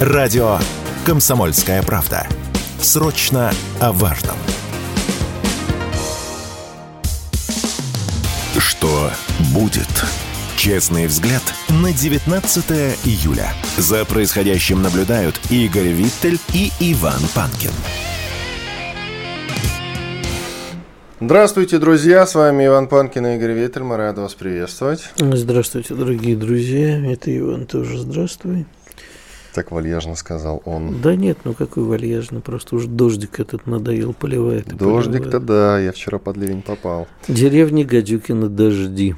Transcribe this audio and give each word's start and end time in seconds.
Радио 0.00 0.56
«Комсомольская 1.04 1.82
правда». 1.82 2.26
Срочно 2.80 3.52
о 3.80 3.92
важном. 3.92 4.36
Что 8.56 9.10
будет? 9.52 9.90
Честный 10.56 11.06
взгляд 11.06 11.42
на 11.68 11.92
19 11.92 12.64
июля. 13.04 13.52
За 13.76 14.06
происходящим 14.06 14.80
наблюдают 14.80 15.38
Игорь 15.50 15.88
Виттель 15.88 16.38
и 16.54 16.72
Иван 16.80 17.20
Панкин. 17.34 17.72
Здравствуйте, 21.20 21.76
друзья! 21.76 22.26
С 22.26 22.34
вами 22.34 22.64
Иван 22.64 22.88
Панкин 22.88 23.26
и 23.26 23.36
Игорь 23.36 23.52
Виттель. 23.52 23.82
Мы 23.82 23.98
рады 23.98 24.22
вас 24.22 24.32
приветствовать. 24.32 25.10
Здравствуйте, 25.18 25.94
дорогие 25.94 26.36
друзья. 26.36 27.06
Это 27.12 27.36
Иван 27.36 27.66
тоже. 27.66 27.98
Здравствуй. 27.98 28.64
Так 29.54 29.72
вальяжно 29.72 30.14
сказал 30.14 30.62
он. 30.64 31.00
Да 31.00 31.16
нет, 31.16 31.38
ну 31.44 31.54
какой 31.54 31.82
вальяжно, 31.82 32.40
просто 32.40 32.76
уж 32.76 32.84
дождик 32.84 33.40
этот 33.40 33.66
надоел, 33.66 34.12
поливает. 34.12 34.68
Дождик-то 34.68 35.40
да, 35.40 35.78
я 35.78 35.92
вчера 35.92 36.18
под 36.18 36.36
ливень 36.36 36.62
попал. 36.62 37.08
Деревни 37.26 37.82
Гадюкина 37.82 38.48
дожди. 38.48 39.16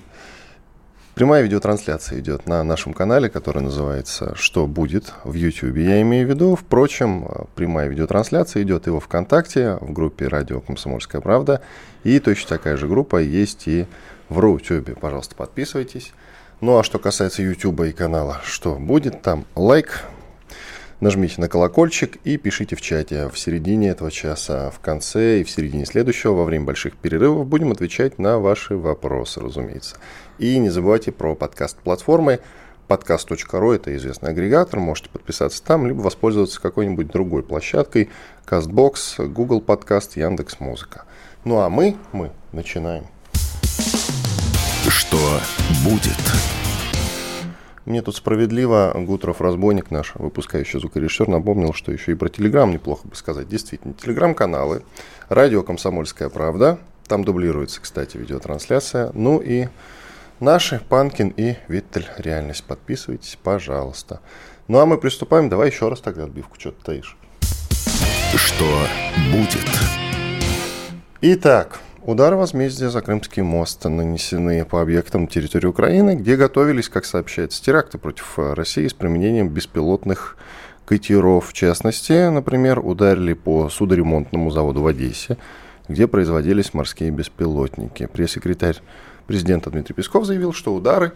Прямая 1.14 1.42
видеотрансляция 1.42 2.20
идет 2.20 2.46
на 2.46 2.64
нашем 2.64 2.94
канале, 2.94 3.28
который 3.28 3.62
называется 3.62 4.34
«Что 4.34 4.66
будет?» 4.66 5.12
в 5.24 5.34
YouTube. 5.34 5.76
Я 5.76 6.00
имею 6.00 6.26
в 6.26 6.30
виду, 6.30 6.56
впрочем, 6.56 7.28
прямая 7.54 7.88
видеотрансляция 7.88 8.62
идет 8.62 8.86
и 8.86 8.90
во 8.90 8.98
ВКонтакте, 8.98 9.76
в 9.82 9.92
группе 9.92 10.26
«Радио 10.26 10.60
Комсомольская 10.60 11.20
правда». 11.20 11.60
И 12.02 12.18
точно 12.18 12.56
такая 12.56 12.78
же 12.78 12.88
группа 12.88 13.18
есть 13.18 13.68
и 13.68 13.86
в 14.30 14.38
Рутюбе. 14.38 14.94
Пожалуйста, 14.94 15.34
подписывайтесь. 15.34 16.14
Ну 16.62 16.78
а 16.78 16.82
что 16.82 16.98
касается 16.98 17.42
YouTube 17.42 17.82
и 17.82 17.92
канала 17.92 18.40
«Что 18.42 18.76
будет?» 18.76 19.20
Там 19.20 19.44
лайк, 19.54 20.04
нажмите 21.02 21.40
на 21.40 21.48
колокольчик 21.48 22.16
и 22.24 22.36
пишите 22.36 22.76
в 22.76 22.80
чате. 22.80 23.28
В 23.28 23.36
середине 23.36 23.88
этого 23.88 24.10
часа, 24.10 24.70
в 24.70 24.78
конце 24.78 25.40
и 25.40 25.44
в 25.44 25.50
середине 25.50 25.84
следующего, 25.84 26.32
во 26.32 26.44
время 26.44 26.64
больших 26.64 26.96
перерывов, 26.96 27.46
будем 27.46 27.72
отвечать 27.72 28.20
на 28.20 28.38
ваши 28.38 28.76
вопросы, 28.76 29.40
разумеется. 29.40 29.96
И 30.38 30.56
не 30.58 30.70
забывайте 30.70 31.10
про 31.10 31.34
подкаст-платформы. 31.34 32.38
Подкаст.ру– 32.86 33.72
это 33.72 33.96
известный 33.96 34.30
агрегатор, 34.30 34.78
можете 34.78 35.08
подписаться 35.08 35.62
там, 35.64 35.86
либо 35.86 36.00
воспользоваться 36.00 36.60
какой-нибудь 36.60 37.08
другой 37.08 37.42
площадкой, 37.42 38.10
CastBox, 38.46 39.26
Google 39.26 39.60
Подкаст, 39.60 40.16
Яндекс 40.16 40.60
Музыка. 40.60 41.04
Ну 41.44 41.58
а 41.58 41.68
мы, 41.68 41.96
мы 42.12 42.30
начинаем. 42.52 43.06
Что 44.88 45.40
будет? 45.84 46.61
Мне 47.84 48.02
тут 48.02 48.16
справедливо 48.16 48.92
Гутров 48.94 49.40
Разбойник, 49.40 49.90
наш 49.90 50.14
выпускающий 50.14 50.78
звукорежиссер, 50.78 51.28
напомнил, 51.28 51.72
что 51.72 51.90
еще 51.90 52.12
и 52.12 52.14
про 52.14 52.28
Телеграм 52.28 52.70
неплохо 52.70 53.08
бы 53.08 53.16
сказать. 53.16 53.48
Действительно, 53.48 53.94
Телеграм-каналы, 53.94 54.82
радио 55.28 55.62
«Комсомольская 55.62 56.28
правда», 56.28 56.78
там 57.08 57.24
дублируется, 57.24 57.80
кстати, 57.80 58.16
видеотрансляция. 58.16 59.10
Ну 59.14 59.38
и 59.38 59.68
наши, 60.40 60.80
Панкин 60.88 61.34
и 61.36 61.56
Виттель, 61.68 62.06
реальность. 62.16 62.64
Подписывайтесь, 62.64 63.38
пожалуйста. 63.42 64.20
Ну 64.68 64.78
а 64.78 64.86
мы 64.86 64.96
приступаем. 64.96 65.48
Давай 65.48 65.68
еще 65.68 65.88
раз 65.88 66.00
тогда 66.00 66.24
отбивку, 66.24 66.58
что 66.58 66.70
ты 66.70 66.82
таишь. 66.84 67.16
Что 68.34 68.86
будет? 69.30 69.66
Итак, 71.20 71.80
Удары 72.04 72.34
возмездия 72.34 72.90
за 72.90 73.00
Крымский 73.00 73.42
мост 73.42 73.84
нанесены 73.84 74.64
по 74.64 74.82
объектам 74.82 75.28
территории 75.28 75.68
Украины, 75.68 76.16
где 76.16 76.34
готовились, 76.34 76.88
как 76.88 77.04
сообщается, 77.04 77.62
теракты 77.62 77.96
против 77.96 78.40
России 78.40 78.88
с 78.88 78.92
применением 78.92 79.48
беспилотных 79.48 80.36
катеров. 80.84 81.50
В 81.50 81.52
частности, 81.52 82.28
например, 82.28 82.80
ударили 82.80 83.34
по 83.34 83.68
судоремонтному 83.68 84.50
заводу 84.50 84.82
в 84.82 84.88
Одессе, 84.88 85.38
где 85.86 86.08
производились 86.08 86.74
морские 86.74 87.12
беспилотники. 87.12 88.06
Пресс-секретарь 88.06 88.78
президента 89.28 89.70
Дмитрий 89.70 89.94
Песков 89.94 90.24
заявил, 90.24 90.52
что 90.52 90.74
удары 90.74 91.12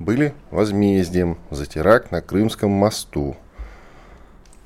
были 0.00 0.34
возмездием 0.50 1.38
за 1.52 1.66
теракт 1.66 2.10
на 2.10 2.20
Крымском 2.20 2.72
мосту. 2.72 3.36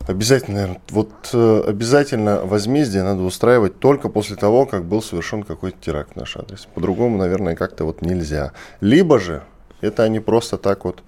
Обязательно, 0.08 0.54
наверное, 0.56 0.80
вот 0.88 1.12
э, 1.34 1.62
обязательно 1.66 2.40
возмездие 2.40 3.02
надо 3.02 3.20
устраивать 3.24 3.78
только 3.78 4.08
после 4.08 4.36
того, 4.36 4.64
как 4.64 4.86
был 4.86 5.02
совершен 5.02 5.42
какой-то 5.42 5.76
теракт 5.82 6.14
в 6.14 6.16
наш 6.16 6.34
адрес. 6.38 6.66
По-другому, 6.74 7.18
наверное, 7.18 7.54
как-то 7.54 7.84
вот 7.84 8.00
нельзя. 8.00 8.52
Либо 8.80 9.20
же 9.20 9.42
это 9.82 10.04
они 10.04 10.20
просто 10.20 10.56
так 10.56 10.86
вот 10.86 11.02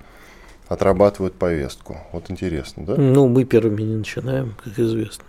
отрабатывают 0.68 1.34
повестку. 1.34 1.96
Вот 2.12 2.30
интересно, 2.30 2.84
да? 2.84 2.96
Ну, 2.96 3.26
мы 3.26 3.44
первыми 3.44 3.80
не 3.80 3.96
начинаем, 3.96 4.54
как 4.62 4.78
известно. 4.78 5.24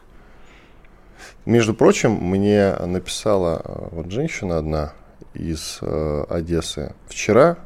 Между 1.46 1.74
прочим, 1.74 2.12
мне 2.12 2.76
написала 2.76 3.62
э, 3.64 3.88
вот 3.92 4.12
женщина 4.12 4.58
одна 4.58 4.92
из 5.34 5.78
э, 5.80 6.26
Одессы 6.30 6.94
вчера, 7.08 7.58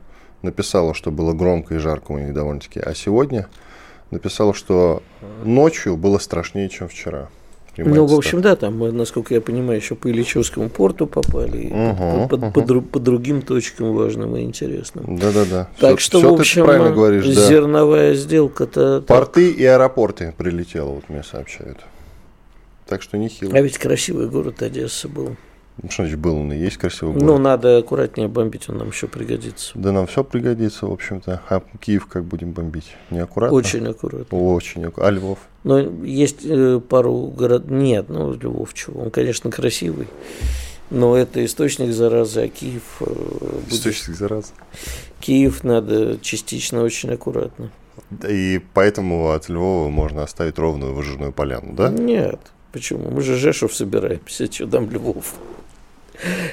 написала, 0.44 0.94
что 0.94 1.10
было 1.10 1.34
громко 1.34 1.74
и 1.74 1.78
жарко 1.80 2.12
у 2.12 2.20
них 2.20 2.32
довольно-таки, 2.32 2.80
а 2.80 2.94
сегодня 2.94 3.48
написал, 4.12 4.54
что 4.54 5.04
ночью 5.44 5.98
было 5.98 6.18
страшнее, 6.18 6.70
чем 6.70 6.88
вчера. 6.88 7.30
Ну, 7.78 8.06
в 8.06 8.14
общем, 8.14 8.42
да, 8.42 8.56
там, 8.56 8.80
насколько 8.96 9.34
я 9.34 9.42
понимаю, 9.42 9.80
еще 9.80 9.96
по 9.96 10.10
Ильичевскому 10.10 10.70
порту 10.70 11.08
попали, 11.08 11.68
угу, 11.68 12.28
по, 12.30 12.36
угу. 12.36 12.52
По, 12.52 12.62
по, 12.62 12.82
по 12.82 13.00
другим 13.00 13.42
точкам 13.42 13.94
важным 13.94 14.36
и 14.38 14.44
интересным. 14.44 15.18
Да-да-да. 15.18 15.68
Так 15.80 16.00
все, 16.00 16.06
что, 16.06 16.20
все 16.20 16.30
в 16.30 16.40
общем, 16.40 16.64
правильно 16.66 16.92
говоришь, 16.92 17.26
да. 17.26 17.48
зерновая 17.48 18.14
сделка-то... 18.14 19.04
Порты 19.06 19.52
так. 19.52 19.60
и 19.60 19.66
аэропорты 19.66 20.34
прилетело, 20.38 20.92
вот 20.92 21.10
мне 21.10 21.24
сообщают. 21.24 21.80
Так 22.88 23.02
что 23.02 23.18
нехило. 23.18 23.52
А 23.54 23.62
ведь 23.62 23.78
красивый 23.78 24.30
город 24.30 24.62
Одесса 24.62 25.10
был. 25.10 25.36
Ну, 25.82 25.90
что 25.90 26.04
значит 26.04 26.20
был, 26.20 26.38
он 26.38 26.54
и 26.54 26.58
есть 26.58 26.78
красивый 26.78 27.14
город. 27.14 27.28
Ну, 27.28 27.38
надо 27.38 27.78
аккуратнее 27.78 28.30
бомбить, 28.30 28.70
он 28.70 28.78
нам 28.78 28.90
еще 28.90 29.08
пригодится. 29.08 29.72
Да 29.76 29.92
нам 29.92 30.08
все 30.08 30.24
пригодится, 30.24 30.88
в 30.88 30.94
общем-то. 30.94 31.42
А 31.50 31.62
Киев 31.80 32.08
как 32.08 32.24
будем 32.24 32.52
бомбить? 32.54 32.96
Неаккуратно? 33.10 33.56
Очень 33.56 33.86
аккуратно. 33.88 34.38
Очень 34.38 34.86
аккуратно. 34.86 35.08
А 35.08 35.12
Львов? 35.12 35.40
Ну, 35.64 36.04
есть 36.04 36.46
э, 36.46 36.80
пару 36.80 37.28
городов. 37.28 37.70
Нет, 37.70 38.06
ну, 38.08 38.34
Львов 38.34 38.74
чего? 38.74 39.02
Он, 39.02 39.12
конечно, 39.12 39.52
красивый. 39.52 40.08
Но 40.92 41.18
это 41.18 41.44
источник 41.44 41.92
заразы, 41.92 42.46
а 42.46 42.48
Киев... 42.48 43.02
Э, 43.02 43.06
будет... 43.06 43.74
Источник 43.74 44.16
заразы. 44.16 44.54
Киев 45.20 45.64
надо 45.64 46.18
частично 46.20 46.84
очень 46.84 47.12
аккуратно. 47.12 47.70
И 48.28 48.62
поэтому 48.74 49.32
от 49.32 49.50
Львова 49.50 49.90
можно 49.90 50.24
оставить 50.24 50.58
ровную 50.58 50.94
выжженную 50.94 51.34
поляну, 51.34 51.74
да? 51.74 51.90
Нет. 51.90 52.40
Почему? 52.72 53.10
Мы 53.10 53.22
же 53.22 53.36
Жешев 53.36 53.74
собираемся, 53.74 54.52
что 54.52 54.68
там 54.68 54.90
Львов. 54.90 55.36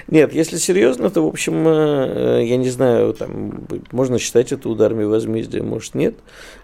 Нет, 0.08 0.34
если 0.34 0.56
серьезно, 0.56 1.10
то, 1.10 1.22
в 1.22 1.28
общем, 1.28 1.66
э, 1.66 2.44
я 2.44 2.56
не 2.56 2.70
знаю, 2.70 3.14
там, 3.14 3.66
можно 3.90 4.18
считать 4.18 4.52
это 4.52 4.68
ударами 4.68 5.04
возмездия, 5.04 5.62
может, 5.62 5.94
нет, 5.94 6.14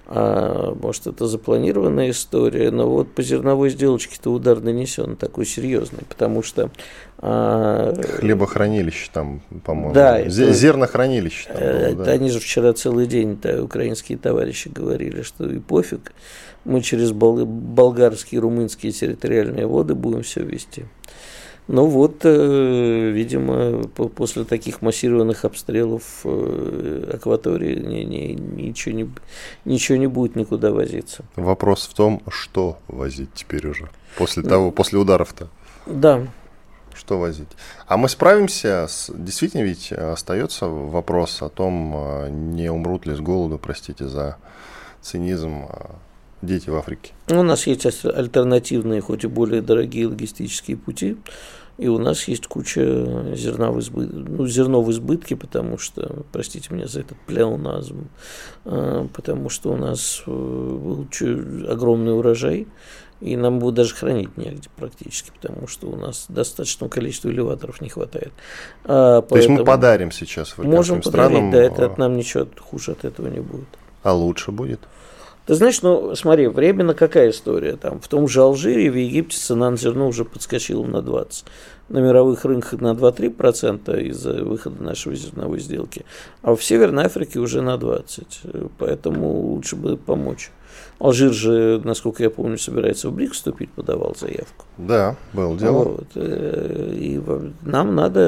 а 0.07 0.75
может, 0.75 1.07
это 1.07 1.27
запланированная 1.27 2.11
история, 2.11 2.71
но 2.71 2.89
вот 2.89 3.13
по 3.13 3.23
зерновой 3.23 3.69
сделочке-то 3.71 4.33
удар 4.33 4.61
нанесен 4.61 5.17
такой 5.17 5.45
серьезный, 5.45 6.01
потому 6.09 6.43
что... 6.43 6.71
А, 7.19 7.95
Хлебохранилище 8.19 9.11
там, 9.13 9.43
по-моему, 9.65 9.93
да, 9.93 10.19
это, 10.19 10.31
зернохранилище. 10.31 11.49
Там 11.49 11.57
было, 11.57 11.67
это 11.67 12.05
да. 12.05 12.13
Они 12.13 12.31
же 12.31 12.41
вчера 12.41 12.73
целый 12.73 13.07
день, 13.07 13.39
да, 13.43 13.63
украинские 13.63 14.17
товарищи 14.17 14.69
говорили, 14.69 15.23
что 15.23 15.47
и 15.47 15.59
пофиг, 15.59 16.13
мы 16.65 16.81
через 16.81 17.13
бол- 17.13 17.45
болгарские, 17.45 18.41
румынские 18.41 18.93
территориальные 18.93 19.67
воды 19.67 19.95
будем 19.95 20.23
все 20.23 20.43
вести. 20.43 20.85
Ну 21.69 21.85
вот, 21.85 22.25
э, 22.25 23.11
видимо, 23.11 23.85
после 23.89 24.45
таких 24.45 24.81
массированных 24.81 25.45
обстрелов 25.45 26.03
э, 26.25 27.11
акватории 27.15 27.79
ни, 27.79 28.05
ни, 28.05 28.33
ничего, 28.33 28.95
не, 28.95 29.11
ничего 29.67 29.99
не 29.99 30.07
будет 30.07 30.35
никуда 30.35 30.73
возиться. 30.73 31.27
Вопрос 31.37 31.87
в 31.87 31.93
том, 31.93 32.23
что 32.29 32.79
возить 32.89 33.35
теперь 33.35 33.67
уже, 33.67 33.91
после 34.17 34.43
того, 34.43 34.71
после 34.71 34.99
ударов-то. 34.99 35.49
Да. 35.85 36.27
Что 36.95 37.19
возить? 37.19 37.49
А 37.87 37.99
мы 37.99 38.09
справимся 38.09 38.87
с... 38.89 39.13
Действительно 39.15 39.63
ведь 39.63 39.93
остается 39.93 40.67
вопрос 40.67 41.43
о 41.43 41.51
том, 41.51 41.93
а, 41.95 42.29
не 42.29 42.71
умрут 42.71 43.07
ли 43.07 43.15
с 43.15 43.21
голоду, 43.21 43.59
простите 43.59 44.09
за 44.09 44.37
цинизм, 45.03 45.67
а, 45.69 45.97
дети 46.43 46.71
в 46.71 46.77
Африке? 46.77 47.13
У 47.29 47.43
нас 47.43 47.67
есть 47.67 47.87
альтернативные, 48.05 49.01
хоть 49.01 49.25
и 49.25 49.27
более 49.27 49.63
дорогие 49.63 50.07
логистические 50.07 50.77
пути. 50.77 51.17
И 51.79 51.87
у 51.87 51.99
нас 51.99 52.27
есть 52.27 52.49
куча 52.49 53.35
зерна 53.37 53.71
в 53.71 53.79
избытке, 53.79 54.17
ну, 54.17 54.47
зерно 54.49 54.83
в 54.83 54.91
избытке, 54.91 55.37
потому 55.37 55.79
что, 55.79 56.25
простите 56.33 56.75
меня 56.75 56.89
за 56.89 57.01
этот 57.01 57.17
плеоназм, 57.19 58.09
а, 58.65 59.07
потому 59.15 59.49
что 59.49 59.71
у 59.73 59.77
нас 59.77 60.25
э, 60.27 60.31
был 60.31 61.07
огромный 61.69 62.19
урожай, 62.19 62.67
и 63.21 63.37
нам 63.37 63.59
его 63.59 63.71
даже 63.71 63.95
хранить 63.95 64.37
негде 64.37 64.69
практически, 64.77 65.31
потому 65.31 65.69
что 65.69 65.89
у 65.89 65.97
нас 65.97 66.27
достаточного 66.29 66.91
количества 66.91 67.31
элеваторов 67.31 67.81
не 67.81 67.89
хватает. 67.89 68.33
А, 68.85 69.23
То 69.23 69.37
есть 69.37 69.49
мы 69.49 69.65
подарим 69.65 70.11
сейчас 70.11 70.59
Можем 70.59 71.01
подарить, 71.01 71.31
странам, 71.31 71.51
да, 71.53 71.63
это 71.63 71.87
от 71.87 71.99
нам 71.99 72.17
ничего 72.17 72.47
хуже 72.59 72.93
от 72.93 73.05
этого 73.05 73.29
не 73.29 73.41
будет. 73.41 73.69
А 74.03 74.13
лучше 74.13 74.51
будет? 74.51 74.81
Ты 75.49 75.55
знаешь, 75.55 75.81
ну, 75.81 76.15
смотри, 76.15 76.47
временно 76.47 76.93
какая 76.93 77.31
история? 77.31 77.77
Там, 77.77 78.01
в 78.01 78.09
том 78.09 78.29
же 78.29 78.43
Алжире, 78.43 78.91
в 78.91 78.95
Египте 78.95 79.39
цена 79.39 79.71
на 79.71 79.79
зерно 79.79 80.07
уже 80.07 80.27
подскочила 80.27 80.85
на 80.85 81.01
20. 81.01 81.47
На 81.89 82.01
мировых 82.01 82.45
рынках 82.45 82.79
на 82.83 82.93
2-3% 82.93 83.99
из-за 84.09 84.45
выхода 84.45 84.83
нашей 84.83 85.17
зерновой 85.17 85.61
сделки. 85.61 86.05
А 86.43 86.55
в 86.55 86.63
Северной 86.63 87.07
Африке 87.07 87.39
уже 87.39 87.63
на 87.63 87.79
20. 87.79 88.41
Поэтому 88.77 89.41
лучше 89.41 89.77
бы 89.77 89.97
помочь. 89.97 90.51
Алжир 90.99 91.33
же, 91.33 91.81
насколько 91.85 92.25
я 92.25 92.31
помню, 92.31 92.59
собирается 92.59 93.09
в 93.09 93.15
БРИК 93.15 93.33
вступить, 93.33 93.71
подавал 93.71 94.17
заявку. 94.19 94.65
Да, 94.79 95.17
был 95.33 95.57
дело. 95.57 95.85
Вот. 95.85 96.07
Э, 96.17 96.93
и 96.93 97.21
нам 97.63 97.95
надо 97.95 98.21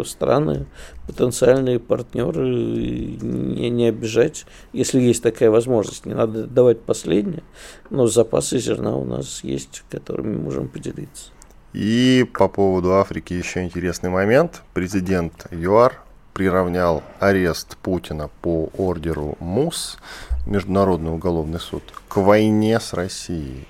э, 0.00 0.02
страны, 0.06 0.66
потенциальные 1.08 1.80
партнеры 1.80 2.48
не, 2.48 3.68
не 3.68 3.88
обижать, 3.88 4.46
если 4.72 5.00
есть 5.00 5.24
такая 5.24 5.50
возможность. 5.50 6.06
Не 6.06 6.14
надо 6.14 6.46
давать 6.46 6.80
последнее, 6.80 7.42
но 7.90 8.06
запасы 8.06 8.58
зерна 8.58 8.96
у 8.96 9.04
нас 9.04 9.42
есть, 9.42 9.82
которыми 9.90 10.36
можем 10.36 10.68
поделиться. 10.68 11.30
И 11.72 12.24
по 12.32 12.46
поводу 12.46 12.94
Африки 12.94 13.34
еще 13.34 13.64
интересный 13.64 14.10
момент. 14.10 14.62
Президент 14.72 15.46
ЮАР 15.50 16.00
приравнял 16.32 17.02
арест 17.18 17.76
Путина 17.78 18.30
по 18.42 18.70
ордеру 18.78 19.36
МУС 19.40 19.98
Международный 20.46 21.12
уголовный 21.12 21.60
суд, 21.60 21.82
к 22.08 22.16
войне 22.16 22.78
с 22.78 22.92
Россией. 22.92 23.66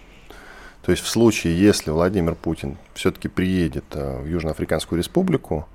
То 0.82 0.90
есть 0.90 1.02
в 1.02 1.08
случае, 1.08 1.58
если 1.58 1.90
Владимир 1.90 2.34
Путин 2.34 2.76
все-таки 2.94 3.28
приедет 3.28 3.84
э, 3.92 4.20
в 4.20 4.26
Южноафриканскую 4.26 4.98
республику, 4.98 5.66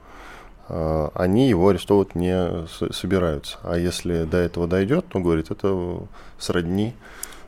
э, 0.67 1.09
они 1.15 1.49
его 1.49 1.69
арестовывать 1.69 2.13
не 2.15 2.67
собираются. 2.91 3.57
А 3.63 3.77
если 3.77 4.25
до 4.25 4.37
этого 4.37 4.67
дойдет, 4.67 5.05
то, 5.07 5.19
говорит, 5.19 5.49
это 5.49 6.03
сродни 6.37 6.93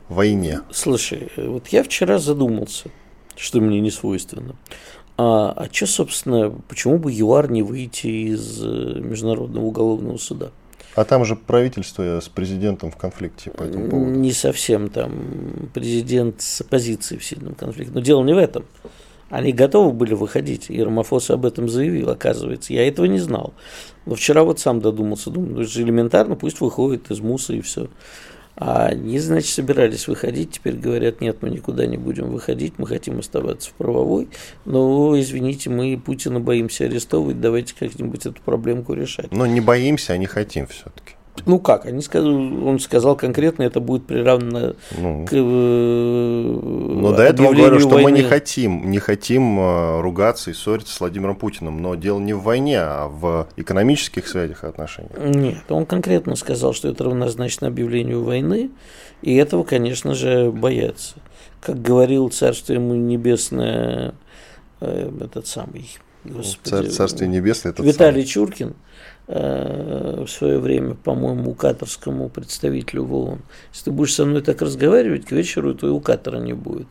войне. 0.08 0.60
Слушай, 0.70 1.30
вот 1.36 1.68
я 1.68 1.84
вчера 1.84 2.18
задумался, 2.18 2.90
что 3.36 3.60
мне 3.60 3.80
не 3.80 3.90
свойственно. 3.90 4.56
А, 5.16 5.52
а 5.56 5.68
что, 5.70 5.86
собственно, 5.86 6.50
почему 6.68 6.98
бы 6.98 7.12
ЮАР 7.12 7.50
не 7.50 7.62
выйти 7.62 8.32
из 8.32 8.60
э, 8.62 9.00
Международного 9.00 9.64
уголовного 9.64 10.16
суда? 10.16 10.50
А 10.94 11.04
там 11.04 11.24
же 11.24 11.36
правительство 11.36 12.20
с 12.20 12.28
президентом 12.28 12.90
в 12.90 12.96
конфликте 12.96 13.50
по 13.50 13.62
этому 13.62 13.88
поводу. 13.88 14.10
Не 14.10 14.32
совсем 14.32 14.90
там 14.90 15.70
президент 15.72 16.42
с 16.42 16.60
оппозицией 16.60 17.18
в 17.18 17.24
сильном 17.24 17.54
конфликте. 17.54 17.92
Но 17.94 18.00
дело 18.00 18.22
не 18.24 18.34
в 18.34 18.38
этом. 18.38 18.64
Они 19.30 19.52
готовы 19.52 19.92
были 19.92 20.12
выходить, 20.12 20.66
и 20.68 20.82
Рамафос 20.82 21.30
об 21.30 21.46
этом 21.46 21.66
заявил, 21.66 22.10
оказывается. 22.10 22.74
Я 22.74 22.86
этого 22.86 23.06
не 23.06 23.18
знал. 23.18 23.54
Но 24.04 24.14
вчера 24.14 24.44
вот 24.44 24.60
сам 24.60 24.80
додумался, 24.80 25.30
думаю, 25.30 25.54
ну, 25.54 25.60
это 25.62 25.70
же 25.70 25.82
элементарно, 25.82 26.36
пусть 26.36 26.60
выходит 26.60 27.10
из 27.10 27.20
МУСа 27.20 27.54
и 27.54 27.62
все. 27.62 27.88
А 28.54 28.86
они, 28.86 29.18
значит, 29.18 29.50
собирались 29.50 30.08
выходить, 30.08 30.52
теперь 30.52 30.76
говорят, 30.76 31.20
нет, 31.20 31.38
мы 31.40 31.48
никуда 31.48 31.86
не 31.86 31.96
будем 31.96 32.30
выходить, 32.30 32.74
мы 32.78 32.86
хотим 32.86 33.18
оставаться 33.18 33.70
в 33.70 33.72
правовой, 33.74 34.28
но, 34.66 35.18
извините, 35.18 35.70
мы 35.70 35.98
Путина 35.98 36.38
боимся 36.38 36.84
арестовывать, 36.84 37.40
давайте 37.40 37.74
как-нибудь 37.74 38.26
эту 38.26 38.40
проблемку 38.42 38.92
решать. 38.92 39.32
Но 39.32 39.46
не 39.46 39.60
боимся, 39.60 40.12
а 40.12 40.16
не 40.18 40.26
хотим 40.26 40.66
все-таки. 40.66 41.14
Ну 41.46 41.58
как, 41.58 41.86
они 41.86 42.02
сказали, 42.02 42.30
он 42.30 42.78
сказал 42.78 43.16
конкретно, 43.16 43.62
это 43.62 43.80
будет 43.80 44.06
приравнено 44.06 44.76
ну, 44.96 45.26
к 45.26 45.32
э, 45.32 45.36
Но 45.36 47.12
до 47.12 47.22
этого 47.22 47.52
говорю, 47.52 47.80
что 47.80 47.88
войны. 47.88 48.10
мы 48.10 48.18
не 48.18 48.22
хотим, 48.22 48.90
не 48.90 48.98
хотим 48.98 49.58
э, 49.58 50.00
ругаться 50.02 50.50
и 50.50 50.54
ссориться 50.54 50.94
с 50.94 51.00
Владимиром 51.00 51.34
Путиным, 51.34 51.80
но 51.80 51.94
дело 51.94 52.20
не 52.20 52.34
в 52.34 52.42
войне, 52.42 52.78
а 52.80 53.08
в 53.08 53.48
экономических 53.56 54.28
связях 54.28 54.62
и 54.62 54.66
отношениях. 54.66 55.12
Нет, 55.18 55.64
он 55.70 55.86
конкретно 55.86 56.36
сказал, 56.36 56.74
что 56.74 56.88
это 56.88 57.04
равнозначно 57.04 57.66
объявлению 57.66 58.22
войны, 58.22 58.70
и 59.22 59.34
этого, 59.34 59.64
конечно 59.64 60.14
же, 60.14 60.52
боятся. 60.52 61.16
Как 61.60 61.80
говорил 61.80 62.28
царство 62.28 62.74
ему 62.74 62.94
небесное, 62.94 64.14
э, 64.80 65.10
этот 65.20 65.46
самый, 65.46 65.90
господи, 66.24 66.88
Царствие 66.88 67.28
небесное, 67.28 67.72
Виталий 67.78 68.22
самый. 68.22 68.26
Чуркин, 68.26 68.74
в 69.28 70.26
свое 70.26 70.58
время, 70.58 70.94
по-моему, 70.94 71.54
катарскому 71.54 72.28
представителю 72.28 73.04
в 73.04 73.14
ООН. 73.14 73.40
Если 73.72 73.84
ты 73.84 73.90
будешь 73.92 74.14
со 74.14 74.24
мной 74.24 74.42
так 74.42 74.60
разговаривать, 74.60 75.26
к 75.26 75.32
вечеру 75.32 75.74
твоего 75.74 76.00
катера 76.00 76.38
не 76.38 76.54
будет. 76.54 76.88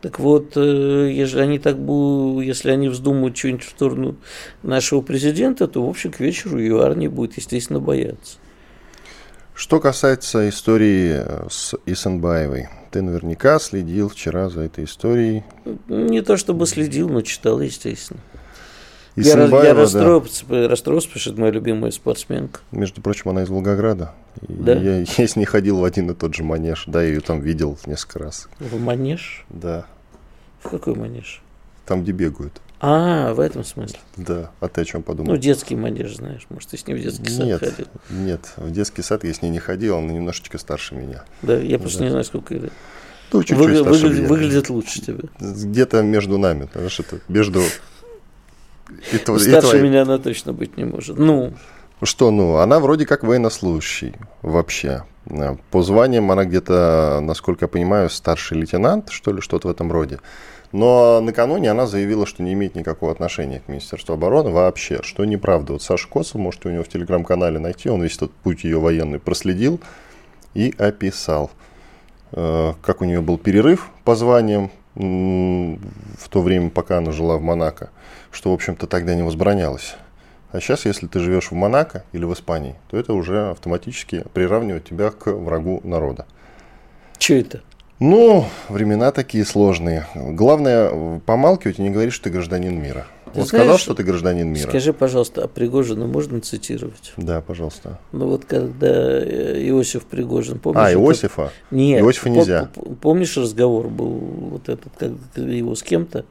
Так 0.00 0.18
вот, 0.18 0.56
э, 0.56 1.10
если 1.12 1.40
они 1.40 1.58
так 1.58 1.78
будут, 1.78 2.44
если 2.44 2.70
они 2.70 2.88
вздумают 2.88 3.36
что-нибудь 3.36 3.64
в 3.64 3.70
сторону 3.70 4.16
нашего 4.62 5.02
президента, 5.02 5.68
то, 5.68 5.84
в 5.84 5.88
общем, 5.88 6.10
к 6.10 6.20
вечеру 6.20 6.58
ЮАР 6.58 6.96
не 6.96 7.08
будет, 7.08 7.36
естественно, 7.36 7.80
бояться. 7.80 8.38
Что 9.54 9.78
касается 9.78 10.48
истории 10.48 11.16
э, 11.16 11.46
с 11.50 11.74
Исенбаевой, 11.84 12.68
ты 12.90 13.02
наверняка 13.02 13.58
следил 13.58 14.08
вчера 14.08 14.48
за 14.48 14.62
этой 14.62 14.84
историей. 14.84 15.44
Не 15.88 16.22
то 16.22 16.38
чтобы 16.38 16.66
следил, 16.66 17.10
но 17.10 17.20
читал, 17.20 17.60
естественно. 17.60 18.20
И 19.16 19.22
я, 19.22 19.36
я 19.36 19.74
расстроился, 19.74 20.44
да. 20.46 20.68
расстроился, 20.68 21.08
потому 21.08 21.20
что 21.20 21.30
это 21.30 21.40
моя 21.40 21.52
любимая 21.52 21.90
спортсменка. 21.90 22.60
Между 22.70 23.00
прочим, 23.00 23.30
она 23.30 23.42
из 23.42 23.48
Волгограда. 23.48 24.14
Да? 24.42 24.74
Я, 24.74 24.98
я 25.18 25.26
с 25.26 25.36
ней 25.36 25.44
ходил 25.44 25.78
в 25.78 25.84
один 25.84 26.10
и 26.10 26.14
тот 26.14 26.34
же 26.34 26.44
манеж. 26.44 26.84
Да, 26.86 27.02
я 27.02 27.08
ее 27.08 27.20
там 27.20 27.40
видел 27.40 27.78
несколько 27.86 28.20
раз. 28.20 28.48
В 28.58 28.80
манеж? 28.80 29.44
Да. 29.48 29.86
В 30.60 30.70
какой 30.70 30.94
манеж? 30.94 31.42
Там, 31.86 32.02
где 32.02 32.12
бегают. 32.12 32.60
А, 32.82 33.34
в 33.34 33.40
этом 33.40 33.62
смысле? 33.62 33.98
Да. 34.16 34.50
А 34.60 34.68
ты 34.68 34.80
о 34.80 34.84
чем 34.84 35.02
подумал? 35.02 35.32
Ну, 35.32 35.36
детский 35.36 35.76
манеж, 35.76 36.16
знаешь. 36.16 36.46
Может, 36.48 36.70
ты 36.70 36.78
с 36.78 36.86
ней 36.86 36.94
в 36.94 37.02
детский 37.02 37.28
сад 37.28 37.46
нет, 37.46 37.60
ходил? 37.60 37.86
Нет, 38.08 38.52
в 38.56 38.70
детский 38.70 39.02
сад 39.02 39.24
я 39.24 39.34
с 39.34 39.42
ней 39.42 39.50
не 39.50 39.58
ходил, 39.58 39.98
она 39.98 40.12
немножечко 40.12 40.56
старше 40.56 40.94
меня. 40.94 41.24
Да, 41.42 41.58
я 41.58 41.78
просто 41.78 41.98
да. 41.98 42.04
не 42.04 42.10
знаю, 42.10 42.24
сколько 42.24 42.54
лет. 42.54 42.72
Ну, 43.32 43.42
чуть-чуть 43.42 43.58
Вы, 43.58 43.82
выглядит, 43.82 44.28
выглядит 44.28 44.70
лучше 44.70 45.00
тебя. 45.02 45.28
Где-то 45.38 46.02
между 46.02 46.38
нами, 46.38 46.68
знаешь, 46.72 46.98
это 47.00 47.20
между 47.28 47.62
и 49.12 49.18
тв... 49.18 49.38
Старше 49.40 49.78
и 49.78 49.82
меня 49.82 50.02
она 50.02 50.18
точно 50.18 50.52
быть 50.52 50.76
не 50.76 50.84
может. 50.84 51.18
Ну. 51.18 51.52
Что, 52.02 52.30
ну, 52.30 52.56
она 52.56 52.80
вроде 52.80 53.04
как 53.04 53.24
военнослужащий 53.24 54.14
вообще. 54.42 55.04
По 55.70 55.82
званиям 55.82 56.30
она 56.30 56.44
где-то, 56.44 57.20
насколько 57.22 57.64
я 57.64 57.68
понимаю, 57.68 58.08
старший 58.08 58.58
лейтенант, 58.58 59.10
что 59.10 59.32
ли, 59.32 59.40
что-то 59.40 59.68
в 59.68 59.70
этом 59.70 59.92
роде. 59.92 60.18
Но 60.72 61.20
накануне 61.20 61.70
она 61.70 61.86
заявила, 61.86 62.26
что 62.26 62.42
не 62.42 62.52
имеет 62.52 62.74
никакого 62.74 63.12
отношения 63.12 63.60
к 63.60 63.68
Министерству 63.68 64.14
обороны 64.14 64.50
вообще, 64.50 65.00
что 65.02 65.24
неправда. 65.24 65.72
Вот 65.74 65.82
Саша 65.82 66.08
Косов, 66.08 66.36
можете 66.36 66.68
у 66.68 66.72
него 66.72 66.84
в 66.84 66.88
телеграм-канале 66.88 67.58
найти, 67.58 67.90
он 67.90 68.02
весь 68.02 68.16
этот 68.16 68.32
путь 68.32 68.64
ее 68.64 68.78
военный 68.78 69.18
проследил 69.18 69.80
и 70.54 70.72
описал, 70.78 71.50
э, 72.32 72.72
как 72.82 73.02
у 73.02 73.04
нее 73.04 73.20
был 73.20 73.36
перерыв 73.36 73.88
по 74.04 74.14
званиям 74.14 74.70
в 74.94 76.28
то 76.28 76.42
время, 76.42 76.70
пока 76.70 76.98
она 76.98 77.12
жила 77.12 77.36
в 77.36 77.42
Монако 77.42 77.90
что, 78.30 78.50
в 78.50 78.54
общем-то, 78.54 78.86
тогда 78.86 79.14
не 79.14 79.22
возбранялось. 79.22 79.96
А 80.52 80.60
сейчас, 80.60 80.84
если 80.84 81.06
ты 81.06 81.20
живешь 81.20 81.50
в 81.50 81.54
Монако 81.54 82.04
или 82.12 82.24
в 82.24 82.32
Испании, 82.32 82.74
то 82.90 82.96
это 82.96 83.12
уже 83.12 83.50
автоматически 83.50 84.24
приравнивает 84.32 84.84
тебя 84.84 85.10
к 85.10 85.30
врагу 85.30 85.80
народа. 85.84 86.26
Че 87.18 87.40
это? 87.40 87.62
Ну, 88.00 88.46
времена 88.68 89.12
такие 89.12 89.44
сложные. 89.44 90.06
Главное, 90.14 91.20
помалкивать 91.20 91.78
и 91.78 91.82
не 91.82 91.90
говорить, 91.90 92.14
что 92.14 92.24
ты 92.24 92.30
гражданин 92.30 92.80
мира. 92.80 93.06
Ты 93.32 93.40
вот 93.40 93.48
знаешь, 93.48 93.64
сказал, 93.64 93.78
что 93.78 93.94
ты 93.94 94.02
гражданин 94.02 94.48
мира. 94.48 94.68
Скажи, 94.68 94.92
пожалуйста, 94.92 95.44
а 95.44 95.48
Пригожина 95.48 96.06
можно 96.06 96.40
цитировать? 96.40 97.12
Да, 97.16 97.40
пожалуйста. 97.40 97.98
Ну 98.12 98.26
вот 98.26 98.44
когда 98.44 98.86
э, 98.86 99.68
Иосиф 99.68 100.04
Пригожин, 100.04 100.58
помнишь? 100.58 100.82
А, 100.82 100.92
Иосифа? 100.92 101.42
Это... 101.42 101.52
Нет. 101.70 102.02
Иосифа 102.02 102.28
нельзя. 102.30 102.70
Помнишь 103.00 103.36
разговор 103.36 103.88
был 103.88 104.08
вот 104.08 104.68
этот, 104.68 104.92
как 104.98 105.12
его 105.36 105.74
с 105.74 105.82
кем-то? 105.82 106.24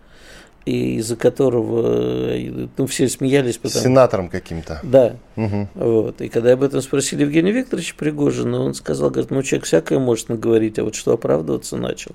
и 0.69 0.97
из-за 0.97 1.15
которого 1.15 2.35
ну, 2.77 2.85
все 2.85 3.07
смеялись. 3.07 3.57
Потому... 3.57 3.83
Сенатором 3.83 4.29
каким-то. 4.29 4.79
Да. 4.83 5.15
Угу. 5.35 5.69
Вот. 5.73 6.21
И 6.21 6.29
когда 6.29 6.53
об 6.53 6.63
этом 6.63 6.81
спросили 6.81 7.21
Евгения 7.21 7.51
Викторовича 7.51 7.95
Пригожина, 7.97 8.61
он 8.61 8.73
сказал, 8.73 9.09
говорит, 9.09 9.31
ну 9.31 9.41
человек 9.41 9.65
всякое 9.65 9.99
может 9.99 10.29
наговорить, 10.29 10.77
а 10.77 10.83
вот 10.83 10.95
что 10.95 11.13
оправдываться 11.13 11.77
начал, 11.77 12.11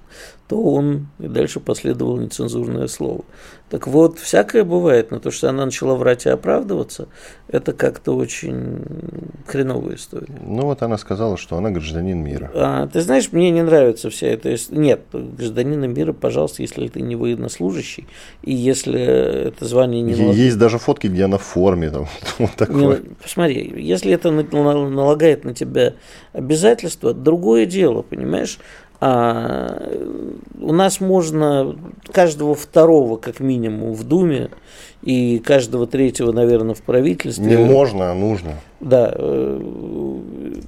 то 0.46 0.62
он 0.62 1.08
и 1.18 1.26
дальше 1.26 1.58
последовало 1.58 2.20
нецензурное 2.20 2.86
слово. 2.86 3.24
Так 3.70 3.86
вот, 3.86 4.18
всякое 4.18 4.62
бывает, 4.62 5.10
но 5.10 5.18
то, 5.18 5.30
что 5.30 5.48
она 5.48 5.64
начала 5.64 5.94
врать 5.94 6.26
и 6.26 6.28
оправдываться, 6.28 7.08
это 7.48 7.72
как-то 7.72 8.14
очень 8.14 8.82
хреновая 9.46 9.96
история. 9.96 10.34
Ну 10.46 10.62
вот 10.62 10.82
она 10.82 10.98
сказала, 10.98 11.36
что 11.38 11.56
она 11.56 11.70
гражданин 11.70 12.18
мира. 12.22 12.50
А, 12.54 12.86
ты 12.86 13.00
знаешь, 13.00 13.32
мне 13.32 13.50
не 13.50 13.62
нравится 13.62 14.10
вся 14.10 14.28
эта 14.28 14.54
Нет, 14.70 15.00
гражданина 15.12 15.86
мира, 15.86 16.12
пожалуйста, 16.12 16.62
если 16.62 16.88
ты 16.88 17.00
не 17.00 17.16
военнослужащий, 17.16 18.06
и 18.42 18.54
если 18.54 19.00
это 19.48 19.64
звание 19.64 20.02
не... 20.02 20.10
Есть 20.10 20.20
налаг... 20.20 20.58
даже 20.58 20.78
фотки, 20.78 21.06
где 21.06 21.24
она 21.24 21.38
в 21.38 21.42
форме. 21.42 21.90
Там, 21.90 22.06
вот 22.38 22.50
такое. 22.56 22.98
Не, 22.98 23.14
посмотри, 23.22 23.72
если 23.76 24.12
это 24.12 24.30
налагает 24.30 25.44
на 25.44 25.54
тебя 25.54 25.94
обязательства, 26.32 27.14
другое 27.14 27.64
дело, 27.64 28.02
понимаешь? 28.02 28.58
А, 29.06 29.82
у 30.58 30.72
нас 30.72 30.98
можно 30.98 31.76
каждого 32.10 32.54
второго, 32.54 33.18
как 33.18 33.38
минимум, 33.38 33.92
в 33.92 34.02
Думе 34.02 34.48
и 35.02 35.40
каждого 35.40 35.86
третьего, 35.86 36.32
наверное, 36.32 36.74
в 36.74 36.80
правительстве. 36.80 37.44
Не 37.44 37.62
можно, 37.62 38.12
а 38.12 38.14
нужно. 38.14 38.52
Да, 38.80 39.12
э, 39.14 39.60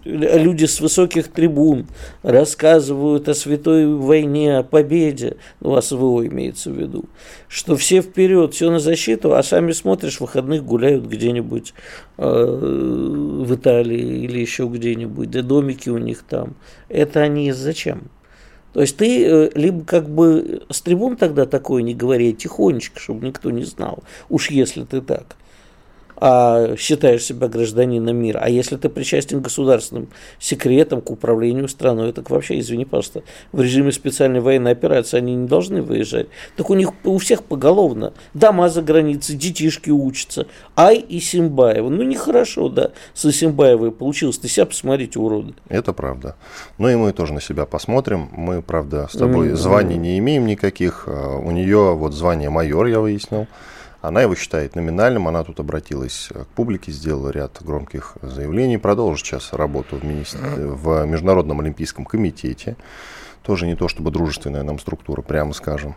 люди 0.05 0.67
с 0.67 0.83
высоких 0.83 1.29
трибун 1.29 1.87
рассказывают 2.23 3.27
о 3.31 3.35
святой 3.35 3.87
войне, 3.87 4.59
о 4.59 4.63
победе, 4.63 5.39
ну, 5.61 5.75
о 5.75 5.81
СВО 5.81 6.27
имеется 6.27 6.71
в 6.71 6.75
виду, 6.79 7.07
что 7.49 7.75
все 7.75 8.03
вперед, 8.03 8.53
все 8.53 8.71
на 8.71 8.81
защиту, 8.81 9.35
а 9.35 9.43
сами 9.43 9.73
смотришь, 9.73 10.19
в 10.19 10.21
выходных 10.21 10.63
гуляют 10.63 11.07
где-нибудь 11.07 11.73
э, 12.19 13.43
в 13.47 13.55
Италии 13.55 14.25
или 14.25 14.39
еще 14.41 14.67
где-нибудь, 14.67 15.31
да 15.31 15.41
домики 15.41 15.89
у 15.89 15.97
них 15.97 16.23
там. 16.29 16.57
Это 16.91 17.21
они 17.21 17.51
зачем? 17.53 18.11
То 18.77 18.83
есть 18.83 18.99
ты 18.99 19.25
э, 19.25 19.51
либо 19.55 19.87
как 19.87 20.07
бы 20.07 20.67
с 20.69 20.83
трибун 20.83 21.17
тогда 21.17 21.47
такое 21.47 21.81
не 21.83 21.95
говори, 21.95 22.29
а 22.29 22.33
тихонечко, 22.35 23.01
чтобы 23.01 23.27
никто 23.27 23.51
не 23.51 23.65
знал, 23.65 24.05
уж 24.29 24.51
если 24.51 24.85
ты 24.85 25.01
так 25.01 25.37
а 26.17 26.77
считаешь 26.77 27.25
себя 27.25 27.49
гражданином 27.49 28.17
мира. 28.17 28.41
А 28.43 28.49
если 28.49 28.77
ты 28.77 28.89
причастен 28.89 29.41
к 29.41 29.45
государственным 29.45 30.09
секретам, 30.39 31.01
к 31.01 31.11
управлению 31.11 31.69
страной, 31.69 32.13
так 32.13 32.31
вообще, 32.31 32.59
извини, 32.59 32.85
пожалуйста, 32.85 33.23
в 33.53 33.61
режиме 33.61 33.93
специальной 33.93 34.41
военной 34.41 34.73
операции 34.73 35.19
они 35.19 35.35
не 35.35 35.47
должны 35.47 35.83
выезжать. 35.83 36.29
Так 36.57 36.71
у 36.71 36.75
них 36.75 36.91
у 37.05 37.19
всех 37.19 37.43
поголовно. 37.43 38.13
Дома 38.35 38.69
за 38.69 38.83
границей, 38.83 39.37
детишки 39.37 39.91
учатся. 39.91 40.47
Ай 40.77 40.97
и 40.97 41.21
Симбаева. 41.21 41.89
Ну, 41.89 42.03
нехорошо, 42.03 42.69
да, 42.69 42.91
со 43.15 43.33
Симбаевой 43.33 43.93
получилось. 43.93 44.39
Ты 44.39 44.49
себя 44.49 44.67
посмотрите, 44.67 45.19
уроды. 45.19 45.55
Это 45.69 45.93
правда. 45.93 46.37
Ну, 46.79 46.89
и 46.89 46.95
мы 46.95 47.13
тоже 47.13 47.33
на 47.33 47.41
себя 47.41 47.67
посмотрим. 47.67 48.29
Мы, 48.33 48.63
правда, 48.63 49.09
с 49.11 49.17
тобой 49.17 49.49
mm-hmm. 49.49 49.57
званий 49.57 49.97
не 49.97 50.19
имеем 50.19 50.47
никаких. 50.47 51.05
А 51.07 51.37
у 51.37 51.51
нее 51.51 51.95
вот 51.95 52.13
звание 52.15 52.51
майор, 52.51 52.87
я 52.87 53.01
выяснил. 53.01 53.47
Она 54.07 54.23
его 54.23 54.37
считает 54.37 54.77
номинальным, 54.77 55.27
она 55.27 55.43
тут 55.43 55.59
обратилась 55.59 56.29
к 56.33 56.47
публике, 56.55 56.93
сделала 56.93 57.31
ряд 57.31 57.61
громких 57.61 58.17
заявлений, 58.23 58.79
продолжит 58.79 59.27
сейчас 59.27 59.53
работу 59.53 59.97
в, 59.97 60.05
министр... 60.05 60.39
в 60.45 61.05
Международном 61.07 61.59
Олимпийском 61.59 62.05
комитете. 62.05 62.77
Тоже 63.43 63.67
не 63.67 63.75
то 63.75 63.89
чтобы 63.89 64.13
дружественная 64.13 64.63
нам 64.63 64.79
структура, 64.79 65.23
прямо 65.23 65.53
скажем. 65.55 65.97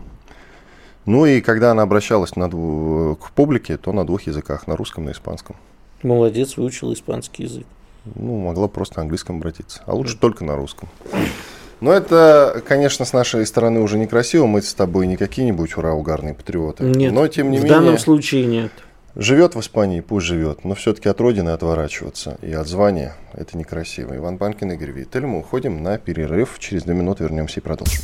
Ну 1.05 1.27
и 1.27 1.39
когда 1.39 1.69
она 1.69 1.83
обращалась 1.83 2.35
на 2.35 2.49
дву... 2.49 3.15
к 3.15 3.29
публике, 3.29 3.77
то 3.77 3.93
на 3.93 4.03
двух 4.07 4.23
языках, 4.23 4.65
на 4.65 4.75
русском 4.75 5.03
и 5.03 5.07
на 5.07 5.11
испанском. 5.11 5.55
Молодец, 6.01 6.57
выучил 6.57 6.91
испанский 6.93 7.43
язык. 7.43 7.67
Ну, 8.15 8.39
могла 8.39 8.67
просто 8.67 8.97
на 8.97 9.03
английском 9.03 9.37
обратиться. 9.37 9.83
А 9.85 9.93
лучше 9.93 10.17
только 10.17 10.43
на 10.43 10.55
русском. 10.55 10.89
Но 11.81 11.93
это, 11.93 12.61
конечно, 12.67 13.05
с 13.05 13.13
нашей 13.13 13.45
стороны 13.45 13.79
уже 13.79 13.97
некрасиво. 13.97 14.45
Мы 14.45 14.61
с 14.61 14.73
тобой 14.73 15.07
не 15.07 15.17
какие-нибудь 15.17 15.77
ура 15.77 15.93
угарные 15.93 16.33
патриоты. 16.33 16.83
Нет, 16.83 17.13
но 17.13 17.27
тем 17.27 17.51
не 17.51 17.57
в 17.57 17.63
менее. 17.63 17.77
данном 17.77 17.97
случае 17.97 18.45
нет. 18.45 18.71
Живет 19.15 19.55
в 19.55 19.59
Испании, 19.59 20.01
пусть 20.01 20.27
живет, 20.27 20.63
но 20.63 20.75
все-таки 20.75 21.09
от 21.09 21.19
родины 21.19 21.49
отворачиваться 21.49 22.37
и 22.41 22.53
от 22.53 22.67
звания 22.67 23.15
это 23.33 23.57
некрасиво. 23.57 24.15
Иван 24.15 24.37
Панкин, 24.37 24.71
Игорь 24.73 24.91
Виттель. 24.91 25.25
Мы 25.25 25.39
уходим 25.39 25.81
на 25.81 25.97
перерыв. 25.97 26.57
Через 26.59 26.83
две 26.83 26.93
минуты 26.93 27.23
вернемся 27.23 27.59
и 27.59 27.63
продолжим. 27.63 28.03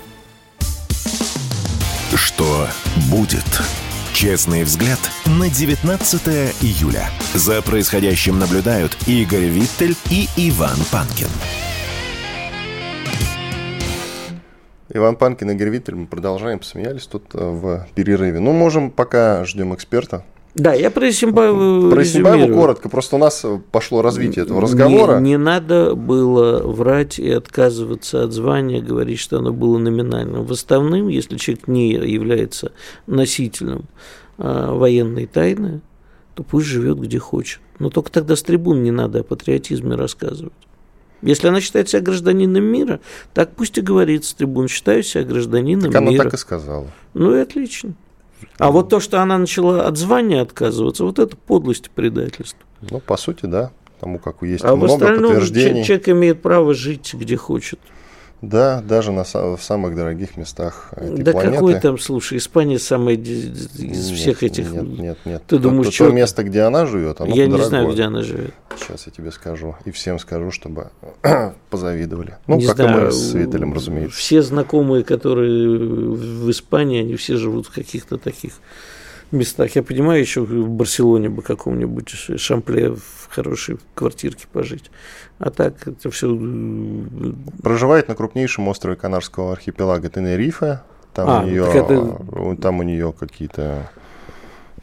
Что 2.41 2.67
будет? 3.11 3.45
Честный 4.13 4.63
взгляд 4.63 4.97
на 5.27 5.47
19 5.47 6.27
июля. 6.63 7.07
За 7.35 7.61
происходящим 7.61 8.39
наблюдают 8.39 8.97
Игорь 9.05 9.45
Виттель 9.45 9.95
и 10.09 10.27
Иван 10.35 10.77
Панкин. 10.91 11.27
Иван 14.89 15.17
Панкин 15.17 15.51
Игорь 15.51 15.69
Виттель, 15.69 15.93
мы 15.93 16.07
продолжаем, 16.07 16.57
посмеялись 16.57 17.05
тут 17.05 17.25
э, 17.35 17.37
в 17.37 17.87
перерыве. 17.93 18.39
Ну, 18.39 18.53
можем, 18.53 18.89
пока 18.89 19.45
ждем 19.45 19.75
эксперта, 19.75 20.25
да, 20.53 20.73
я 20.73 20.91
про 20.91 21.09
Исимбаеву 21.09 21.89
Про 21.91 22.03
Исимбаеву 22.03 22.53
коротко, 22.53 22.89
просто 22.89 23.15
у 23.15 23.19
нас 23.19 23.45
пошло 23.71 24.01
развитие 24.01 24.43
этого 24.43 24.61
разговора. 24.61 25.19
Не, 25.19 25.31
не 25.31 25.37
надо 25.37 25.95
было 25.95 26.61
врать 26.67 27.19
и 27.19 27.29
отказываться 27.29 28.23
от 28.23 28.33
звания, 28.33 28.81
говорить, 28.81 29.19
что 29.19 29.37
оно 29.37 29.53
было 29.53 29.77
номинальным. 29.77 30.43
Выставным, 30.43 31.07
если 31.07 31.37
человек 31.37 31.67
не 31.67 31.91
является 31.91 32.73
носителем 33.07 33.85
а, 34.37 34.75
военной 34.75 35.25
тайны, 35.25 35.81
то 36.35 36.43
пусть 36.43 36.67
живет 36.67 36.99
где 36.99 37.17
хочет. 37.17 37.61
Но 37.79 37.89
только 37.89 38.11
тогда 38.11 38.35
с 38.35 38.43
трибун 38.43 38.83
не 38.83 38.91
надо 38.91 39.21
о 39.21 39.23
патриотизме 39.23 39.95
рассказывать. 39.95 40.53
Если 41.21 41.47
она 41.47 41.61
считает 41.61 41.87
себя 41.87 42.01
гражданином 42.01 42.63
мира, 42.63 42.99
так 43.33 43.55
пусть 43.55 43.77
и 43.77 43.81
говорит 43.81 44.25
с 44.25 44.33
трибун, 44.33 44.67
считаю 44.67 45.03
себя 45.03 45.23
гражданином 45.23 45.91
так 45.91 46.01
мира. 46.01 46.13
она 46.13 46.23
так 46.23 46.33
и 46.33 46.37
сказала. 46.37 46.87
Ну 47.13 47.35
и 47.35 47.39
отлично. 47.39 47.93
А 48.57 48.71
вот 48.71 48.89
то, 48.89 48.99
что 48.99 49.21
она 49.21 49.37
начала 49.37 49.85
от 49.87 49.97
звания 49.97 50.41
отказываться, 50.41 51.03
вот 51.03 51.19
это 51.19 51.35
подлость 51.35 51.87
и 51.87 51.89
предательство. 51.89 52.59
Ну, 52.89 52.99
по 52.99 53.17
сути, 53.17 53.45
да. 53.45 53.71
Тому 53.99 54.17
как 54.17 54.41
есть 54.41 54.63
а 54.63 54.75
много 54.75 54.89
в 54.89 54.93
остальном 54.93 55.33
подтверждений. 55.33 55.83
человек 55.83 56.09
имеет 56.09 56.41
право 56.41 56.73
жить 56.73 57.13
где 57.13 57.37
хочет. 57.37 57.79
Да, 58.41 58.81
даже 58.81 59.11
на, 59.11 59.23
в 59.23 59.59
самых 59.59 59.95
дорогих 59.95 60.35
местах 60.35 60.89
этой 60.95 61.21
да 61.21 61.31
планеты. 61.31 61.53
какой 61.53 61.79
там, 61.79 61.99
слушай, 61.99 62.39
Испания 62.39 62.79
самая 62.79 63.15
из 63.15 63.77
нет, 63.77 63.95
всех 64.17 64.41
этих... 64.41 64.71
Нет, 64.71 64.99
нет, 64.99 65.17
нет. 65.25 65.43
Ты 65.45 65.59
думаешь, 65.59 65.85
то, 65.87 65.91
что... 65.91 66.07
то 66.07 66.11
место, 66.11 66.43
где 66.43 66.61
она 66.61 66.87
живет, 66.87 67.21
оно 67.21 67.29
Я 67.35 67.45
дорогое. 67.45 67.59
не 67.59 67.69
знаю, 67.69 67.91
где 67.91 68.03
она 68.03 68.23
живет. 68.23 68.53
Сейчас 68.75 69.05
я 69.05 69.11
тебе 69.11 69.31
скажу. 69.31 69.75
И 69.85 69.91
всем 69.91 70.17
скажу, 70.17 70.49
чтобы 70.49 70.89
позавидовали. 71.69 72.37
Ну, 72.47 72.57
не 72.57 72.65
как 72.65 72.77
знаю, 72.77 73.01
и 73.01 73.05
мы 73.05 73.11
с 73.11 73.33
Виталем, 73.33 73.73
разумеется. 73.73 74.17
Все 74.17 74.41
знакомые, 74.41 75.03
которые 75.03 75.67
в 75.69 76.49
Испании, 76.49 77.01
они 77.01 77.15
все 77.17 77.37
живут 77.37 77.67
в 77.67 77.73
каких-то 77.73 78.17
таких 78.17 78.53
местах. 79.31 79.75
Я 79.75 79.83
понимаю, 79.83 80.19
еще 80.21 80.41
в 80.41 80.69
Барселоне 80.69 81.29
бы 81.29 81.41
каком-нибудь 81.41 82.09
шампле 82.37 82.91
в 82.91 83.27
хорошей 83.29 83.77
квартирке 83.95 84.45
пожить. 84.51 84.91
А 85.39 85.49
так 85.49 85.87
это 85.87 86.09
все... 86.11 86.27
Проживает 87.63 88.07
на 88.07 88.15
крупнейшем 88.15 88.67
острове 88.67 88.95
Канарского 88.95 89.53
архипелага 89.53 90.09
Тенерифе. 90.09 90.81
Там, 91.13 91.29
А, 91.29 91.41
у 91.41 91.45
нее, 91.45 91.65
это- 91.65 92.55
там 92.61 92.79
у 92.79 92.83
нее 92.83 93.13
какие-то... 93.17 93.89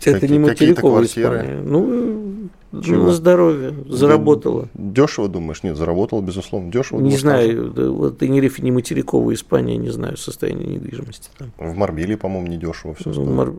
Это 0.01 0.21
какие- 0.21 0.31
не 0.33 0.39
материковая. 0.39 1.05
Испания. 1.05 1.61
Ну, 1.65 2.49
Чего? 2.83 3.05
на 3.07 3.13
здоровье. 3.13 3.75
Заработала. 3.89 4.69
Дешево, 4.75 5.29
думаешь? 5.29 5.63
Нет, 5.63 5.77
заработал, 5.77 6.21
безусловно. 6.23 6.71
Дешево. 6.71 6.99
Не 6.99 7.05
думаешь, 7.17 7.21
знаю, 7.21 7.71
да, 7.71 7.91
вот 7.91 8.19
Тенерифе 8.19 8.63
не 8.63 8.71
материковая 8.71 9.35
Испания, 9.35 9.77
не 9.77 9.89
знаю 9.91 10.17
состояние 10.17 10.67
недвижимости 10.69 11.31
там. 11.39 11.51
В 11.57 11.75
Марбеле, 11.75 12.17
по-моему, 12.17 12.47
не 12.47 12.59
дешево 12.59 12.95
все 12.95 13.09
Ну, 13.09 13.13
стоит. 13.15 13.29
мар- 13.29 13.53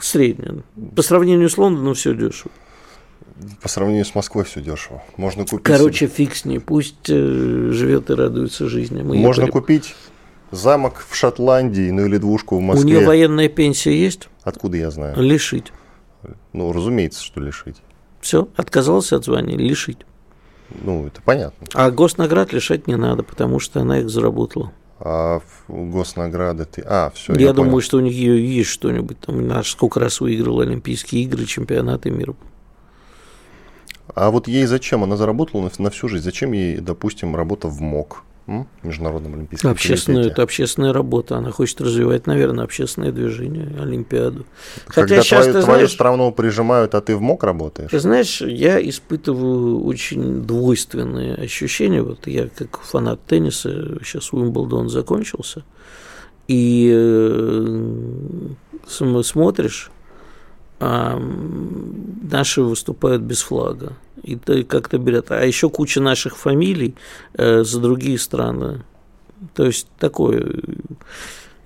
Среднее. 0.00 0.62
По 0.94 1.02
сравнению 1.02 1.48
с 1.50 1.58
Лондоном 1.58 1.94
все 1.94 2.14
дешево. 2.14 2.50
По 3.62 3.68
сравнению 3.68 4.04
с 4.04 4.14
Москвой 4.14 4.44
все 4.44 4.60
дешево. 4.60 5.02
Можно 5.16 5.44
купить. 5.44 5.62
Короче, 5.64 6.06
себе- 6.06 6.14
фиг 6.14 6.34
с 6.34 6.44
ней. 6.44 6.58
Пусть 6.58 7.08
э, 7.08 7.70
живет 7.72 8.10
и 8.10 8.14
радуется 8.14 8.68
жизни. 8.68 9.02
Мы 9.02 9.16
можно 9.16 9.42
ехали. 9.42 9.52
купить 9.52 9.94
замок 10.50 11.04
в 11.08 11.14
Шотландии, 11.14 11.90
ну 11.90 12.06
или 12.06 12.16
двушку 12.18 12.56
в 12.56 12.58
У 12.58 12.62
Москве. 12.62 12.84
нее 12.96 13.06
военная 13.06 13.48
пенсия 13.48 13.96
есть? 13.96 14.28
Откуда 14.42 14.76
я 14.76 14.90
знаю? 14.90 15.20
Лишить. 15.20 15.72
Ну, 16.52 16.72
разумеется, 16.72 17.22
что 17.22 17.40
лишить. 17.40 17.76
Все, 18.20 18.48
отказался 18.56 19.16
от 19.16 19.24
звания, 19.24 19.56
лишить. 19.56 19.98
Ну, 20.82 21.06
это 21.06 21.22
понятно. 21.22 21.66
А 21.74 21.90
госнаград 21.90 22.52
лишать 22.52 22.86
не 22.88 22.96
надо, 22.96 23.22
потому 23.22 23.60
что 23.60 23.80
она 23.80 24.00
их 24.00 24.10
заработала. 24.10 24.72
А 25.00 25.40
госнаграды 25.68 26.64
ты... 26.64 26.82
А, 26.84 27.10
все, 27.14 27.32
я 27.34 27.46
я, 27.46 27.52
думаю, 27.52 27.72
понял. 27.72 27.82
что 27.82 27.96
у 27.98 28.00
нее 28.00 28.56
есть 28.56 28.70
что-нибудь. 28.70 29.18
Там, 29.20 29.64
сколько 29.64 30.00
раз 30.00 30.20
выиграла 30.20 30.64
Олимпийские 30.64 31.22
игры, 31.22 31.46
чемпионаты 31.46 32.10
мира. 32.10 32.34
А 34.14 34.30
вот 34.30 34.48
ей 34.48 34.66
зачем? 34.66 35.04
Она 35.04 35.16
заработала 35.16 35.62
на, 35.62 35.70
на 35.78 35.90
всю 35.90 36.08
жизнь. 36.08 36.24
Зачем 36.24 36.52
ей, 36.52 36.78
допустим, 36.78 37.36
работа 37.36 37.68
в 37.68 37.80
МОК? 37.80 38.24
Международном 38.82 39.34
Олимпийском 39.34 39.70
Общественную, 39.72 40.22
комитете? 40.22 40.32
это 40.32 40.42
общественная 40.42 40.92
работа. 40.92 41.36
Она 41.36 41.50
хочет 41.50 41.80
развивать, 41.80 42.26
наверное, 42.26 42.64
общественное 42.64 43.12
движение, 43.12 43.68
Олимпиаду. 43.80 44.46
Когда 44.86 45.16
Хотя 45.16 45.22
сейчас, 45.22 45.44
твою, 45.44 45.52
ты 45.58 45.62
твою 45.62 45.78
знаешь, 45.80 45.92
страну 45.92 46.32
прижимают, 46.32 46.94
а 46.94 47.00
ты 47.00 47.14
в 47.14 47.20
МОК 47.20 47.44
работаешь? 47.44 47.90
Ты 47.90 47.98
знаешь, 48.00 48.40
я 48.40 48.80
испытываю 48.88 49.84
очень 49.84 50.42
двойственные 50.42 51.34
ощущения. 51.34 52.02
Вот 52.02 52.26
я 52.26 52.48
как 52.48 52.80
фанат 52.80 53.20
тенниса, 53.26 53.98
сейчас 54.02 54.32
Уимблдон 54.32 54.88
закончился, 54.88 55.64
и 56.46 56.90
э, 56.94 58.48
см- 58.86 59.22
смотришь, 59.24 59.90
а 60.80 61.20
наши 62.30 62.62
выступают 62.62 63.22
без 63.22 63.40
флага. 63.40 63.94
И 64.22 64.36
как-то 64.36 64.98
берет. 64.98 65.30
А 65.30 65.44
еще 65.44 65.70
куча 65.70 66.00
наших 66.00 66.36
фамилий 66.36 66.94
э, 67.34 67.62
за 67.64 67.80
другие 67.80 68.18
страны. 68.18 68.82
То 69.54 69.64
есть 69.64 69.86
такое 69.98 70.60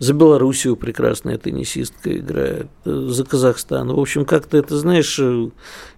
за 0.03 0.15
Белоруссию 0.15 0.75
прекрасная 0.75 1.39
теннисистка 1.39 2.19
играет, 2.19 2.67
за 2.85 3.25
Казахстан. 3.25 3.87
В 3.87 4.01
общем, 4.01 4.25
как-то 4.25 4.59
это, 4.59 4.77
знаешь, 4.77 5.21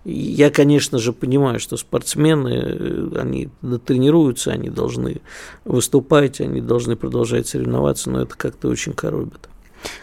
я, 0.04 0.50
конечно 0.50 0.98
же, 0.98 1.14
понимаю, 1.14 1.58
что 1.58 1.78
спортсмены, 1.78 3.10
они 3.16 3.48
тренируются, 3.86 4.50
они 4.50 4.68
должны 4.68 5.22
выступать, 5.64 6.42
они 6.42 6.60
должны 6.60 6.96
продолжать 6.96 7.48
соревноваться, 7.48 8.10
но 8.10 8.20
это 8.20 8.36
как-то 8.36 8.68
очень 8.68 8.92
коробит. 8.92 9.48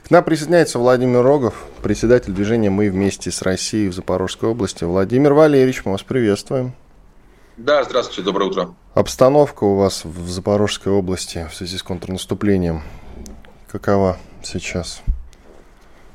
К 0.06 0.12
нам 0.12 0.24
присоединяется 0.24 0.80
Владимир 0.80 1.22
Рогов, 1.22 1.56
председатель 1.82 2.34
движения 2.34 2.70
«Мы 2.70 2.90
вместе 2.90 3.32
с 3.32 3.42
Россией» 3.42 3.90
в 3.90 3.94
Запорожской 3.94 4.50
области. 4.50 4.84
Владимир 4.84 5.34
Валерьевич, 5.34 5.84
мы 5.86 5.94
вас 5.94 6.04
приветствуем. 6.04 6.74
Да, 7.58 7.84
здравствуйте, 7.84 8.22
доброе 8.22 8.46
утро. 8.46 8.76
Обстановка 8.94 9.64
у 9.64 9.76
вас 9.76 10.04
в 10.04 10.30
Запорожской 10.30 10.92
области 10.92 11.48
в 11.52 11.56
связи 11.56 11.78
с 11.78 11.84
контрнаступлением 11.84 12.82
какова 13.72 14.18
сейчас? 14.44 15.02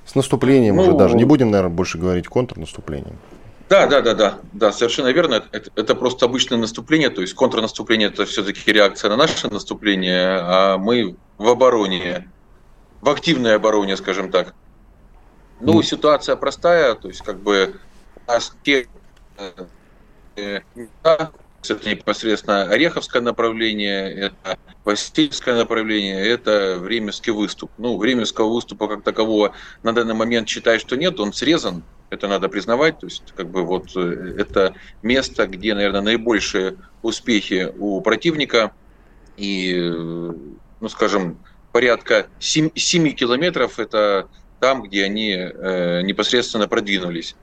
С 0.05 0.15
наступлением 0.15 0.77
ну, 0.77 0.83
уже 0.83 0.93
даже. 0.93 1.17
Не 1.17 1.25
будем, 1.25 1.51
наверное, 1.51 1.75
больше 1.75 1.99
говорить 1.99 2.29
контрнаступлением. 2.29 3.19
Да, 3.69 3.87
да, 3.89 4.01
да, 4.01 4.15
да, 4.15 4.39
да, 4.53 4.73
совершенно 4.73 5.09
верно. 5.09 5.45
Это, 5.51 5.71
это 5.75 5.95
просто 5.97 6.27
обычное 6.27 6.59
наступление, 6.59 7.11
то 7.11 7.21
есть 7.21 7.35
контрнаступление 7.35 8.09
это 8.09 8.25
все-таки 8.25 8.71
реакция 8.71 9.11
на 9.11 9.17
наше 9.17 9.49
наступление, 9.49 10.39
а 10.41 10.79
мы 10.79 11.17
в 11.37 11.49
обороне, 11.49 12.29
в 13.01 13.09
активной 13.09 13.57
обороне, 13.57 13.97
скажем 13.97 14.31
так. 14.31 14.55
Ну, 15.61 15.81
mm. 15.81 15.83
ситуация 15.83 16.37
простая, 16.37 16.95
то 16.95 17.09
есть 17.09 17.23
как 17.23 17.39
бы 17.41 17.75
те 18.63 18.87
э, 20.37 20.61
это 21.71 21.89
непосредственно 21.89 22.63
Ореховское 22.63 23.23
направление, 23.23 24.13
это 24.13 24.59
Васильевское 24.85 25.57
направление, 25.57 26.27
это 26.27 26.79
Временский 26.79 27.33
выступ. 27.33 27.71
Ну, 27.79 27.97
Временского 27.97 28.53
выступа 28.53 28.89
как 28.89 29.03
такового 29.03 29.53
на 29.83 29.93
данный 29.93 30.15
момент 30.15 30.49
считаю, 30.49 30.79
что 30.79 30.97
нет, 30.97 31.19
он 31.19 31.33
срезан, 31.33 31.83
это 32.11 32.29
надо 32.29 32.49
признавать, 32.49 33.01
то 33.01 33.07
есть 33.07 33.33
как 33.35 33.49
бы 33.49 33.63
вот 33.63 33.97
э, 33.97 34.37
это 34.39 34.75
место, 35.03 35.47
где, 35.47 35.75
наверное, 35.75 36.03
наибольшие 36.03 36.77
успехи 37.03 37.73
у 37.79 38.01
противника 38.01 38.73
и, 39.37 39.75
э, 39.75 40.33
ну, 40.81 40.89
скажем, 40.89 41.39
порядка 41.77 42.29
7, 42.39 42.71
7 42.75 43.11
километров 43.11 43.79
это 43.79 44.31
там, 44.61 44.83
где 44.83 45.05
они 45.05 45.33
э, 45.33 46.01
непосредственно 46.01 46.69
продвинулись. 46.69 47.37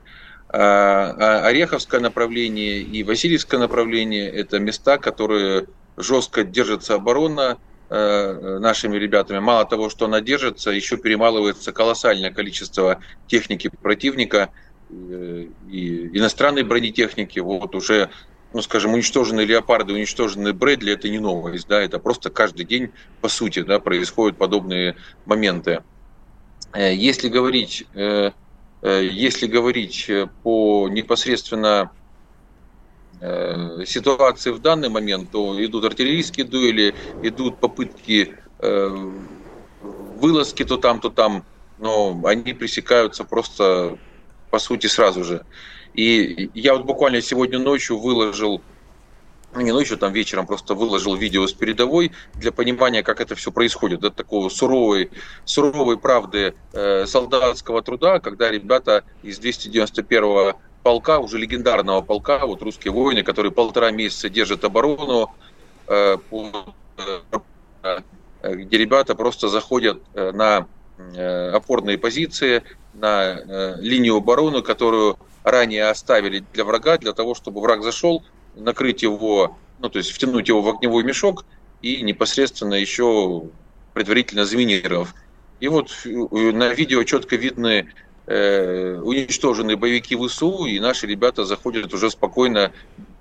А, 0.48 1.14
а 1.16 1.46
Ореховское 1.46 2.00
направление 2.00 2.80
и 2.80 3.04
Васильевское 3.04 3.60
направление– 3.60 4.28
это 4.42 4.58
места, 4.58 4.98
которые 4.98 5.66
жестко 5.96 6.42
держится 6.42 6.96
оборона 6.96 7.58
э, 7.90 8.58
нашими 8.58 8.96
ребятами. 8.96 9.38
Мало 9.38 9.66
того, 9.66 9.88
что 9.88 10.06
она 10.06 10.20
держится, 10.20 10.72
еще 10.72 10.96
перемалывается 10.96 11.70
колоссальное 11.70 12.32
количество 12.32 12.98
техники 13.28 13.70
противника 13.82 14.50
э, 14.90 15.46
и 15.70 16.18
иностранной 16.18 16.64
бронетехники. 16.64 17.38
Вот 17.38 17.76
уже, 17.76 18.10
ну 18.54 18.62
скажем, 18.62 18.94
уничтоженные 18.94 19.44
леопарды, 19.44 19.92
уничтоженные 19.92 20.54
Брэдли– 20.54 20.92
это 20.94 21.10
не 21.10 21.18
новость, 21.18 21.68
да, 21.68 21.82
это 21.82 21.98
просто 21.98 22.30
каждый 22.30 22.64
день, 22.64 22.92
по 23.20 23.28
сути, 23.28 23.60
да, 23.60 23.78
происходят 23.80 24.38
подобные 24.38 24.96
моменты. 25.26 25.82
Э, 26.72 26.94
если 26.94 27.28
говорить 27.28 27.86
Э, 28.84 29.02
если 29.02 29.46
говорить 29.46 30.10
э, 30.10 30.28
по 30.42 30.88
непосредственно 30.90 31.90
э, 33.18 33.84
ситуации 33.86 34.50
в 34.50 34.60
данный 34.60 34.90
момент, 34.90 35.30
то 35.30 35.64
идут 35.64 35.86
артиллерийские 35.86 36.44
дуэли, 36.46 36.94
идут 37.22 37.58
попытки 37.58 38.36
вылазки 39.80 40.64
то 40.64 40.78
там, 40.78 41.00
то 41.00 41.10
там, 41.10 41.44
но 41.76 42.18
они 42.24 42.54
пресекаются 42.54 43.24
просто 43.24 43.98
по 44.50 44.58
сути 44.58 44.86
сразу 44.86 45.22
же. 45.22 45.44
И 45.94 46.50
я 46.54 46.74
вот 46.74 46.84
буквально 46.84 47.20
сегодня 47.22 47.58
ночью 47.58 47.98
выложил 47.98 48.60
ну, 49.54 49.60
не 49.60 49.72
ночью, 49.72 49.96
там 49.96 50.12
вечером 50.12 50.46
просто 50.46 50.74
выложил 50.74 51.14
видео 51.14 51.46
с 51.46 51.52
передовой 51.52 52.10
для 52.34 52.50
понимания, 52.50 53.04
как 53.04 53.20
это 53.20 53.36
все 53.36 53.52
происходит, 53.52 54.00
да, 54.00 54.10
такого 54.10 54.48
суровой, 54.48 55.10
суровой 55.44 55.96
правды 55.96 56.54
э, 56.72 57.06
солдатского 57.06 57.80
труда, 57.80 58.18
когда 58.18 58.50
ребята 58.50 59.04
из 59.22 59.38
291-го 59.38 60.58
полка, 60.82 61.20
уже 61.20 61.38
легендарного 61.38 62.00
полка, 62.00 62.44
вот 62.46 62.62
русские 62.62 62.92
воины, 62.92 63.22
которые 63.22 63.52
полтора 63.52 63.92
месяца 63.92 64.28
держат 64.28 64.64
оборону, 64.64 65.32
э, 65.86 66.16
э, 67.82 68.00
где 68.42 68.78
ребята 68.78 69.14
просто 69.14 69.48
заходят 69.48 70.02
э, 70.14 70.32
на 70.32 70.66
э, 70.98 71.50
опорные 71.50 71.96
позиции, 71.96 72.64
на 72.92 73.76
линию 73.80 74.16
обороны, 74.16 74.62
которую 74.62 75.18
ранее 75.44 75.88
оставили 75.88 76.44
для 76.52 76.64
врага, 76.64 76.98
для 76.98 77.12
того, 77.12 77.34
чтобы 77.34 77.60
враг 77.60 77.84
зашел, 77.84 78.24
накрыть 78.56 79.02
его, 79.02 79.56
ну, 79.78 79.88
то 79.88 79.98
есть 79.98 80.10
втянуть 80.10 80.48
его 80.48 80.62
в 80.62 80.68
огневой 80.68 81.04
мешок 81.04 81.44
и 81.82 82.02
непосредственно 82.02 82.74
еще 82.74 83.44
предварительно 83.92 84.44
заминировав. 84.44 85.14
И 85.60 85.68
вот 85.68 85.90
э, 86.04 86.08
на 86.52 86.72
видео 86.72 87.04
четко 87.04 87.36
видны 87.36 87.92
э, 88.26 88.98
уничтоженные 89.00 89.76
боевики 89.76 90.16
ВСУ, 90.16 90.64
и 90.64 90.80
наши 90.80 91.06
ребята 91.06 91.44
заходят 91.44 91.92
уже 91.92 92.10
спокойно, 92.10 92.72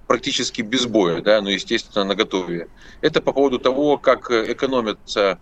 практически 0.08 0.62
без 0.62 0.86
боя, 0.86 1.22
да, 1.22 1.42
но, 1.42 1.50
естественно, 1.50 2.06
на 2.06 2.16
готове. 2.16 2.68
Это 3.02 3.22
по 3.22 3.34
поводу 3.34 3.60
того, 3.60 3.98
как 3.98 4.32
экономятся 4.32 5.40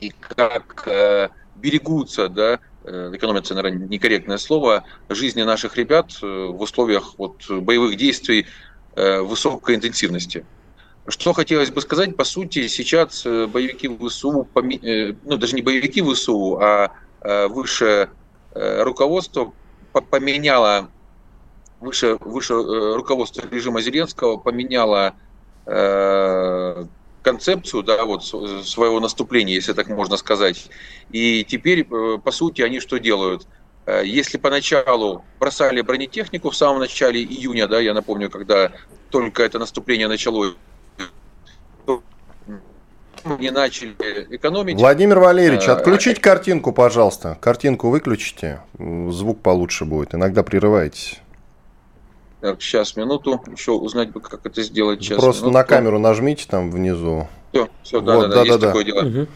и 0.00 0.10
как 0.10 0.86
э, 0.86 1.28
берегутся, 1.56 2.28
да, 2.28 2.60
э, 2.84 3.12
экономится, 3.14 3.54
наверное, 3.54 3.88
некорректное 3.88 4.38
слово, 4.38 4.84
жизни 5.08 5.42
наших 5.42 5.76
ребят 5.76 6.12
э, 6.22 6.26
в 6.26 6.60
условиях 6.60 7.14
вот, 7.18 7.48
боевых 7.50 7.96
действий 7.96 8.46
Э, 8.94 9.22
высокой 9.22 9.76
интенсивности. 9.76 10.44
Что 11.08 11.32
хотелось 11.32 11.70
бы 11.70 11.80
сказать, 11.80 12.14
по 12.14 12.24
сути, 12.24 12.66
сейчас 12.68 13.24
боевики 13.24 13.88
ВСУ, 13.88 14.46
ну 14.54 15.36
даже 15.38 15.56
не 15.56 15.62
боевики 15.62 16.02
ВСУ, 16.02 16.60
а 16.60 16.92
высшее 17.48 18.10
руководство 18.52 19.52
поменяло, 20.10 20.90
выше, 21.80 22.18
выше 22.20 22.54
руководство 22.54 23.42
режима 23.50 23.80
Зеленского 23.80 24.36
поменяло 24.36 25.14
концепцию 27.22 27.82
да, 27.82 28.04
вот, 28.04 28.24
своего 28.24 29.00
наступления, 29.00 29.54
если 29.54 29.72
так 29.72 29.88
можно 29.88 30.16
сказать. 30.16 30.68
И 31.10 31.44
теперь, 31.48 31.84
по 31.84 32.30
сути, 32.30 32.62
они 32.62 32.80
что 32.80 32.98
делают? 32.98 33.46
Э, 33.86 34.02
если 34.04 34.38
поначалу 34.38 35.24
бросали 35.40 35.80
бронетехнику 35.80 36.50
в 36.50 36.56
самом 36.56 36.80
начале 36.80 37.22
июня, 37.22 37.66
да, 37.66 37.80
я 37.80 37.94
напомню, 37.94 38.30
когда 38.30 38.72
только 39.10 39.42
это 39.42 39.58
наступление 39.58 40.08
началось, 40.08 40.54
не 43.38 43.50
начали 43.50 43.94
экономить. 44.30 44.78
Владимир 44.78 45.20
Валерьевич, 45.20 45.68
отключите 45.68 46.20
а... 46.20 46.24
картинку, 46.24 46.72
пожалуйста. 46.72 47.38
Картинку 47.40 47.90
выключите, 47.90 48.60
звук 48.78 49.40
получше 49.42 49.84
будет. 49.84 50.14
Иногда 50.14 50.42
прерываетесь. 50.42 51.21
Так, 52.42 52.60
сейчас, 52.60 52.96
минуту. 52.96 53.40
Еще 53.56 53.70
узнать 53.70 54.10
бы, 54.10 54.20
как 54.20 54.44
это 54.44 54.62
сделать. 54.62 55.00
Сейчас, 55.00 55.20
Просто 55.20 55.42
минуту. 55.42 55.58
на 55.58 55.64
камеру 55.64 56.00
нажмите 56.00 56.44
там 56.48 56.72
внизу. 56.72 57.28
Все, 57.52 57.68
все, 57.84 58.00
да, 58.00 58.16
вот, 58.16 58.22
да, 58.22 58.28
да, 58.28 58.34
да, 58.34 58.42
есть 58.42 58.58
да, 58.58 58.66
такое 58.66 58.84
дело. 58.84 59.06
Угу. 59.06 59.26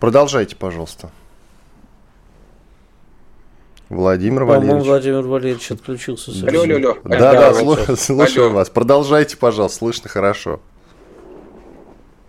Продолжайте, 0.00 0.56
пожалуйста. 0.56 1.10
Владимир 3.90 4.44
Валерьевич. 4.44 4.86
Владимир 4.86 5.26
Валерьевич 5.26 5.70
отключился. 5.70 6.30
Алло, 6.30 6.62
алло, 6.62 6.74
алло. 6.76 6.96
Да, 7.04 7.18
да, 7.18 7.52
да 7.52 7.96
слушаю 7.96 8.50
вас. 8.50 8.70
Продолжайте, 8.70 9.36
пожалуйста, 9.36 9.76
слышно 9.76 10.08
хорошо. 10.08 10.60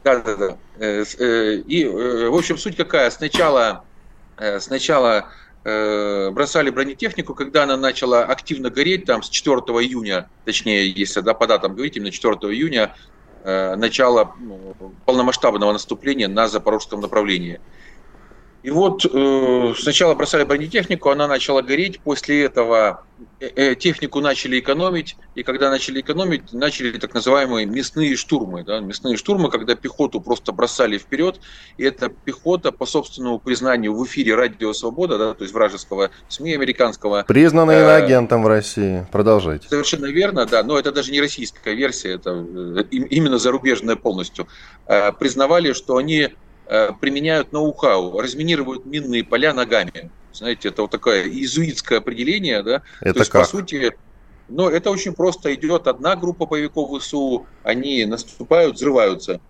Да, 0.03 0.19
да, 0.19 0.35
да. 0.35 0.57
Э, 0.77 1.05
э, 1.19 1.53
и, 1.55 1.85
э, 1.85 2.29
в 2.29 2.35
общем, 2.35 2.57
суть 2.57 2.75
какая? 2.75 3.09
Сначала, 3.11 3.85
сначала 4.59 5.27
бросали 5.67 6.69
бронетехнику, 6.69 7.35
когда 7.35 7.63
она 7.63 7.75
начала 7.75 8.23
активно 8.23 8.69
гореть, 8.69 9.03
там 9.03 9.21
с 9.21 9.29
4 9.29 9.57
июня, 9.57 10.29
точнее, 10.45 10.89
если 10.89 11.19
да, 11.19 11.33
по 11.33 11.45
датам 11.45 11.73
говорить, 11.73 11.97
именно 11.97 12.11
4 12.11 12.35
июня, 12.53 12.95
начало 13.43 14.33
ну, 14.39 14.93
полномасштабного 15.05 15.73
наступления 15.73 16.29
на 16.29 16.47
запорожском 16.47 17.01
направлении. 17.01 17.59
И 18.67 18.69
вот 18.69 19.05
э, 19.05 19.73
сначала 19.79 20.13
бросали 20.13 20.43
бронетехнику, 20.43 21.09
она 21.09 21.25
начала 21.25 21.61
гореть, 21.61 22.01
после 22.01 22.43
этого 22.43 23.05
э, 23.39 23.47
э, 23.55 23.75
технику 23.75 24.19
начали 24.19 24.59
экономить, 24.59 25.15
и 25.35 25.43
когда 25.43 25.69
начали 25.69 26.01
экономить, 26.01 26.51
начали 26.51 26.91
так 26.97 27.13
называемые 27.13 27.65
мясные 27.65 28.17
штурмы. 28.17 28.65
Да? 28.65 28.81
Мясные 28.81 29.15
штурмы, 29.15 29.49
когда 29.49 29.75
пехоту 29.75 30.19
просто 30.19 30.51
бросали 30.51 30.97
вперед, 30.97 31.39
и 31.77 31.85
эта 31.85 32.09
пехота, 32.09 32.73
по 32.73 32.85
собственному 32.85 33.39
признанию 33.39 33.95
в 33.95 34.05
эфире 34.05 34.35
«Радио 34.35 34.73
Свобода», 34.73 35.17
да, 35.17 35.33
то 35.33 35.43
есть 35.43 35.53
вражеского 35.53 36.09
СМИ 36.27 36.53
американского... 36.53 37.23
Признанный 37.25 37.75
э, 37.75 37.89
агентом 37.89 38.43
в 38.43 38.47
России. 38.47 39.07
Продолжайте. 39.13 39.69
Совершенно 39.69 40.07
верно, 40.07 40.45
да, 40.45 40.61
но 40.61 40.77
это 40.77 40.91
даже 40.91 41.13
не 41.13 41.21
российская 41.21 41.73
версия, 41.73 42.15
это 42.15 42.31
э, 42.31 42.83
именно 42.89 43.37
зарубежная 43.37 43.95
полностью. 43.95 44.45
Э, 44.87 45.13
признавали, 45.13 45.71
что 45.71 45.95
они 45.95 46.31
применяют 46.99 47.51
ноу-хау, 47.51 48.19
разминируют 48.19 48.85
минные 48.85 49.23
поля 49.23 49.53
ногами. 49.53 50.11
Знаете, 50.33 50.69
это 50.69 50.83
вот 50.83 50.91
такое 50.91 51.23
иезуитское 51.23 51.99
определение, 51.99 52.61
да? 52.61 52.83
Это 53.01 53.13
То 53.13 53.19
есть, 53.19 53.31
как? 53.31 53.41
по 53.43 53.47
сути, 53.47 53.93
но 54.49 54.69
это 54.69 54.91
очень 54.91 55.13
просто. 55.13 55.53
Идет 55.53 55.87
одна 55.87 56.15
группа 56.15 56.45
боевиков 56.45 57.01
ВСУ, 57.01 57.45
они 57.63 58.05
наступают, 58.05 58.75
взрываются. 58.75 59.41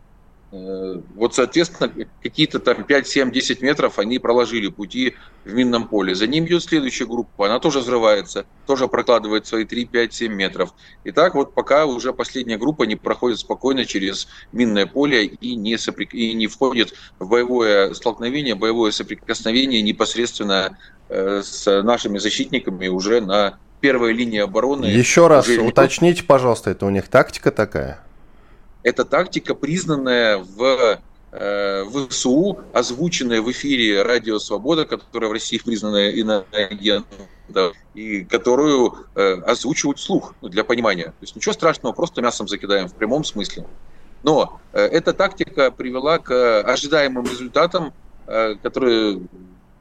Вот, 0.50 1.36
соответственно, 1.36 1.92
какие-то 2.24 2.60
там 2.60 2.86
5, 2.86 3.08
7, 3.08 3.32
10 3.32 3.62
метров 3.62 4.00
они 4.00 4.18
проложили 4.18 4.70
пути 4.70 5.16
в 5.44 5.54
минном 5.54 5.90
поле. 5.90 6.16
За 6.16 6.26
ним 6.26 6.46
идет 6.46 6.64
следующая 6.64 7.06
группа, 7.06 7.48
она 7.48 7.60
тоже 7.60 7.80
взрывается, 7.80 8.46
тоже 8.66 8.88
прокладывает 8.88 9.46
свои 9.46 9.66
3, 9.66 9.86
5, 9.86 10.14
7 10.14 10.34
метров. 10.34 10.74
И 11.04 11.12
так 11.12 11.36
вот 11.36 11.54
пока 11.54 11.86
уже 11.86 12.14
последняя 12.14 12.58
группа 12.58 12.84
не 12.84 12.96
проходит 12.96 13.40
спокойно 13.40 13.84
через 13.84 14.30
минное 14.54 14.86
поле 14.86 15.26
и 15.26 15.56
не, 15.56 15.78
соприк... 15.78 16.14
и 16.14 16.34
не 16.34 16.48
входит 16.48 16.94
в 17.20 17.28
боевое 17.28 17.94
столкновение, 17.94 18.56
боевое 18.56 18.92
соприкосновение 18.92 19.82
непосредственно 19.82 20.78
э, 21.10 21.42
с 21.44 21.82
нашими 21.84 22.20
защитниками 22.20 22.88
уже 22.88 23.20
на 23.20 23.60
первой 23.82 24.14
линии 24.14 24.40
обороны. 24.40 24.86
Еще 24.86 25.28
раз 25.28 25.50
уточните, 25.50 26.24
пожалуйста, 26.24 26.70
это 26.70 26.86
у 26.86 26.90
них 26.90 27.10
тактика 27.10 27.52
такая? 27.52 28.07
Это 28.88 29.04
тактика, 29.04 29.54
признанная 29.54 30.38
в 30.38 31.02
э, 31.34 31.84
ВСУ, 32.10 32.60
озвученная 32.72 33.42
в 33.42 33.52
эфире 33.52 34.02
Радио 34.02 34.40
Свобода, 34.40 34.86
которая 34.86 35.30
в 35.30 35.34
России 35.34 35.58
признана 35.58 36.10
иноагентом, 36.10 37.28
и 37.94 38.24
которую 38.24 38.96
э, 39.14 39.42
озвучивают 39.42 40.00
слух 40.00 40.36
для 40.42 40.64
понимания. 40.64 41.08
То 41.08 41.24
есть 41.24 41.36
ничего 41.36 41.52
страшного, 41.52 41.92
просто 41.92 42.22
мясом 42.22 42.48
закидаем 42.48 42.88
в 42.88 42.94
прямом 42.94 43.26
смысле. 43.26 43.66
Но 44.24 44.62
э, 44.72 44.84
эта 44.84 45.12
тактика 45.12 45.70
привела 45.70 46.20
к 46.20 46.62
ожидаемым 46.62 47.26
результатам, 47.26 47.94
э, 48.26 48.56
которые 48.64 49.20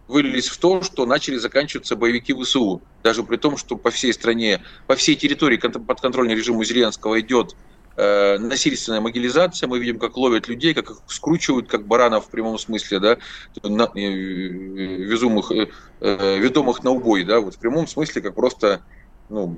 вылились 0.08 0.48
в 0.48 0.58
то, 0.58 0.82
что 0.82 1.06
начали 1.06 1.36
заканчиваться 1.36 1.94
боевики 1.94 2.34
ВСУ. 2.34 2.82
Даже 3.04 3.22
при 3.22 3.36
том, 3.36 3.56
что 3.56 3.76
по 3.76 3.92
всей 3.92 4.12
стране, 4.12 4.64
по 4.88 4.96
всей 4.96 5.14
территории 5.14 5.58
подконтрольной 5.58 6.34
режиму 6.34 6.64
Зеленского 6.64 7.20
идет 7.20 7.54
Э, 7.98 8.36
насильственная 8.38 9.00
могилизация, 9.00 9.68
мы 9.68 9.78
видим, 9.78 9.98
как 9.98 10.18
ловят 10.18 10.48
людей, 10.48 10.74
как 10.74 10.90
их 10.90 10.98
скручивают, 11.06 11.68
как 11.68 11.86
баранов 11.86 12.26
в 12.26 12.30
прямом 12.30 12.58
смысле, 12.58 13.00
да, 13.00 13.18
на, 13.62 13.84
э, 13.94 13.98
везумых, 13.98 15.50
э, 15.50 16.38
ведомых 16.38 16.82
на 16.84 16.90
убой, 16.90 17.24
да, 17.24 17.40
вот 17.40 17.54
в 17.54 17.58
прямом 17.58 17.86
смысле, 17.86 18.20
как 18.20 18.34
просто, 18.34 18.84
ну, 19.30 19.56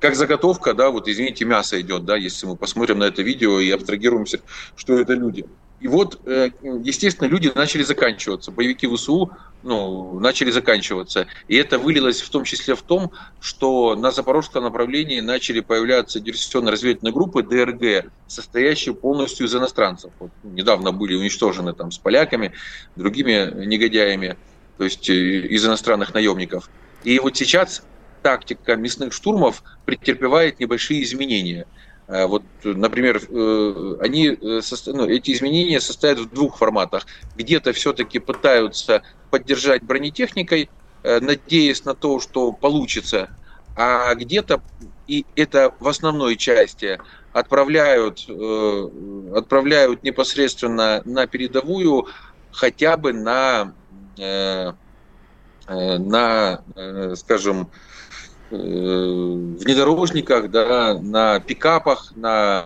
как 0.00 0.16
заготовка, 0.16 0.74
да, 0.74 0.90
вот 0.90 1.08
извините, 1.08 1.44
мясо 1.44 1.80
идет, 1.80 2.04
да, 2.04 2.16
если 2.16 2.46
мы 2.46 2.56
посмотрим 2.56 2.98
на 2.98 3.04
это 3.04 3.22
видео 3.22 3.60
и 3.60 3.70
абстрагируемся, 3.70 4.40
что 4.74 4.98
это 4.98 5.12
люди. 5.12 5.46
И 5.80 5.88
вот, 5.88 6.20
э, 6.26 6.50
естественно, 6.84 7.26
люди 7.26 7.50
начали 7.54 7.82
заканчиваться. 7.82 8.50
Боевики 8.50 8.86
ВСУ 8.86 9.30
ну, 9.62 10.20
начали 10.20 10.50
заканчиваться. 10.50 11.26
И 11.48 11.56
это 11.56 11.78
вылилось 11.78 12.20
в 12.20 12.28
том 12.28 12.44
числе 12.44 12.74
в 12.74 12.82
том, 12.82 13.12
что 13.40 13.94
на 13.96 14.10
запорожском 14.10 14.62
направлении 14.62 15.20
начали 15.20 15.60
появляться 15.60 16.20
диверсионно-разведывательные 16.20 17.12
группы 17.12 17.42
ДРГ, 17.42 18.10
состоящие 18.26 18.94
полностью 18.94 19.46
из 19.46 19.54
иностранцев. 19.54 20.12
Вот 20.18 20.30
недавно 20.42 20.92
были 20.92 21.14
уничтожены 21.14 21.72
там 21.72 21.90
с 21.92 21.98
поляками, 21.98 22.52
другими 22.94 23.64
негодяями, 23.64 24.36
то 24.76 24.84
есть 24.84 25.08
э, 25.08 25.14
из 25.14 25.64
иностранных 25.64 26.12
наемников. 26.12 26.68
И 27.04 27.18
вот 27.20 27.38
сейчас 27.38 27.82
тактика 28.22 28.76
мясных 28.76 29.12
штурмов 29.12 29.62
претерпевает 29.84 30.60
небольшие 30.60 31.02
изменения– 31.02 31.66
Э, 32.10 32.26
вот, 32.26 32.42
например, 32.64 33.22
э, 33.28 33.96
они, 34.00 34.26
э, 34.28 34.60
ну, 34.86 35.06
эти 35.06 35.30
изменения 35.30 35.80
состоят 35.80 36.18
в 36.18 36.28
двух 36.28 36.58
форматах. 36.58 37.06
Где-то 37.36 37.72
все-таки 37.72 38.18
пытаются 38.18 39.02
поддержать 39.30 39.84
бронетехникой, 39.84 40.70
надеясь 41.02 41.84
на 41.84 41.94
то, 41.94 42.20
что 42.20 42.52
получится, 42.52 43.30
а 43.74 44.14
где-то, 44.14 44.60
и 45.06 45.24
это 45.34 45.72
в 45.80 45.88
основной 45.88 46.36
части, 46.36 46.98
отправляют, 47.32 48.26
отправляют 49.34 50.02
непосредственно 50.02 51.00
на 51.06 51.26
передовую 51.26 52.08
хотя 52.50 52.98
бы 52.98 53.14
на, 53.14 53.72
на 55.68 56.62
скажем, 57.16 57.70
внедорожниках, 58.50 60.50
да, 60.50 60.98
на 61.00 61.40
пикапах, 61.40 62.12
на 62.16 62.64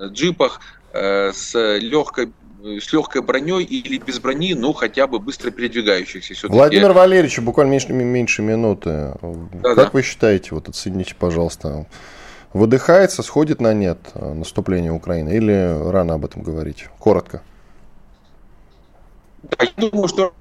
джипах 0.00 0.60
э, 0.92 1.32
с 1.32 1.78
легкой 1.78 2.32
с 2.60 2.92
легкой 2.92 3.22
броней 3.22 3.62
или 3.62 3.98
без 3.98 4.18
брони, 4.18 4.52
но 4.54 4.72
хотя 4.72 5.06
бы 5.06 5.20
быстро 5.20 5.52
передвигающихся. 5.52 6.34
Все-таки... 6.34 6.56
Владимир 6.56 6.92
Валерьевич, 6.92 7.38
буквально 7.38 7.70
меньше, 7.70 7.92
меньше 7.92 8.42
минуты. 8.42 9.12
Да, 9.22 9.74
как 9.74 9.76
да. 9.76 9.90
вы 9.92 10.02
считаете, 10.02 10.56
вот 10.56 10.68
оцените, 10.68 11.14
пожалуйста, 11.16 11.86
выдыхается, 12.52 13.22
сходит 13.22 13.60
на 13.60 13.74
нет 13.74 13.98
э, 14.14 14.32
наступление 14.32 14.92
Украины 14.92 15.36
или 15.36 15.90
рано 15.90 16.14
об 16.14 16.24
этом 16.24 16.42
говорить? 16.42 16.86
Коротко. 16.98 17.42
Да, 19.42 19.64
я 19.64 19.90
думаю, 19.90 20.08
что 20.08 20.32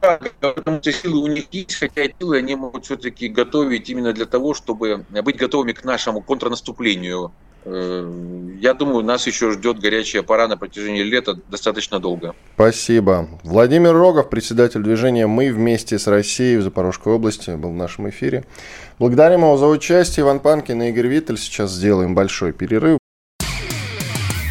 силы 0.84 1.20
у 1.20 1.28
них 1.28 1.46
есть, 1.52 1.76
хотя 1.76 2.04
силы 2.20 2.38
они 2.38 2.56
могут 2.56 2.86
все-таки 2.86 3.28
готовить 3.28 3.90
именно 3.90 4.14
для 4.14 4.26
того, 4.26 4.54
чтобы 4.54 5.06
быть 5.24 5.38
готовыми 5.38 5.74
к 5.74 5.84
нашему 5.84 6.22
контрнаступлению. 6.22 7.32
Э, 7.70 8.58
я 8.60 8.74
думаю, 8.74 9.04
нас 9.04 9.28
еще 9.28 9.52
ждет 9.52 9.80
горячая 9.80 10.24
пора 10.24 10.48
на 10.48 10.58
протяжении 10.58 11.04
лета 11.04 11.38
достаточно 11.50 12.00
долго. 12.00 12.34
Спасибо. 12.56 13.28
Владимир 13.44 13.94
Рогов, 13.94 14.30
председатель 14.30 14.82
движения 14.82 15.28
«Мы 15.28 15.52
вместе 15.52 16.00
с 16.00 16.08
Россией» 16.08 16.58
в 16.58 16.64
Запорожской 16.64 17.14
области, 17.14 17.52
был 17.52 17.72
в 17.72 17.76
нашем 17.76 18.10
эфире. 18.10 18.46
Благодарим 19.00 19.42
его 19.42 19.58
за 19.58 19.68
участие. 19.68 20.24
Иван 20.24 20.40
Панкин 20.40 20.82
и 20.82 20.90
Игорь 20.90 21.08
Виттель. 21.08 21.38
Сейчас 21.38 21.72
сделаем 21.72 22.16
большой 22.16 22.54
перерыв. 22.54 23.00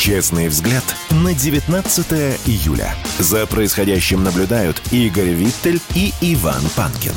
Честный 0.00 0.48
взгляд 0.48 0.82
на 1.10 1.34
19 1.34 2.12
июля. 2.46 2.94
За 3.18 3.46
происходящим 3.46 4.24
наблюдают 4.24 4.80
Игорь 4.92 5.34
Виттель 5.34 5.78
и 5.94 6.10
Иван 6.22 6.62
Панкин. 6.74 7.12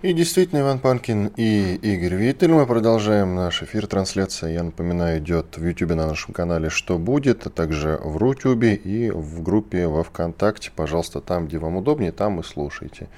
И 0.00 0.14
действительно, 0.14 0.60
Иван 0.60 0.78
Панкин 0.78 1.32
и 1.36 1.74
Игорь 1.82 2.14
Виттель. 2.14 2.50
Мы 2.50 2.66
продолжаем 2.66 3.34
наш 3.34 3.62
эфир. 3.62 3.86
Трансляция, 3.86 4.52
я 4.52 4.62
напоминаю, 4.62 5.18
идет 5.18 5.58
в 5.58 5.66
YouTube 5.66 5.90
на 5.90 6.06
нашем 6.06 6.32
канале 6.32 6.70
«Что 6.70 6.96
будет», 6.96 7.46
а 7.46 7.50
также 7.50 8.00
в 8.02 8.16
Рутюбе 8.16 8.74
и 8.74 9.10
в 9.10 9.42
группе 9.42 9.86
во 9.86 10.02
Вконтакте. 10.02 10.70
Пожалуйста, 10.74 11.20
там, 11.20 11.46
где 11.46 11.58
вам 11.58 11.76
удобнее, 11.76 12.12
там 12.12 12.40
и 12.40 12.42
слушайте. 12.42 13.08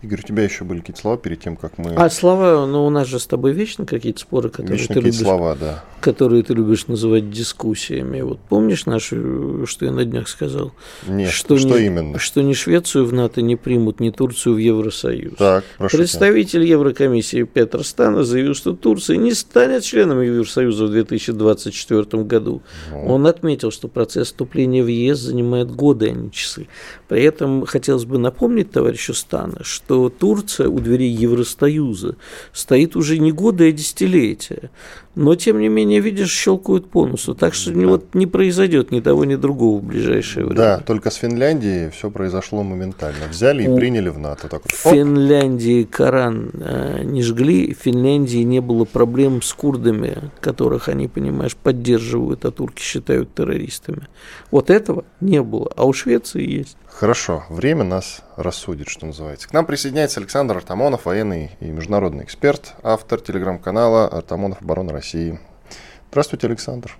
Игорь, 0.00 0.20
у 0.22 0.26
тебя 0.28 0.44
еще 0.44 0.62
были 0.62 0.78
какие-то 0.78 1.00
слова 1.00 1.16
перед 1.16 1.40
тем, 1.40 1.56
как 1.56 1.76
мы... 1.76 1.92
А 1.94 2.08
слова, 2.08 2.66
ну 2.66 2.86
у 2.86 2.90
нас 2.90 3.08
же 3.08 3.18
с 3.18 3.26
тобой 3.26 3.52
вечно 3.52 3.84
какие-то 3.84 4.20
споры, 4.20 4.48
которые 4.48 4.78
вечно 4.78 4.94
ты 4.94 5.00
любишь, 5.00 5.18
слова, 5.18 5.56
да. 5.56 5.84
которые 6.00 6.44
ты 6.44 6.54
любишь 6.54 6.86
называть 6.86 7.30
дискуссиями. 7.30 8.20
Вот 8.20 8.38
помнишь 8.38 8.86
нашу, 8.86 9.66
что 9.66 9.86
я 9.86 9.90
на 9.90 10.04
днях 10.04 10.28
сказал? 10.28 10.72
Нет, 11.08 11.32
что, 11.32 11.58
что 11.58 11.80
не, 11.80 11.86
именно? 11.86 12.18
Что 12.20 12.42
ни 12.42 12.52
Швецию 12.52 13.06
в 13.06 13.12
НАТО 13.12 13.42
не 13.42 13.56
примут, 13.56 13.98
ни 13.98 14.10
Турцию 14.10 14.54
в 14.54 14.58
Евросоюз. 14.58 15.34
Так, 15.36 15.64
прошу 15.78 15.96
Представитель 15.96 16.62
Еврокомиссии 16.62 17.42
Петр 17.42 17.82
Стана 17.82 18.22
заявил, 18.22 18.54
что 18.54 18.74
Турция 18.74 19.16
не 19.16 19.34
станет 19.34 19.82
членом 19.82 20.20
Евросоюза 20.20 20.86
в 20.86 20.90
2024 20.92 22.22
году. 22.22 22.62
Он 22.92 23.26
отметил, 23.26 23.72
что 23.72 23.88
процесс 23.88 24.28
вступления 24.28 24.84
в 24.84 24.86
ЕС 24.86 25.18
занимает 25.18 25.72
годы, 25.72 26.10
а 26.10 26.12
не 26.12 26.30
часы. 26.30 26.68
При 27.08 27.24
этом 27.24 27.66
хотелось 27.66 28.04
бы 28.04 28.18
напомнить 28.18 28.70
товарищу 28.70 29.12
Стана, 29.12 29.64
что 29.64 29.87
Турция 29.88 30.68
у 30.68 30.78
дверей 30.80 31.10
Евросоюза 31.10 32.16
стоит 32.52 32.96
уже 32.96 33.18
не 33.18 33.32
годы, 33.32 33.68
а 33.68 33.72
десятилетия. 33.72 34.70
Но, 35.18 35.34
тем 35.34 35.58
не 35.58 35.68
менее, 35.68 35.98
видишь, 35.98 36.30
щелкают 36.30 36.88
по 36.90 37.04
носу. 37.04 37.34
Так 37.34 37.52
что 37.52 37.72
да. 37.72 37.88
вот 37.88 38.14
не 38.14 38.28
произойдет 38.28 38.92
ни 38.92 39.00
того, 39.00 39.24
ни 39.24 39.34
другого 39.34 39.80
в 39.80 39.82
ближайшее 39.82 40.46
время. 40.46 40.56
Да, 40.56 40.78
только 40.78 41.10
с 41.10 41.16
Финляндией 41.16 41.90
все 41.90 42.08
произошло 42.08 42.62
моментально. 42.62 43.26
Взяли 43.28 43.64
и 43.64 43.68
у 43.68 43.76
приняли 43.76 44.10
в 44.10 44.18
НАТО. 44.18 44.46
Так 44.48 44.62
вот. 44.62 44.70
Финляндии 44.72 45.82
Коран 45.82 46.52
э, 46.54 47.02
не 47.02 47.22
жгли, 47.22 47.74
в 47.74 47.82
Финляндии 47.82 48.44
не 48.44 48.60
было 48.60 48.84
проблем 48.84 49.42
с 49.42 49.52
курдами, 49.54 50.30
которых 50.40 50.88
они, 50.88 51.08
понимаешь, 51.08 51.56
поддерживают, 51.56 52.44
а 52.44 52.52
турки 52.52 52.80
считают 52.80 53.34
террористами. 53.34 54.06
Вот 54.52 54.70
этого 54.70 55.04
не 55.20 55.42
было, 55.42 55.72
а 55.74 55.84
у 55.84 55.92
Швеции 55.92 56.48
есть. 56.48 56.76
Хорошо, 56.98 57.44
время 57.48 57.84
нас 57.84 58.22
рассудит, 58.34 58.88
что 58.88 59.06
называется. 59.06 59.48
К 59.48 59.52
нам 59.52 59.66
присоединяется 59.66 60.18
Александр 60.18 60.56
Артамонов, 60.56 61.04
военный 61.04 61.52
и 61.60 61.66
международный 61.66 62.24
эксперт, 62.24 62.74
автор 62.82 63.20
телеграм-канала 63.20 64.08
«Артамонов 64.08 64.60
оборона 64.60 64.90
России». 64.90 65.38
Здравствуйте, 66.10 66.48
Александр. 66.48 66.98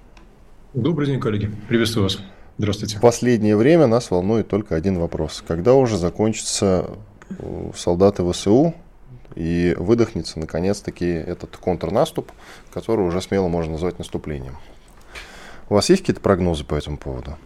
Добрый 0.73 1.09
день, 1.09 1.19
коллеги. 1.19 1.51
Приветствую 1.69 2.05
вас. 2.05 2.21
Здравствуйте. 2.59 2.97
В 2.97 3.01
последнее 3.01 3.57
время 3.57 3.89
нас 3.89 4.13
волнует 4.13 4.47
только 4.47 4.77
один 4.77 5.01
вопрос. 5.01 5.43
Когда 5.45 5.75
уже 5.75 5.97
закончатся 5.97 6.91
э, 7.31 7.71
солдаты 7.75 8.23
ВСУ 8.31 8.75
и 9.35 9.75
выдохнется 9.77 10.39
наконец-таки 10.39 11.07
этот 11.07 11.57
контрнаступ, 11.57 12.31
который 12.73 13.05
уже 13.05 13.21
смело 13.21 13.49
можно 13.49 13.73
назвать 13.73 13.99
наступлением? 13.99 14.59
У 15.69 15.75
вас 15.75 15.91
есть 15.91 16.03
какие-то 16.03 16.21
прогнозы 16.21 16.63
по 16.63 16.77
этому 16.77 16.99
поводу? 16.99 17.37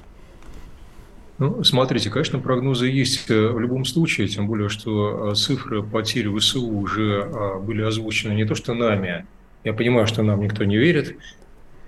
Ну, 1.42 1.64
смотрите, 1.64 2.08
конечно, 2.08 2.38
прогнозы 2.38 2.86
есть 2.86 3.28
э, 3.28 3.48
в 3.48 3.58
любом 3.58 3.84
случае, 3.84 4.28
тем 4.28 4.46
более, 4.46 4.68
что 4.68 5.32
э, 5.32 5.34
цифры 5.34 5.82
потерь 5.82 6.30
ВСУ 6.30 6.64
уже 6.64 7.24
а, 7.24 7.58
были 7.58 7.82
озвучены 7.82 8.32
не 8.32 8.44
то 8.44 8.54
что 8.54 8.74
нами, 8.74 9.26
я 9.64 9.72
понимаю, 9.72 10.06
что 10.06 10.22
нам 10.22 10.40
никто 10.40 10.62
не 10.62 10.76
верит, 10.76 11.16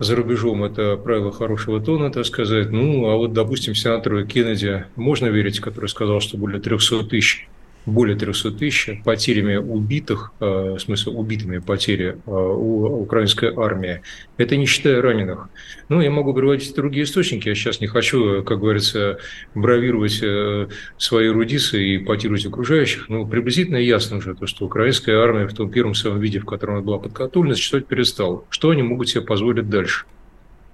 за 0.00 0.16
рубежом 0.16 0.64
это 0.64 0.96
правило 0.96 1.30
хорошего 1.30 1.80
тона, 1.80 2.10
так 2.10 2.26
сказать. 2.26 2.70
Ну, 2.70 3.08
а 3.08 3.14
вот, 3.14 3.32
допустим, 3.32 3.76
сенатору 3.76 4.26
Кеннеди 4.26 4.86
можно 4.96 5.26
верить, 5.26 5.60
который 5.60 5.88
сказал, 5.88 6.18
что 6.18 6.36
более 6.36 6.60
300 6.60 7.04
тысяч 7.04 7.48
более 7.86 8.16
300 8.16 8.52
тысяч 8.52 9.02
потерями 9.04 9.56
убитых, 9.56 10.32
э, 10.40 10.44
в 10.44 10.78
смысле 10.78 11.12
убитыми 11.12 11.58
потери 11.58 12.16
э, 12.26 12.30
у 12.30 13.02
украинской 13.02 13.52
армии. 13.54 14.02
Это 14.36 14.56
не 14.56 14.66
считая 14.66 15.02
раненых. 15.02 15.48
Ну, 15.88 16.00
я 16.00 16.10
могу 16.10 16.32
приводить 16.32 16.74
другие 16.74 17.04
источники. 17.04 17.48
Я 17.48 17.54
сейчас 17.54 17.80
не 17.80 17.86
хочу, 17.86 18.42
как 18.42 18.60
говорится, 18.60 19.18
бравировать 19.54 20.20
э, 20.22 20.68
свои 20.96 21.28
рудисы 21.28 21.82
и 21.82 21.98
потировать 21.98 22.46
окружающих. 22.46 23.08
Но 23.08 23.26
приблизительно 23.26 23.76
ясно 23.76 24.18
уже, 24.18 24.34
то, 24.34 24.46
что 24.46 24.64
украинская 24.64 25.18
армия 25.18 25.46
в 25.46 25.54
том 25.54 25.70
первом 25.70 25.94
своем 25.94 26.18
виде, 26.20 26.38
в 26.38 26.46
котором 26.46 26.76
она 26.76 26.82
была 26.82 26.98
подготовлена, 26.98 27.54
существовать 27.54 27.86
перестала. 27.86 28.44
Что 28.48 28.70
они 28.70 28.82
могут 28.82 29.08
себе 29.10 29.22
позволить 29.22 29.68
дальше? 29.68 30.06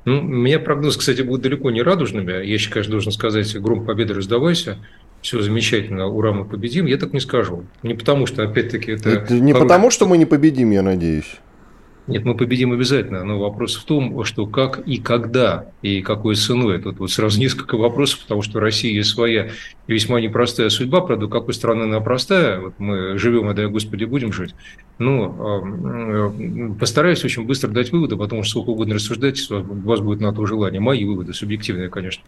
Ну, 0.06 0.20
у 0.20 0.22
меня 0.22 0.58
прогноз, 0.58 0.96
кстати, 0.96 1.20
будет 1.22 1.42
далеко 1.42 1.70
не 1.70 1.82
радужными. 1.82 2.32
Я 2.32 2.40
еще, 2.40 2.70
конечно, 2.70 2.92
должен 2.92 3.12
сказать, 3.12 3.54
гром 3.60 3.84
победы 3.84 4.14
раздавайся 4.14 4.78
все 5.22 5.42
замечательно, 5.42 6.06
ура, 6.06 6.32
мы 6.32 6.44
победим, 6.44 6.86
я 6.86 6.96
так 6.96 7.12
не 7.12 7.20
скажу. 7.20 7.64
Не 7.82 7.94
потому, 7.94 8.26
что, 8.26 8.42
опять-таки, 8.42 8.92
это... 8.92 9.10
это 9.10 9.34
не 9.34 9.52
хороший... 9.52 9.68
потому, 9.68 9.90
что 9.90 10.06
мы 10.06 10.18
не 10.18 10.26
победим, 10.26 10.70
я 10.70 10.82
надеюсь. 10.82 11.38
Нет, 12.06 12.24
мы 12.24 12.34
победим 12.34 12.72
обязательно, 12.72 13.22
но 13.22 13.38
вопрос 13.38 13.76
в 13.76 13.84
том, 13.84 14.24
что 14.24 14.46
как 14.46 14.80
и 14.80 14.98
когда, 14.98 15.66
и 15.80 16.02
какой 16.02 16.34
ценой. 16.34 16.80
Тут 16.80 16.98
вот 16.98 17.12
сразу 17.12 17.38
несколько 17.38 17.76
вопросов, 17.76 18.20
потому 18.22 18.42
что 18.42 18.58
Россия 18.58 18.92
есть 18.92 19.10
своя 19.10 19.50
весьма 19.86 20.20
непростая 20.20 20.70
судьба. 20.70 21.02
Правда, 21.02 21.28
какой 21.28 21.54
страны 21.54 21.84
она 21.84 22.00
простая? 22.00 22.58
Вот 22.58 22.74
мы 22.78 23.16
живем, 23.16 23.48
и 23.50 23.54
дай 23.54 23.68
Господи, 23.68 24.04
будем 24.04 24.32
жить. 24.32 24.56
Но 24.98 25.62
э, 25.64 26.70
постараюсь 26.80 27.24
очень 27.24 27.44
быстро 27.44 27.68
дать 27.68 27.92
выводы, 27.92 28.16
потому 28.16 28.42
что 28.42 28.52
сколько 28.52 28.70
угодно 28.70 28.96
рассуждать, 28.96 29.48
у 29.48 29.62
вас 29.62 30.00
будет 30.00 30.20
на 30.20 30.32
то 30.32 30.44
желание. 30.46 30.80
Мои 30.80 31.04
выводы, 31.04 31.32
субъективные, 31.32 31.90
конечно. 31.90 32.24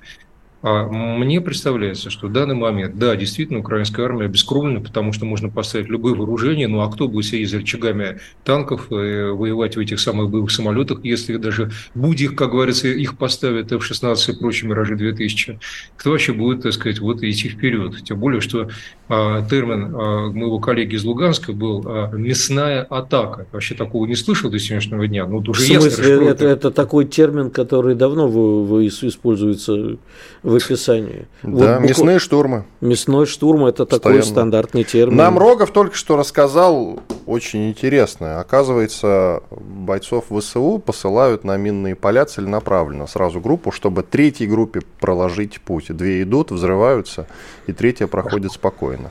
А 0.63 0.87
мне 0.87 1.41
представляется, 1.41 2.09
что 2.09 2.29
в 2.29 2.33
данный 2.33 2.55
момент, 2.55 2.97
да, 2.97 3.17
действительно, 3.17 3.59
украинская 3.59 4.07
армия 4.07 4.27
обескровлена, 4.27 4.81
потому 4.81 5.13
что 5.13 5.27
можно 5.27 5.49
поставить 5.49 5.89
любые 5.89 6.15
вооружения, 6.15 6.69
ну 6.69 6.81
а 6.81 6.91
кто 6.91 7.09
будет 7.09 7.27
сидеть 7.27 7.51
за 7.51 7.59
рычагами 7.59 8.21
танков, 8.45 8.87
э, 8.91 9.31
воевать 9.33 9.77
в 9.77 9.81
этих 9.81 10.01
самых 10.01 10.31
боевых 10.31 10.51
самолетах, 10.51 11.05
если 11.05 11.37
даже 11.37 11.71
будь 11.95 12.23
как 12.37 12.51
говорится, 12.51 12.89
их 12.89 13.17
поставят 13.19 13.73
F-16 13.73 14.33
и 14.33 14.39
прочие 14.39 14.71
Миражи 14.71 14.97
2000, 14.97 15.59
кто 15.97 16.11
вообще 16.11 16.33
будет, 16.33 16.63
так 16.63 16.73
сказать, 16.73 17.01
вот 17.01 17.23
идти 17.23 17.49
вперед? 17.49 18.05
Тем 18.05 18.19
более, 18.19 18.41
что 18.41 18.69
а, 19.09 19.43
термин 19.43 19.95
а, 19.95 20.31
моего 20.31 20.59
коллеги 20.59 20.95
из 20.95 21.05
Луганска 21.05 21.53
был 21.53 21.83
а, 21.85 22.11
«мясная 22.13 22.83
атака». 22.83 23.47
Вообще 23.53 23.75
такого 23.75 24.07
не 24.07 24.15
слышал 24.15 24.51
до 24.51 24.59
сегодняшнего 24.59 25.07
дня. 25.07 25.27
Ну, 25.27 25.39
уже 25.39 25.53
в 25.53 25.67
смысле, 25.67 26.11
ясно, 26.11 26.25
это, 26.25 26.47
это 26.47 26.71
такой 26.71 27.05
термин, 27.05 27.51
который 27.51 27.95
давно 27.95 28.29
вы, 28.29 28.65
вы 28.65 28.87
используется 28.87 29.99
в 30.43 30.52
описании. 30.57 31.27
Да, 31.43 31.79
вот, 31.79 31.89
мясные 31.89 32.19
штурмы. 32.19 32.65
Мясной 32.81 33.27
штурм– 33.27 33.65
это 33.67 33.85
Постоянно. 33.85 34.21
такой 34.21 34.31
стандартный 34.31 34.85
термин. 34.85 35.17
Нам 35.17 35.39
Рогов 35.39 35.71
только 35.71 35.97
что 35.97 36.17
рассказал 36.17 37.01
очень 37.27 37.69
интересное. 37.69 38.41
Оказывается, 38.41 39.43
бойцов 39.51 40.27
ВСУ 40.31 40.83
посылают 40.85 41.45
на 41.45 41.57
минные 41.57 41.95
поля 41.95 42.25
целенаправленно, 42.25 43.07
сразу 43.07 43.41
группу, 43.41 43.73
чтобы 43.73 44.03
третьей 44.03 44.47
группе 44.47 44.81
проложить 45.01 45.61
путь. 45.61 45.87
Две 45.89 46.23
идут, 46.23 46.51
взрываются, 46.51 47.27
и 47.67 47.73
третья 47.73 48.07
проходит 48.07 48.53
спокойно. 48.53 49.11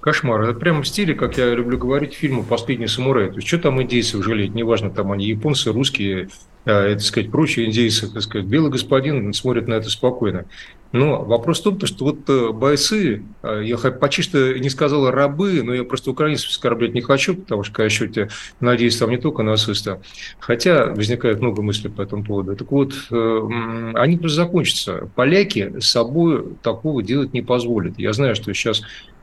Кошмар. 0.00 0.42
Это 0.42 0.54
прямо 0.58 0.82
в 0.82 0.88
стиле, 0.88 1.14
как 1.14 1.38
я 1.38 1.54
люблю 1.54 1.78
говорить, 1.78 2.14
фильма 2.14 2.42
«Последний 2.42 2.88
самурай». 2.88 3.28
То 3.28 3.36
есть, 3.36 3.46
что 3.46 3.58
там 3.58 3.80
индейцев 3.80 4.24
жалеть? 4.24 4.52
Неважно, 4.52 4.90
там 4.90 5.12
они 5.12 5.26
японцы, 5.26 5.72
русские, 5.72 6.28
а, 6.64 6.92
так 6.92 7.00
сказать, 7.00 7.30
прочие 7.30 7.66
индейцы, 7.66 8.12
так 8.12 8.22
сказать. 8.22 8.46
Белый 8.46 8.70
господин 8.70 9.32
смотрит 9.32 9.68
на 9.68 9.74
это 9.74 9.90
спокойно. 9.90 10.46
Но 10.92 11.24
вопрос 11.24 11.60
в 11.60 11.62
том, 11.62 11.80
что 11.86 12.04
вот 12.04 12.28
э, 12.28 12.50
бойцы, 12.52 13.22
а, 13.42 13.60
я 13.60 13.78
почти 13.78 14.22
что 14.22 14.58
не 14.58 14.68
сказал 14.68 15.10
рабы, 15.10 15.62
но 15.62 15.72
я 15.74 15.84
просто 15.84 16.10
украинцев 16.10 16.50
оскорблять 16.50 16.92
не 16.94 17.00
хочу, 17.00 17.34
потому 17.34 17.62
что, 17.62 17.74
конечно, 17.74 18.08
я 18.14 18.28
надеюсь, 18.60 18.96
там 18.98 19.10
не 19.10 19.16
только 19.16 19.42
нацисты. 19.42 20.00
Хотя 20.38 20.86
возникает 20.86 21.40
много 21.40 21.62
мыслей 21.62 21.90
по 21.90 22.02
этому 22.02 22.24
поводу. 22.24 22.54
Так 22.56 22.70
вот, 22.70 22.92
э, 23.10 23.48
они 23.94 24.18
просто 24.18 24.36
закончатся. 24.36 25.10
Поляки 25.14 25.80
с 25.80 25.88
собой 25.88 26.44
такого 26.62 27.02
делать 27.02 27.32
не 27.32 27.42
позволят. 27.42 27.98
Я 27.98 28.12
знаю, 28.12 28.34
что 28.34 28.52
сейчас 28.52 28.82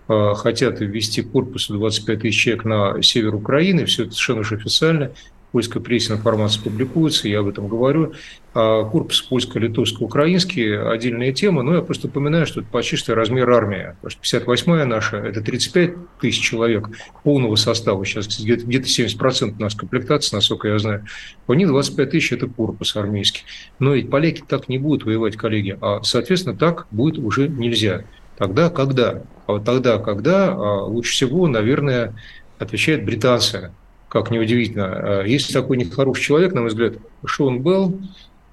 Э, 0.09 0.33
хотят 0.35 0.79
ввести 0.79 1.21
корпус 1.21 1.67
25 1.67 2.21
тысяч 2.21 2.41
человек 2.41 2.65
на 2.65 3.01
север 3.03 3.35
Украины, 3.35 3.85
все 3.85 4.03
это 4.03 4.13
совершенно 4.13 4.39
уж 4.39 4.51
официально, 4.51 5.11
польской 5.51 5.81
прессе 5.81 6.13
информация 6.13 6.63
публикуется, 6.63 7.27
я 7.27 7.39
об 7.39 7.47
этом 7.47 7.67
говорю. 7.67 8.13
А 8.53 8.83
корпус 8.83 9.21
польско-литовско-украинский– 9.29 10.75
отдельная 10.91 11.31
тема, 11.31 11.61
но 11.61 11.75
я 11.75 11.81
просто 11.81 12.07
упоминаю, 12.07 12.47
что 12.47 12.61
это 12.61 12.69
почти 12.69 12.95
что 12.95 13.13
размер 13.15 13.49
армии. 13.49 13.95
Потому 14.01 14.09
что 14.09 14.37
58-я 14.37 14.85
наша– 14.85 15.17
это 15.17 15.41
35 15.41 15.93
тысяч 16.19 16.41
человек 16.41 16.89
полного 17.23 17.55
состава. 17.55 18.03
Сейчас 18.05 18.39
где-то, 18.39 18.65
где-то 18.65 18.87
70% 18.87 19.55
у 19.57 19.61
нас 19.61 19.75
комплектация, 19.75 20.37
насколько 20.37 20.67
я 20.67 20.79
знаю. 20.79 21.05
У 21.47 21.53
них 21.53 21.67
25 21.67 22.09
тысяч– 22.09 22.31
это 22.33 22.47
корпус 22.47 22.95
армейский. 22.95 23.43
Но 23.77 23.93
ведь 23.93 24.09
поляки 24.09 24.43
так 24.47 24.67
не 24.67 24.79
будут 24.79 25.05
воевать, 25.05 25.35
коллеги. 25.37 25.77
А, 25.79 26.01
соответственно, 26.03 26.55
так 26.55 26.87
будет 26.91 27.17
уже 27.17 27.47
нельзя. 27.47 28.03
Тогда 28.37 28.69
когда? 28.69 29.23
А 29.45 29.53
вот 29.53 29.65
тогда, 29.65 29.99
когда 29.99 30.53
а, 30.53 30.83
лучше 30.85 31.11
всего, 31.11 31.47
наверное, 31.47 32.15
отвечают 32.57 33.03
британцы. 33.03 33.71
Как 34.09 34.31
неудивительно. 34.31 34.85
А, 34.85 35.23
есть 35.23 35.53
такой 35.53 35.77
нехороший 35.77 36.23
человек, 36.23 36.53
на 36.53 36.61
мой 36.61 36.69
взгляд, 36.69 36.95
Шон 37.25 37.61
Белл, 37.61 37.99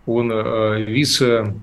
он 0.06 0.30
вице 0.84 1.54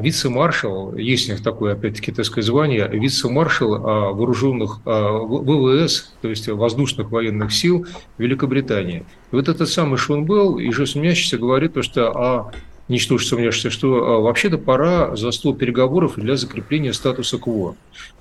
вице-маршал, 0.00 0.96
есть 0.96 1.28
у 1.28 1.32
них 1.32 1.42
такое, 1.42 1.74
опять-таки, 1.74 2.10
так 2.10 2.24
звание, 2.24 2.88
вице-маршал 2.88 3.78
вооруженных 3.78 4.80
ВВС, 4.84 6.14
то 6.20 6.28
есть 6.28 6.48
воздушных 6.48 7.12
военных 7.12 7.52
сил 7.52 7.86
Великобритании. 8.16 9.04
И 9.30 9.36
вот 9.36 9.48
этот 9.48 9.68
самый 9.68 9.96
Шон 9.96 10.24
Белл, 10.24 10.58
ежесмеящийся, 10.58 11.38
говорит, 11.38 11.74
то, 11.74 11.82
что 11.82 12.10
а, 12.10 12.52
ничтоже 12.88 13.26
сомневаешься, 13.26 13.70
что 13.70 13.94
а, 13.94 14.20
вообще-то 14.20 14.58
пора 14.58 15.14
за 15.14 15.30
стол 15.30 15.54
переговоров 15.54 16.14
для 16.16 16.36
закрепления 16.36 16.92
статуса 16.92 17.38
КВО. 17.38 17.76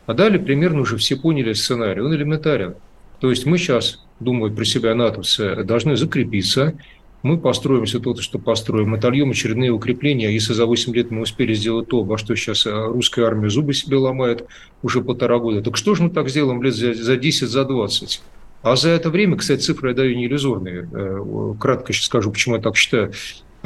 А 0.06 0.14
далее 0.14 0.40
примерно 0.40 0.82
уже 0.82 0.98
все 0.98 1.16
поняли 1.16 1.54
сценарий. 1.54 2.02
Он 2.02 2.14
элементарен. 2.14 2.76
То 3.20 3.30
есть 3.30 3.46
мы 3.46 3.58
сейчас, 3.58 4.06
думаю, 4.20 4.54
при 4.54 4.64
себя 4.64 4.94
натовцы, 4.96 5.64
должны 5.64 5.96
закрепиться, 5.96 6.76
мы 7.24 7.38
построим 7.38 7.86
все 7.86 8.00
то, 8.00 8.16
что 8.16 8.40
построим, 8.40 8.94
отольем 8.94 9.32
очередные 9.32 9.72
укрепления. 9.72 10.32
Если 10.32 10.54
за 10.54 10.66
8 10.66 10.94
лет 10.94 11.12
мы 11.12 11.22
успели 11.22 11.54
сделать 11.54 11.88
то, 11.88 12.04
во 12.04 12.18
что 12.18 12.36
сейчас 12.36 12.66
а, 12.68 12.88
русская 12.88 13.26
армия 13.26 13.50
зубы 13.50 13.74
себе 13.74 13.98
ломает 13.98 14.46
уже 14.84 15.02
полтора 15.02 15.40
года, 15.40 15.62
так 15.62 15.78
что 15.78 15.96
же 15.96 16.04
мы 16.04 16.10
так 16.10 16.30
сделаем 16.30 16.62
лет 16.62 16.76
за, 16.76 16.94
за 16.94 17.18
10, 17.18 17.50
за 17.50 17.66
20? 17.66 18.22
А 18.62 18.76
за 18.76 18.90
это 18.90 19.10
время, 19.10 19.38
кстати, 19.38 19.62
цифры 19.62 19.90
я 19.90 19.96
даю 19.96 20.16
не 20.16 20.26
иллюзорные, 20.26 20.90
э, 20.92 21.54
кратко 21.60 21.94
сейчас 21.94 22.06
скажу, 22.06 22.32
почему 22.32 22.56
я 22.56 22.62
так 22.62 22.76
считаю. 22.76 23.12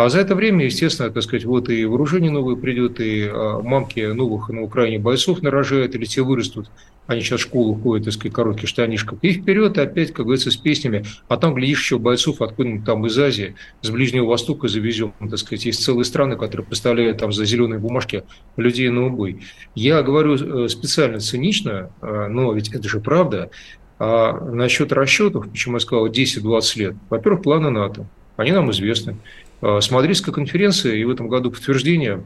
А 0.03 0.09
за 0.09 0.19
это 0.19 0.33
время, 0.33 0.65
естественно, 0.65 1.11
так 1.11 1.21
сказать, 1.21 1.45
вот 1.45 1.69
и 1.69 1.85
вооружение 1.85 2.31
новое 2.31 2.55
придет, 2.55 2.99
и 2.99 3.29
а, 3.31 3.61
мамки 3.61 3.99
новых 3.99 4.49
на 4.49 4.63
Украине 4.63 4.97
бойцов 4.97 5.43
нарожают, 5.43 5.93
или 5.93 6.05
те 6.05 6.23
вырастут, 6.23 6.71
они 7.05 7.21
сейчас 7.21 7.41
в 7.41 7.43
школу 7.43 7.75
ходят, 7.75 8.05
так 8.05 8.15
сказать, 8.15 8.33
коротких 8.33 8.67
штанишках. 8.67 9.19
И 9.21 9.33
вперед 9.33 9.77
опять, 9.77 10.11
как 10.11 10.25
говорится, 10.25 10.49
с 10.49 10.57
песнями. 10.57 11.05
А 11.27 11.37
там, 11.37 11.53
глядишь, 11.53 11.81
еще 11.81 11.99
бойцов 11.99 12.41
откуда-нибудь 12.41 12.83
там 12.83 13.05
из 13.05 13.19
Азии, 13.19 13.53
с 13.83 13.91
Ближнего 13.91 14.25
Востока 14.25 14.67
завезем, 14.67 15.13
так 15.19 15.37
сказать. 15.37 15.65
Есть 15.65 15.83
целые 15.83 16.05
страны, 16.05 16.35
которые 16.35 16.65
поставляют 16.65 17.19
там 17.19 17.31
за 17.31 17.45
зеленые 17.45 17.77
бумажки 17.77 18.23
людей 18.57 18.89
на 18.89 19.05
убой. 19.05 19.41
Я 19.75 20.01
говорю 20.01 20.33
э, 20.65 20.67
специально 20.67 21.19
цинично, 21.19 21.91
э, 22.01 22.27
но 22.27 22.51
ведь 22.53 22.73
это 22.73 22.89
же 22.89 23.01
правда. 23.01 23.51
А 23.99 24.33
насчет 24.33 24.91
расчетов, 24.93 25.47
почему 25.47 25.75
я 25.75 25.79
сказал 25.79 26.07
10-20 26.07 26.79
лет, 26.79 26.95
во-первых, 27.11 27.43
планы 27.43 27.69
НАТО, 27.69 28.07
они 28.35 28.51
нам 28.51 28.71
известны. 28.71 29.17
А, 29.62 29.80
с 29.80 29.91
Мадридской 29.91 30.34
конференции, 30.34 31.00
и 31.00 31.04
в 31.04 31.10
этом 31.10 31.30
году 31.30 31.52
подтверждение 31.52 32.26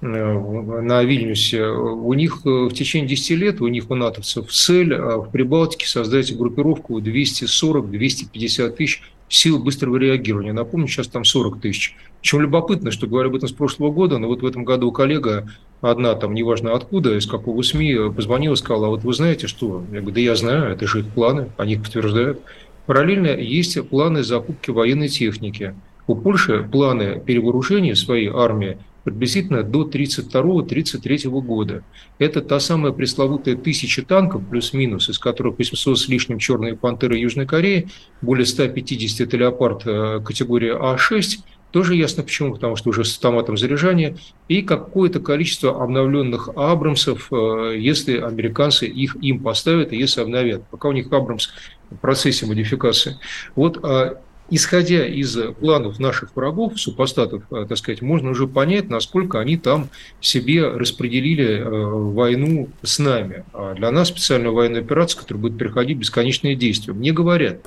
э, 0.00 0.06
на 0.06 1.02
Вильнюсе, 1.04 1.64
у 1.64 2.12
них 2.14 2.40
э, 2.44 2.48
в 2.48 2.72
течение 2.72 3.08
10 3.08 3.30
лет, 3.38 3.60
у 3.60 3.68
них 3.68 3.90
у 3.90 3.94
натовцев 3.94 4.50
цель 4.50 4.94
в 4.94 5.30
Прибалтике 5.30 5.86
создать 5.86 6.36
группировку 6.36 7.00
240-250 7.00 8.70
тысяч 8.70 9.02
сил 9.28 9.62
быстрого 9.62 9.96
реагирования. 9.96 10.52
Напомню, 10.52 10.86
сейчас 10.88 11.08
там 11.08 11.24
40 11.24 11.60
тысяч. 11.60 11.96
Причем 12.20 12.40
любопытно, 12.42 12.90
что 12.90 13.06
говорю 13.06 13.30
об 13.30 13.36
этом 13.36 13.48
с 13.48 13.52
прошлого 13.52 13.90
года, 13.90 14.18
но 14.18 14.28
вот 14.28 14.42
в 14.42 14.46
этом 14.46 14.64
году 14.64 14.90
коллега 14.92 15.48
одна 15.80 16.14
там, 16.14 16.34
неважно 16.34 16.74
откуда, 16.74 17.16
из 17.16 17.26
какого 17.26 17.62
СМИ, 17.62 18.12
позвонила, 18.14 18.54
сказала, 18.54 18.86
а 18.88 18.90
вот 18.90 19.04
вы 19.04 19.12
знаете 19.12 19.46
что? 19.46 19.84
Я 19.92 20.00
говорю, 20.00 20.14
да 20.14 20.20
я 20.20 20.36
знаю, 20.36 20.72
это 20.72 20.86
же 20.86 21.00
их 21.00 21.08
планы, 21.08 21.50
они 21.56 21.74
их 21.74 21.82
подтверждают. 21.82 22.40
Параллельно 22.86 23.28
есть 23.28 23.80
планы 23.88 24.22
закупки 24.22 24.70
военной 24.70 25.08
техники. 25.08 25.74
У 26.06 26.14
Польши 26.16 26.62
планы 26.70 27.20
перевооружения 27.24 27.94
своей 27.94 28.28
армии 28.28 28.78
приблизительно 29.04 29.62
до 29.62 29.82
1932-1933 29.88 31.28
года. 31.40 31.84
Это 32.18 32.40
та 32.40 32.58
самая 32.58 32.92
пресловутая 32.92 33.56
тысяча 33.56 34.02
танков, 34.02 34.42
плюс-минус, 34.48 35.08
из 35.08 35.18
которых 35.18 35.58
800 35.58 35.98
с 35.98 36.08
лишним 36.08 36.38
черные 36.38 36.74
пантеры 36.74 37.18
Южной 37.18 37.46
Кореи, 37.46 37.88
более 38.22 38.46
150 38.46 39.28
это 39.28 39.36
леопард 39.36 39.82
э, 39.86 40.20
категории 40.24 40.74
А6, 40.74 41.40
тоже 41.70 41.96
ясно 41.96 42.22
почему, 42.22 42.54
потому 42.54 42.76
что 42.76 42.90
уже 42.90 43.04
с 43.04 43.14
автоматом 43.14 43.56
заряжания, 43.56 44.16
и 44.48 44.62
какое-то 44.62 45.20
количество 45.20 45.82
обновленных 45.82 46.48
Абрамсов, 46.54 47.28
э, 47.30 47.76
если 47.78 48.18
американцы 48.18 48.86
их 48.86 49.16
им 49.20 49.40
поставят 49.40 49.92
и 49.92 49.96
если 49.96 50.22
обновят. 50.22 50.62
Пока 50.70 50.88
у 50.88 50.92
них 50.92 51.12
Абрамс 51.12 51.48
в 51.90 51.96
процессе 51.96 52.46
модификации. 52.46 53.18
Вот 53.54 53.84
а 53.84 54.22
исходя 54.54 55.06
из 55.06 55.36
планов 55.58 55.98
наших 55.98 56.36
врагов, 56.36 56.80
супостатов, 56.80 57.42
э, 57.50 57.66
так 57.68 57.76
сказать, 57.76 58.02
можно 58.02 58.30
уже 58.30 58.46
понять, 58.46 58.88
насколько 58.88 59.40
они 59.40 59.56
там 59.56 59.88
себе 60.20 60.68
распределили 60.68 61.58
э, 61.58 61.64
войну 61.64 62.68
с 62.82 62.98
нами. 62.98 63.44
А 63.52 63.74
для 63.74 63.90
нас 63.90 64.08
специальная 64.08 64.50
военная 64.50 64.80
операция, 64.80 65.20
которая 65.20 65.42
будет 65.42 65.58
приходить 65.58 65.98
бесконечные 65.98 66.54
действия. 66.54 66.92
Мне 66.92 67.12
говорят, 67.12 67.62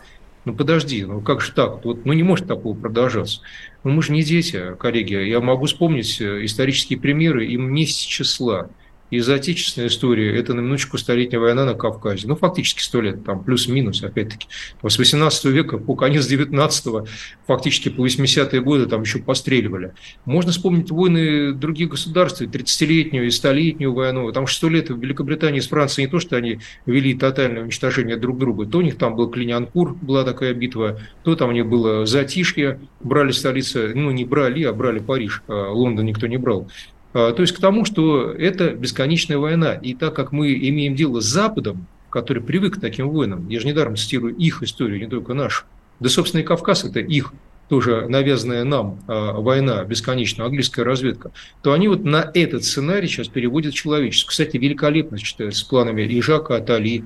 ну 0.46 0.54
подожди, 0.54 1.04
ну 1.04 1.20
как 1.20 1.42
же 1.42 1.52
так? 1.52 1.84
Вот, 1.84 2.06
ну 2.06 2.14
не 2.14 2.24
может 2.24 2.48
такого 2.48 2.74
продолжаться. 2.74 3.42
Ну 3.84 3.92
мы 3.92 4.02
же 4.02 4.14
не 4.14 4.24
дети, 4.24 4.76
коллеги. 4.80 5.16
Я 5.16 5.42
могу 5.42 5.66
вспомнить 5.66 6.22
э, 6.22 6.46
исторические 6.46 7.00
примеры, 7.00 7.46
им 7.46 7.74
не 7.74 7.86
с 7.86 7.96
числа 7.96 8.70
из 9.10 9.30
отечественной 9.30 9.88
истории 9.88 10.38
это 10.38 10.54
на 10.54 10.60
минуточку 10.60 10.98
столетняя 10.98 11.40
война 11.40 11.66
на 11.66 11.74
Кавказе. 11.74 12.28
Ну, 12.28 12.36
фактически 12.36 12.82
сто 12.82 13.02
лет, 13.02 13.24
там 13.24 13.44
плюс-минус, 13.44 14.04
опять-таки. 14.04 14.48
С 14.84 14.98
18 14.98 15.46
века 15.46 15.78
по 15.78 15.96
конец 15.96 16.30
19-го, 16.30 17.08
фактически 17.46 17.90
по 17.90 18.06
80-е 18.06 18.62
годы 18.62 18.86
там 18.86 19.02
еще 19.02 19.20
постреливали. 19.20 19.94
Можно 20.26 20.52
вспомнить 20.52 20.92
войны 20.92 21.54
других 21.54 21.90
государств, 21.90 22.42
30-летнюю 22.42 23.26
и 23.26 23.30
100-летнюю 23.30 23.94
войну. 23.94 24.32
Там 24.32 24.48
6 24.48 24.64
лет 24.64 24.90
в 24.90 25.00
Великобритании 25.00 25.60
с 25.60 25.68
Францией 25.68 26.08
не 26.08 26.12
то, 26.12 26.20
что 26.20 26.36
они 26.36 26.60
вели 26.86 27.14
тотальное 27.14 27.64
уничтожение 27.64 28.18
друг 28.18 28.38
друга, 28.38 28.66
то 28.66 28.80
у 28.80 28.82
них 28.82 28.98
там 28.98 29.16
был 29.16 29.30
Клинянкур, 29.30 29.96
была 29.96 30.24
такая 30.24 30.54
битва, 30.54 31.00
то 31.24 31.36
там 31.36 31.50
у 31.50 31.54
них 31.54 31.68
было 31.68 32.06
Затишье, 32.06 32.80
брали 33.00 33.32
столицы, 33.32 33.94
ну, 33.96 34.12
не 34.12 34.26
брали, 34.26 34.64
а 34.64 34.74
брали 34.74 35.00
Париж, 35.00 35.44
а 35.48 35.72
Лондон 35.72 36.06
никто 36.06 36.28
не 36.28 36.38
брал. 36.38 36.70
А, 37.18 37.34
то 37.34 37.42
есть 37.42 37.56
к 37.56 37.60
тому, 37.60 37.84
что 37.84 38.32
это 38.32 38.70
бесконечная 38.70 39.40
война. 39.40 39.74
И 39.74 39.96
так 39.96 40.16
как 40.16 40.32
мы 40.32 40.54
имеем 40.54 40.94
дело 40.94 41.20
с 41.20 41.26
Западом, 41.26 41.88
который 42.12 42.44
привык 42.44 42.76
к 42.76 42.80
таким 42.80 43.10
войнам, 43.10 43.50
я 43.50 43.60
же 43.60 43.66
недаром 43.66 43.96
цитирую 43.96 44.36
их 44.36 44.62
историю, 44.62 45.00
не 45.00 45.08
только 45.08 45.34
нашу, 45.34 45.66
да, 46.00 46.10
собственно, 46.10 46.42
и 46.42 46.44
Кавказ– 46.44 46.84
это 46.86 47.00
их 47.00 47.34
тоже 47.70 48.06
навязанная 48.08 48.64
нам 48.64 49.00
а, 49.08 49.34
война, 49.34 49.84
бесконечная 49.84 50.46
английская 50.46 50.84
разведка, 50.84 51.32
то 51.64 51.74
они 51.74 51.88
вот 51.88 52.06
на 52.06 52.30
этот 52.36 52.64
сценарий 52.64 53.08
сейчас 53.08 53.30
переводят 53.30 53.74
человечество. 53.74 54.30
Кстати, 54.30 54.58
великолепно 54.58 55.18
читается 55.18 55.62
с 55.62 55.64
планами 55.64 56.04
и 56.04 56.22
Жака 56.22 56.58
Атали, 56.58 57.04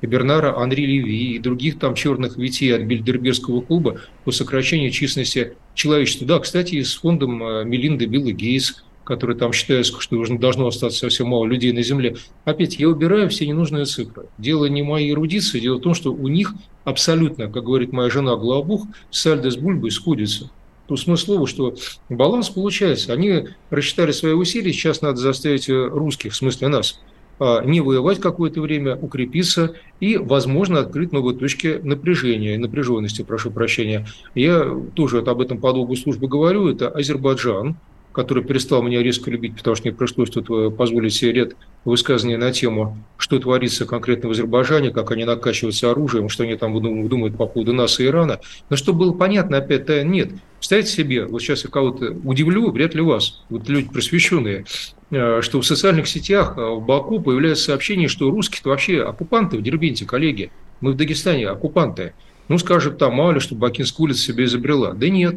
и 0.00 0.06
Бернара 0.06 0.58
Анри 0.58 0.86
Леви, 0.86 1.34
и 1.34 1.38
других 1.38 1.78
там 1.78 1.94
черных 1.94 2.38
витей 2.38 2.74
от 2.74 2.84
Бильдербергского 2.84 3.60
клуба 3.60 4.00
по 4.24 4.32
сокращению 4.32 4.90
численности 4.90 5.52
человечества. 5.74 6.26
Да, 6.26 6.38
кстати, 6.38 6.82
с 6.82 6.94
фондом 6.94 7.42
а, 7.42 7.62
Мелинды 7.64 8.06
Билла 8.06 8.32
Гейтс– 8.32 8.84
которые 9.10 9.36
там 9.36 9.52
считаются, 9.52 10.00
что 10.00 10.24
должно 10.36 10.68
остаться 10.68 11.00
совсем 11.00 11.26
мало 11.26 11.44
людей 11.44 11.72
на 11.72 11.82
Земле. 11.82 12.14
Опять, 12.44 12.78
я 12.78 12.88
убираю 12.88 13.28
все 13.28 13.44
ненужные 13.44 13.84
цифры. 13.84 14.26
Дело 14.38 14.66
не 14.66 14.84
моей 14.84 15.10
эрудиции, 15.10 15.58
дело 15.58 15.78
в 15.78 15.80
том, 15.80 15.94
что 15.94 16.12
у 16.12 16.28
них 16.28 16.54
абсолютно, 16.84 17.48
как 17.48 17.64
говорит 17.64 17.92
моя 17.92 18.08
жена 18.08 18.36
Глобух, 18.36 18.86
сальдо 19.10 19.50
с 19.50 19.56
бульбой 19.56 19.90
сходится. 19.90 20.48
То 20.86 20.96
смыслово, 20.96 21.48
что 21.48 21.74
баланс 22.08 22.50
получается. 22.50 23.12
Они 23.12 23.48
рассчитали 23.70 24.12
свои 24.12 24.32
усилия, 24.32 24.72
сейчас 24.72 25.02
надо 25.02 25.16
заставить 25.16 25.68
русских, 25.68 26.32
в 26.32 26.36
смысле 26.36 26.68
нас, 26.68 27.00
а, 27.40 27.64
не 27.64 27.80
воевать 27.80 28.20
какое-то 28.20 28.60
время, 28.60 28.94
укрепиться 28.94 29.74
и, 29.98 30.18
возможно, 30.18 30.78
открыть 30.78 31.10
новые 31.10 31.36
точки 31.36 31.80
напряжения, 31.82 32.56
напряженности, 32.58 33.22
прошу 33.22 33.50
прощения. 33.50 34.06
Я 34.36 34.72
тоже 34.94 35.18
об 35.18 35.40
этом 35.40 35.58
по 35.58 35.72
долгу 35.72 35.96
службы 35.96 36.28
говорю. 36.28 36.68
Это 36.68 36.88
Азербайджан, 36.88 37.76
который 38.12 38.42
перестал 38.42 38.82
меня 38.82 39.02
резко 39.02 39.30
любить, 39.30 39.56
потому 39.56 39.76
что 39.76 39.88
мне 39.88 39.96
пришлось 39.96 40.30
тут 40.30 40.50
э, 40.50 40.70
позволить 40.70 41.14
себе 41.14 41.32
ряд 41.32 41.52
высказаний 41.84 42.36
на 42.36 42.52
тему, 42.52 42.98
что 43.16 43.38
творится 43.38 43.86
конкретно 43.86 44.28
в 44.28 44.32
Азербайджане, 44.32 44.90
как 44.90 45.12
они 45.12 45.24
накачиваются 45.24 45.90
оружием, 45.90 46.28
что 46.28 46.44
они 46.44 46.56
там 46.56 46.80
думают 47.08 47.36
по 47.36 47.46
поводу 47.46 47.72
нас 47.72 48.00
и 48.00 48.06
Ирана. 48.06 48.40
Но 48.68 48.76
чтобы 48.76 49.00
было 49.00 49.12
понятно, 49.12 49.58
опять-то 49.58 50.02
нет. 50.02 50.30
Представьте 50.58 50.92
себе, 50.92 51.24
вот 51.24 51.40
сейчас 51.40 51.64
я 51.64 51.70
кого-то 51.70 52.16
удивлю, 52.24 52.70
вряд 52.70 52.94
ли 52.94 53.00
вас, 53.00 53.42
вот 53.48 53.68
люди 53.68 53.88
просвещенные, 53.88 54.64
э, 55.10 55.40
что 55.42 55.60
в 55.60 55.66
социальных 55.66 56.08
сетях 56.08 56.54
э, 56.56 56.60
в 56.60 56.84
Баку 56.84 57.20
появляется 57.20 57.64
сообщение, 57.64 58.08
что 58.08 58.30
русские-то 58.30 58.70
вообще 58.70 59.02
оккупанты 59.02 59.56
в 59.56 59.62
Дербенте, 59.62 60.04
коллеги. 60.04 60.50
Мы 60.80 60.92
в 60.92 60.96
Дагестане 60.96 61.48
оккупанты. 61.48 62.14
Ну, 62.48 62.58
скажут 62.58 62.98
там, 62.98 63.14
мало 63.14 63.32
ли, 63.32 63.40
что 63.40 63.54
Бакинская 63.54 64.04
улица 64.04 64.22
себе 64.22 64.44
изобрела. 64.44 64.92
Да 64.92 65.08
нет, 65.08 65.36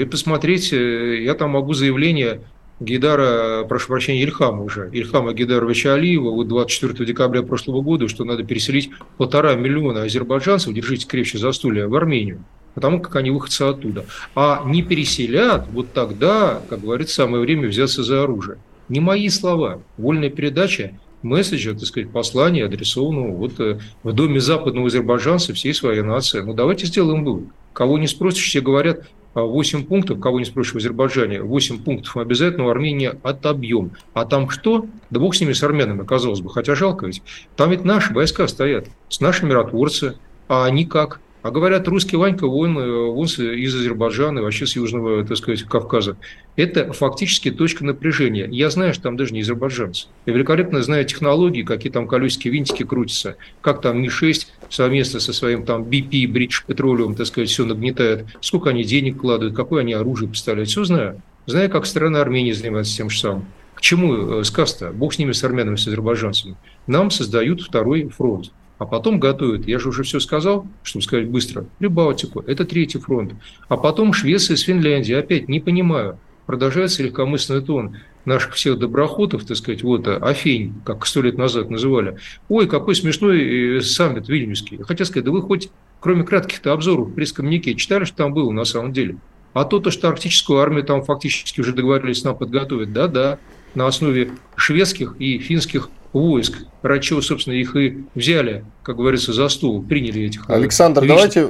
и 0.00 0.04
посмотрите, 0.04 1.22
я 1.22 1.34
там 1.34 1.50
могу 1.50 1.74
заявление 1.74 2.40
Гидара, 2.80 3.64
прошу 3.64 3.88
прощения, 3.88 4.22
Ильхама 4.22 4.62
уже, 4.62 4.90
Ильхама 4.92 5.32
Гидаровича 5.32 5.94
Алиева 5.94 6.30
вот 6.30 6.48
24 6.48 7.06
декабря 7.06 7.42
прошлого 7.42 7.80
года, 7.80 8.08
что 8.08 8.24
надо 8.24 8.42
переселить 8.42 8.90
полтора 9.18 9.54
миллиона 9.54 10.02
азербайджанцев, 10.02 10.74
держите 10.74 11.06
крепче 11.06 11.38
за 11.38 11.52
стулья, 11.52 11.86
в 11.86 11.94
Армению, 11.94 12.44
потому 12.74 13.00
как 13.00 13.16
они 13.16 13.30
выходцы 13.30 13.62
оттуда. 13.62 14.04
А 14.34 14.62
не 14.66 14.82
переселят, 14.82 15.66
вот 15.70 15.92
тогда, 15.92 16.60
как 16.68 16.80
говорится, 16.80 17.14
самое 17.14 17.42
время 17.42 17.68
взяться 17.68 18.02
за 18.02 18.24
оружие. 18.24 18.58
Не 18.88 19.00
мои 19.00 19.28
слова. 19.28 19.80
Вольная 19.96 20.30
передача 20.30 20.98
месседжа, 21.22 21.72
так 21.74 21.84
сказать, 21.84 22.10
послания, 22.10 22.64
адресованного 22.64 23.36
вот 23.36 23.60
э, 23.60 23.78
в 24.02 24.12
доме 24.12 24.40
западного 24.40 24.88
азербайджанца 24.88 25.54
всей 25.54 25.72
своей 25.72 26.02
нации. 26.02 26.40
Ну, 26.40 26.52
давайте 26.52 26.86
сделаем 26.86 27.24
вывод. 27.24 27.44
Кого 27.72 27.98
не 27.98 28.08
спросишь, 28.08 28.44
все 28.44 28.60
говорят, 28.60 29.06
8 29.34 29.84
пунктов, 29.84 30.20
кого 30.20 30.38
не 30.38 30.44
спросишь 30.44 30.74
в 30.74 30.76
Азербайджане, 30.76 31.42
8 31.42 31.82
пунктов 31.82 32.14
мы 32.16 32.22
обязательно 32.22 32.64
в 32.64 32.68
Армении 32.68 33.12
отобьем. 33.22 33.92
А 34.14 34.24
там 34.24 34.50
что? 34.50 34.86
Да 35.10 35.20
бог 35.20 35.34
с 35.34 35.40
ними, 35.40 35.52
с 35.52 35.62
армянами, 35.62 36.04
казалось 36.04 36.40
бы. 36.40 36.50
Хотя 36.50 36.74
жалко 36.74 37.06
ведь. 37.06 37.22
Там 37.56 37.70
ведь 37.70 37.84
наши 37.84 38.12
войска 38.12 38.46
стоят, 38.46 38.86
с 39.08 39.20
нашими 39.20 39.50
миротворцы. 39.50 40.16
А 40.48 40.64
они 40.64 40.84
как? 40.84 41.20
А 41.42 41.50
говорят, 41.50 41.88
русский 41.88 42.16
Ванька, 42.16 42.44
он, 42.44 42.78
э, 42.78 42.88
он 42.88 43.24
из 43.24 43.74
Азербайджана 43.74 44.42
вообще 44.42 44.64
с 44.64 44.76
Южного, 44.76 45.24
так 45.24 45.36
сказать, 45.36 45.64
Кавказа. 45.64 46.16
Это 46.54 46.92
фактически 46.92 47.50
точка 47.50 47.84
напряжения. 47.84 48.48
Я 48.48 48.70
знаю, 48.70 48.94
что 48.94 49.04
там 49.04 49.16
даже 49.16 49.34
не 49.34 49.40
азербайджанцы. 49.40 50.06
Я 50.26 50.34
великолепно 50.34 50.82
знаю 50.82 51.04
технологии, 51.04 51.62
какие 51.62 51.90
там 51.90 52.06
колесики, 52.06 52.48
винтики 52.48 52.84
крутятся, 52.84 53.36
как 53.60 53.80
там 53.80 54.00
Ми-6 54.00 54.46
совместно 54.70 55.18
со 55.18 55.32
своим 55.32 55.64
там 55.64 55.82
BP, 55.82 56.26
British 56.26 56.64
Petroleum, 56.66 57.16
так 57.16 57.26
сказать, 57.26 57.50
все 57.50 57.64
нагнетает, 57.64 58.26
сколько 58.40 58.70
они 58.70 58.84
денег 58.84 59.20
кладут, 59.20 59.56
какое 59.56 59.80
они 59.80 59.94
оружие 59.94 60.28
поставляют. 60.28 60.68
Все 60.68 60.84
знаю. 60.84 61.20
Знаю, 61.46 61.68
как 61.70 61.86
страна 61.86 62.20
Армении 62.20 62.52
занимается 62.52 62.96
тем 62.96 63.10
же 63.10 63.18
самым. 63.18 63.46
К 63.74 63.80
чему 63.80 64.14
э, 64.14 64.44
сказ-то? 64.44 64.92
Бог 64.92 65.12
с 65.12 65.18
ними, 65.18 65.32
с 65.32 65.42
армянами, 65.42 65.74
с 65.74 65.88
азербайджанцами. 65.88 66.54
Нам 66.86 67.10
создают 67.10 67.62
второй 67.62 68.08
фронт. 68.08 68.52
А 68.82 68.86
потом 68.86 69.20
готовят, 69.20 69.68
я 69.68 69.78
же 69.78 69.90
уже 69.90 70.02
все 70.02 70.18
сказал, 70.18 70.66
чтобы 70.82 71.04
сказать 71.04 71.28
быстро, 71.28 71.66
Прибалтику, 71.78 72.40
это 72.40 72.64
третий 72.64 72.98
фронт, 72.98 73.34
а 73.68 73.76
потом 73.76 74.12
Швеция 74.12 74.56
с 74.56 74.62
Финляндией, 74.62 75.20
опять 75.20 75.48
не 75.48 75.60
понимаю, 75.60 76.18
продолжается 76.46 77.04
легкомысленный 77.04 77.62
тон 77.62 77.96
наших 78.24 78.54
всех 78.54 78.80
доброходов, 78.80 79.44
так 79.44 79.56
сказать, 79.56 79.84
вот 79.84 80.08
Афень, 80.08 80.74
как 80.84 81.06
сто 81.06 81.22
лет 81.22 81.38
назад 81.38 81.70
называли. 81.70 82.18
Ой, 82.48 82.66
какой 82.66 82.96
смешной 82.96 83.78
э, 83.78 83.80
саммит 83.82 84.28
вильнюсский. 84.28 84.78
Я 84.78 85.04
сказать, 85.04 85.24
да 85.24 85.30
вы 85.30 85.42
хоть, 85.42 85.70
кроме 86.00 86.24
кратких-то 86.24 86.72
обзоров 86.72 87.08
в 87.08 87.14
пресс-коммунике, 87.14 87.76
читали, 87.76 88.04
что 88.04 88.16
там 88.16 88.34
было 88.34 88.50
на 88.50 88.64
самом 88.64 88.92
деле? 88.92 89.16
А 89.52 89.64
то, 89.64 89.78
то, 89.78 89.92
что 89.92 90.08
арктическую 90.08 90.58
армию 90.58 90.82
там 90.82 91.04
фактически 91.04 91.60
уже 91.60 91.72
договорились 91.72 92.24
нам 92.24 92.36
подготовить, 92.36 92.92
да-да, 92.92 93.38
на 93.74 93.86
основе 93.86 94.32
шведских 94.56 95.16
и 95.18 95.38
финских 95.38 95.90
войск, 96.12 96.58
ради 96.82 97.02
чего, 97.02 97.22
собственно, 97.22 97.54
их 97.54 97.74
и 97.76 98.04
взяли, 98.14 98.64
как 98.82 98.96
говорится, 98.96 99.32
за 99.32 99.48
стол, 99.48 99.82
приняли 99.82 100.22
этих... 100.22 100.48
Э, 100.48 100.54
Александр, 100.54 101.02
вещи. 101.02 101.14
давайте 101.14 101.48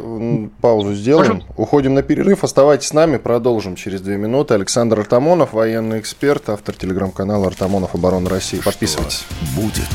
паузу 0.61 0.95
сделаем, 0.95 1.41
Пожалуйста. 1.41 1.55
уходим 1.57 1.95
на 1.95 2.03
перерыв, 2.03 2.45
оставайтесь 2.45 2.89
с 2.89 2.93
нами, 2.93 3.17
продолжим 3.17 3.77
через 3.77 4.01
две 4.01 4.17
минуты. 4.17 4.55
Александр 4.55 5.01
Артамонов, 5.01 5.53
военный 5.53 6.01
эксперт, 6.01 6.49
автор 6.49 6.75
телеграм-канала 6.75 7.49
Артамонов 7.49 7.95
обороны 7.95 8.29
России. 8.29 8.61
Подписывайтесь. 8.65 9.25
Что 9.25 9.61
будет 9.61 9.89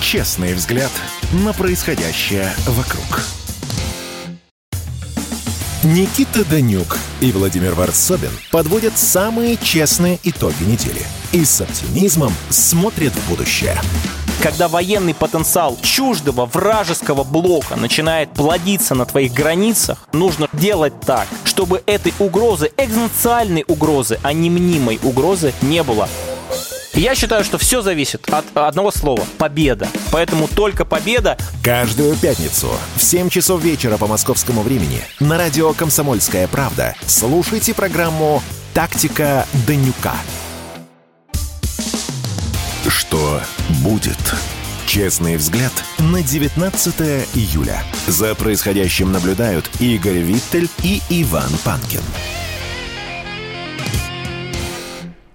честный 0.00 0.54
взгляд 0.54 0.92
на 1.44 1.52
происходящее 1.52 2.52
вокруг. 2.68 3.22
Никита 5.82 6.48
Данюк 6.48 6.96
и 7.20 7.30
Владимир 7.30 7.74
Варсобин 7.74 8.30
подводят 8.50 8.96
самые 8.96 9.58
честные 9.58 10.18
итоги 10.22 10.62
недели 10.64 11.02
и 11.34 11.44
с 11.44 11.60
оптимизмом 11.60 12.32
смотрят 12.48 13.12
в 13.12 13.28
будущее. 13.28 13.76
Когда 14.40 14.68
военный 14.68 15.14
потенциал 15.14 15.76
чуждого 15.82 16.46
вражеского 16.46 17.24
блока 17.24 17.74
начинает 17.76 18.30
плодиться 18.30 18.94
на 18.94 19.04
твоих 19.04 19.32
границах, 19.32 20.06
нужно 20.12 20.48
делать 20.52 21.00
так, 21.00 21.26
чтобы 21.44 21.82
этой 21.86 22.14
угрозы, 22.20 22.70
экзистенциальной 22.76 23.64
угрозы, 23.66 24.20
а 24.22 24.32
не 24.32 24.48
мнимой 24.48 25.00
угрозы 25.02 25.52
не 25.60 25.82
было. 25.82 26.08
Я 26.92 27.16
считаю, 27.16 27.42
что 27.42 27.58
все 27.58 27.82
зависит 27.82 28.32
от 28.32 28.44
одного 28.56 28.92
слова– 28.92 29.24
победа. 29.38 29.88
Поэтому 30.12 30.46
только 30.46 30.84
победа. 30.84 31.36
Каждую 31.64 32.14
пятницу 32.14 32.68
в 32.94 33.02
7 33.02 33.28
часов 33.30 33.60
вечера 33.60 33.96
по 33.96 34.06
московскому 34.06 34.62
времени 34.62 35.00
на 35.18 35.36
радио 35.36 35.72
«Комсомольская 35.72 36.46
правда» 36.46 36.94
слушайте 37.06 37.74
программу 37.74 38.40
«Тактика 38.74 39.48
Данюка». 39.66 40.14
Что 42.88 43.40
будет? 43.82 44.18
Честный 44.86 45.36
взгляд 45.36 45.72
на 45.98 46.22
19 46.22 47.00
июля. 47.34 47.82
За 48.06 48.34
происходящим 48.34 49.10
наблюдают 49.10 49.70
Игорь 49.80 50.18
Виттель 50.18 50.68
и 50.82 51.00
Иван 51.08 51.50
Панкин. 51.64 52.02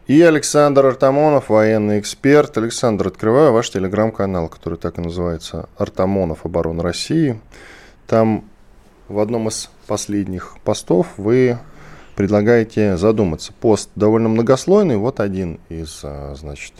И 0.05 0.21
Александр 0.21 0.85
Артамонов, 0.85 1.49
военный 1.49 1.99
эксперт. 1.99 2.55
Александр, 2.59 3.07
открываю 3.07 3.51
ваш 3.51 3.71
телеграм-канал, 3.71 4.47
который 4.47 4.77
так 4.77 4.99
и 4.99 5.01
называется 5.01 5.69
«Артамонов. 5.75 6.45
Оборона 6.45 6.83
России». 6.83 7.41
Там 8.05 8.45
в 9.07 9.17
одном 9.17 9.47
из 9.47 9.71
последних 9.87 10.57
постов 10.63 11.07
вы 11.17 11.57
предлагаете 12.15 12.95
задуматься. 12.95 13.53
Пост 13.59 13.89
довольно 13.95 14.29
многослойный, 14.29 14.97
вот 14.97 15.19
один 15.19 15.59
из, 15.69 16.01
а, 16.03 16.35
значит, 16.35 16.73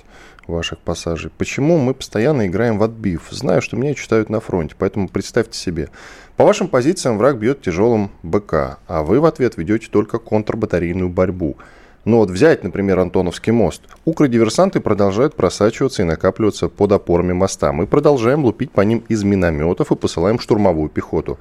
ваших 0.50 0.80
пассажей. 0.80 1.32
Почему 1.38 1.78
мы 1.78 1.94
постоянно 1.94 2.48
играем 2.48 2.78
в 2.78 2.84
отбив? 2.84 3.28
Знаю, 3.32 3.62
что 3.62 3.78
меня 3.78 3.94
читают 3.94 4.30
на 4.30 4.40
фронте, 4.40 4.76
поэтому 4.78 5.08
представьте 5.08 5.58
себе. 5.58 5.90
По 6.36 6.46
вашим 6.46 6.68
позициям 6.68 7.18
враг 7.18 7.38
бьет 7.38 7.62
тяжелым 7.62 8.12
БК, 8.24 8.80
а 8.88 9.04
вы 9.04 9.20
в 9.20 9.26
ответ 9.26 9.58
ведете 9.58 9.88
только 9.90 10.20
контрбатарейную 10.20 11.10
борьбу– 11.10 11.58
но 12.06 12.18
вот 12.18 12.30
взять, 12.30 12.64
например, 12.64 13.00
Антоновский 13.00 13.52
мост. 13.52 13.84
Укродиверсанты 14.06 14.80
продолжают 14.80 15.36
просачиваться 15.36 16.02
и 16.02 16.06
накапливаться 16.06 16.70
под 16.70 16.92
опорами 16.94 17.34
моста. 17.34 17.72
Мы 17.72 17.88
продолжаем 17.88 18.46
лупить 18.46 18.72
по 18.72 18.82
ним 18.82 19.04
из 19.10 19.24
минометов 19.24 19.92
и 19.92 19.96
посылаем 19.96 20.40
штурмовую 20.40 20.90
пехоту. 20.90 21.38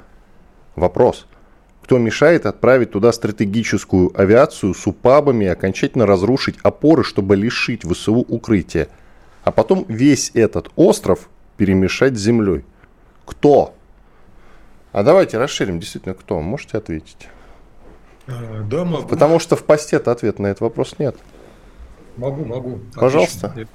Вопрос. 0.75 1.27
Кто 1.89 1.97
мешает 1.97 2.45
отправить 2.45 2.91
туда 2.91 3.13
стратегическую 3.13 4.13
авиацию 4.15 4.75
с 4.75 4.87
упабами 4.87 5.47
и 5.47 5.49
окончательно 5.49 6.05
разрушить 6.05 6.57
опоры, 6.63 7.03
чтобы 7.03 7.35
лишить 7.35 7.83
ВСУ 7.83 8.17
укрытия? 8.17 8.89
А 9.43 9.53
потом 9.53 9.87
весь 9.89 10.31
этот 10.35 10.69
остров 10.77 11.31
перемешать 11.57 12.15
с 12.19 12.21
землей. 12.21 12.67
Кто? 13.25 13.75
А 14.93 15.03
давайте 15.03 15.39
расширим, 15.39 15.81
действительно, 15.81 16.15
кто? 16.15 16.43
Можете 16.43 16.77
ответить? 16.77 17.27
Э, 18.27 18.65
да, 18.71 18.85
могу. 18.85 19.09
Потому 19.09 19.39
что 19.39 19.57
в 19.57 19.65
посте-то 19.65 20.13
ответа 20.13 20.43
на 20.43 20.49
этот 20.49 20.61
вопрос 20.61 20.97
нет. 20.99 21.17
Могу, 22.19 22.45
могу. 22.45 22.81
Пожалуйста. 22.97 23.47
Отлично. 23.47 23.73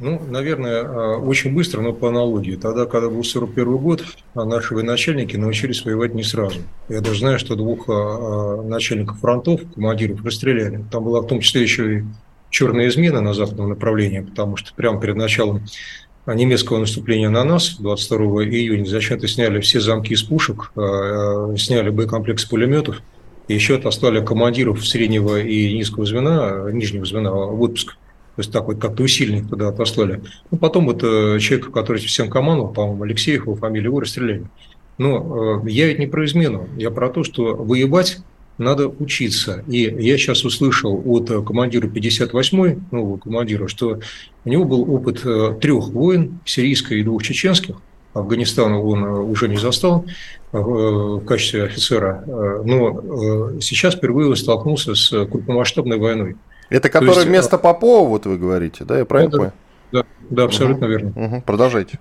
Ну, 0.00 0.20
наверное, 0.28 0.82
э, 0.82 1.16
очень 1.16 1.54
быстро, 1.54 1.82
но 1.82 1.92
по 1.92 2.08
аналогии. 2.08 2.56
Тогда, 2.56 2.86
когда 2.86 3.10
был 3.10 3.22
41 3.22 3.76
год, 3.76 4.02
а 4.34 4.44
наши 4.46 4.74
военачальники 4.74 5.36
научились 5.36 5.84
воевать 5.84 6.14
не 6.14 6.22
сразу. 6.22 6.60
Я 6.88 7.00
даже 7.02 7.20
знаю, 7.20 7.38
что 7.38 7.54
двух 7.54 7.88
э, 7.88 8.62
начальников 8.62 9.20
фронтов, 9.20 9.60
командиров, 9.74 10.24
расстреляли. 10.24 10.84
Там 10.90 11.04
была 11.04 11.20
в 11.20 11.26
том 11.26 11.40
числе 11.40 11.62
еще 11.62 11.98
и 11.98 12.04
черная 12.48 12.88
измена 12.88 13.20
на 13.20 13.34
западном 13.34 13.68
направлении, 13.68 14.20
потому 14.20 14.56
что 14.56 14.74
прямо 14.74 14.98
перед 15.00 15.16
началом 15.16 15.66
немецкого 16.26 16.78
наступления 16.78 17.28
на 17.28 17.44
нас 17.44 17.76
22 17.78 18.44
июня 18.44 18.86
зачем-то 18.86 19.28
сняли 19.28 19.60
все 19.60 19.80
замки 19.80 20.14
из 20.14 20.22
пушек, 20.22 20.72
а, 20.76 21.52
а, 21.52 21.56
сняли 21.56 21.90
боекомплекс 21.90 22.44
пулеметов, 22.44 23.02
и 23.48 23.54
еще 23.54 23.76
отослали 23.76 24.24
командиров 24.24 24.86
среднего 24.86 25.40
и 25.40 25.74
низкого 25.74 26.06
звена, 26.06 26.70
нижнего 26.70 27.04
звена 27.04 27.32
в 27.32 27.60
отпуск. 27.60 27.96
То 28.36 28.40
есть 28.42 28.52
так 28.52 28.66
вот 28.66 28.78
как-то 28.80 29.02
усиленно 29.02 29.48
туда 29.48 29.68
отослали. 29.68 30.22
Ну, 30.50 30.58
потом 30.58 30.86
вот 30.86 31.02
э, 31.02 31.38
человек, 31.40 31.70
который 31.72 31.98
всем 31.98 32.30
командовал, 32.30 32.72
по-моему, 32.72 33.02
Алексеев, 33.02 33.42
его 33.42 33.56
фамилия, 33.56 33.86
его 33.86 34.00
расстреляли. 34.00 34.44
Но 34.98 35.62
э, 35.64 35.70
я 35.70 35.88
ведь 35.88 35.98
не 35.98 36.06
про 36.06 36.24
измену, 36.24 36.68
я 36.76 36.90
про 36.90 37.08
то, 37.08 37.24
что 37.24 37.54
воевать 37.54 38.18
надо 38.60 38.88
учиться. 38.88 39.64
И 39.66 39.78
я 39.78 40.18
сейчас 40.18 40.44
услышал 40.44 41.02
от 41.06 41.30
э, 41.30 41.42
командира 41.42 41.88
58-й, 41.88 42.78
нового 42.90 43.16
командира, 43.16 43.66
что 43.68 44.00
у 44.44 44.48
него 44.48 44.64
был 44.64 44.94
опыт 44.94 45.22
э, 45.24 45.56
трех 45.60 45.88
войн, 45.88 46.40
сирийской 46.44 47.00
и 47.00 47.02
двух 47.02 47.22
чеченских. 47.22 47.76
Афганистана 48.12 48.78
он 48.78 49.04
э, 49.04 49.18
уже 49.20 49.48
не 49.48 49.56
застал 49.56 50.04
в 50.52 51.24
качестве 51.26 51.62
офицера, 51.62 52.24
но 52.26 53.60
сейчас 53.60 53.94
впервые 53.94 54.34
столкнулся 54.34 54.96
с 54.96 55.08
крупномасштабной 55.26 55.96
войной. 55.96 56.36
Это 56.70 56.88
которая 56.88 57.16
есть, 57.16 57.26
вместо 57.26 57.58
Попова, 57.58 58.08
вот 58.08 58.26
вы 58.26 58.38
говорите, 58.38 58.84
да, 58.84 58.98
я 58.98 59.04
правильно 59.04 59.30
да, 59.30 59.38
понял? 59.38 59.52
Да, 59.92 60.04
да, 60.30 60.44
абсолютно 60.44 60.86
угу, 60.86 60.92
верно. 60.92 61.12
Угу, 61.16 61.42
продолжайте. 61.42 61.98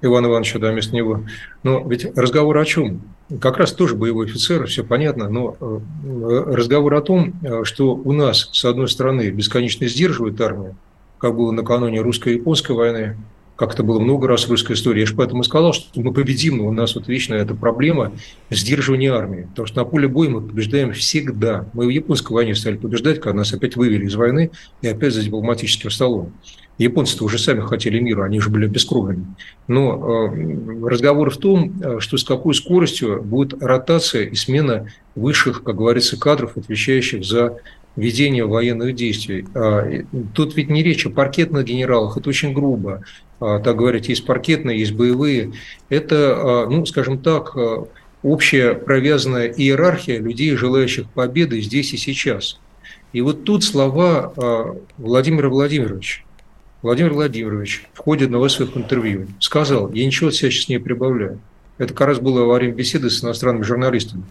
Иван 0.00 0.26
Ивановича, 0.26 0.58
да, 0.58 0.70
вместо 0.70 0.94
него. 0.94 1.22
Но 1.62 1.86
ведь 1.86 2.16
разговор 2.16 2.58
о 2.58 2.64
чем? 2.64 3.02
Как 3.40 3.56
раз 3.56 3.72
тоже 3.72 3.94
боевой 3.94 4.26
офицер, 4.26 4.66
все 4.66 4.84
понятно, 4.84 5.28
но 5.30 5.56
э, 5.58 6.44
разговор 6.52 6.94
о 6.94 7.00
том, 7.00 7.32
э, 7.42 7.64
что 7.64 7.94
у 7.94 8.12
нас, 8.12 8.50
с 8.52 8.64
одной 8.64 8.88
стороны, 8.88 9.30
бесконечно 9.30 9.86
сдерживает 9.86 10.40
армию, 10.40 10.76
как 11.18 11.36
было 11.36 11.52
накануне 11.52 12.00
русско-японской 12.00 12.72
войны, 12.72 13.16
как 13.56 13.74
это 13.74 13.82
было 13.82 14.00
много 14.00 14.26
раз 14.26 14.46
в 14.46 14.50
русской 14.50 14.72
истории. 14.72 15.00
Я 15.00 15.06
же 15.06 15.14
поэтому 15.14 15.42
и 15.42 15.44
сказал, 15.44 15.72
что 15.72 16.00
мы 16.00 16.12
победим, 16.12 16.58
но 16.58 16.66
у 16.66 16.72
нас 16.72 16.94
вот 16.94 17.06
вечно 17.06 17.34
эта 17.34 17.54
проблема 17.54 18.12
сдерживания 18.50 19.12
армии. 19.12 19.46
Потому 19.50 19.66
что 19.66 19.78
на 19.78 19.84
поле 19.84 20.08
боя 20.08 20.28
мы 20.28 20.40
побеждаем 20.40 20.92
всегда. 20.92 21.66
Мы 21.72 21.86
в 21.86 21.90
японской 21.90 22.32
войне 22.32 22.54
стали 22.54 22.76
побеждать, 22.76 23.20
когда 23.20 23.38
нас 23.38 23.52
опять 23.52 23.76
вывели 23.76 24.06
из 24.06 24.14
войны 24.16 24.50
и 24.82 24.88
опять 24.88 25.14
за 25.14 25.22
дипломатическим 25.22 25.90
столом. 25.90 26.32
Японцы-то 26.76 27.24
уже 27.24 27.38
сами 27.38 27.60
хотели 27.60 28.00
мира, 28.00 28.24
они 28.24 28.40
же 28.40 28.50
были 28.50 28.66
бескровными. 28.66 29.26
Но 29.68 30.32
э, 30.34 30.88
разговор 30.88 31.30
в 31.30 31.36
том, 31.36 31.72
э, 31.80 32.00
что 32.00 32.16
с 32.16 32.24
какой 32.24 32.54
скоростью 32.54 33.22
будет 33.22 33.62
ротация 33.62 34.24
и 34.24 34.34
смена 34.34 34.88
высших, 35.14 35.62
как 35.62 35.76
говорится, 35.76 36.18
кадров, 36.18 36.56
отвечающих 36.56 37.24
за 37.24 37.58
ведение 37.96 38.46
военных 38.46 38.94
действий. 38.94 39.46
А, 39.54 39.88
тут 40.34 40.56
ведь 40.56 40.70
не 40.70 40.82
речь 40.82 41.06
о 41.06 41.10
паркетных 41.10 41.64
генералах, 41.64 42.16
это 42.16 42.28
очень 42.28 42.52
грубо. 42.52 43.02
А, 43.40 43.60
так 43.60 43.76
говорят, 43.76 44.06
есть 44.06 44.26
паркетные, 44.26 44.78
есть 44.78 44.92
боевые. 44.92 45.52
Это, 45.88 46.34
а, 46.36 46.66
ну, 46.68 46.84
скажем 46.86 47.18
так, 47.18 47.56
общая 48.22 48.74
провязанная 48.74 49.48
иерархия 49.48 50.18
людей, 50.18 50.56
желающих 50.56 51.08
победы 51.10 51.60
здесь 51.60 51.92
и 51.92 51.96
сейчас. 51.96 52.58
И 53.12 53.20
вот 53.20 53.44
тут 53.44 53.62
слова 53.62 54.74
Владимира 54.98 55.48
Владимировича. 55.48 56.22
Владимир 56.82 57.12
Владимирович 57.14 57.86
в 57.94 57.98
ходе 57.98 58.26
одного 58.26 58.46
из 58.46 58.52
своих 58.52 58.76
интервью 58.76 59.28
сказал, 59.40 59.90
я 59.92 60.04
ничего 60.04 60.28
от 60.28 60.34
себя 60.34 60.50
сейчас 60.50 60.68
не 60.68 60.78
прибавляю. 60.78 61.40
Это 61.78 61.94
как 61.94 62.08
раз 62.08 62.18
было 62.18 62.44
во 62.44 62.56
время 62.56 62.74
беседы 62.74 63.08
с 63.08 63.24
иностранными 63.24 63.64
журналистами. 63.64 64.24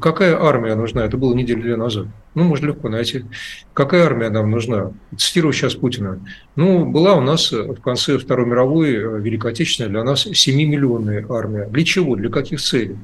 Какая 0.00 0.40
армия 0.40 0.74
нужна? 0.74 1.04
Это 1.04 1.16
было 1.16 1.34
неделю 1.34 1.76
назад. 1.76 2.06
Ну, 2.34 2.44
можно 2.44 2.66
легко 2.66 2.88
найти. 2.88 3.24
Какая 3.72 4.04
армия 4.04 4.30
нам 4.30 4.50
нужна? 4.50 4.92
Цитирую 5.16 5.52
сейчас 5.52 5.74
Путина. 5.74 6.20
Ну, 6.54 6.84
была 6.84 7.14
у 7.14 7.20
нас 7.20 7.52
в 7.52 7.80
конце 7.80 8.18
Второй 8.18 8.46
мировой 8.46 8.94
э, 8.94 9.20
Великой 9.20 9.52
Отечественной 9.52 9.90
для 9.90 10.04
нас 10.04 10.26
7-миллионная 10.26 11.26
армия. 11.30 11.66
Для 11.66 11.84
чего? 11.84 12.16
Для 12.16 12.28
каких 12.28 12.60
целей? 12.60 12.96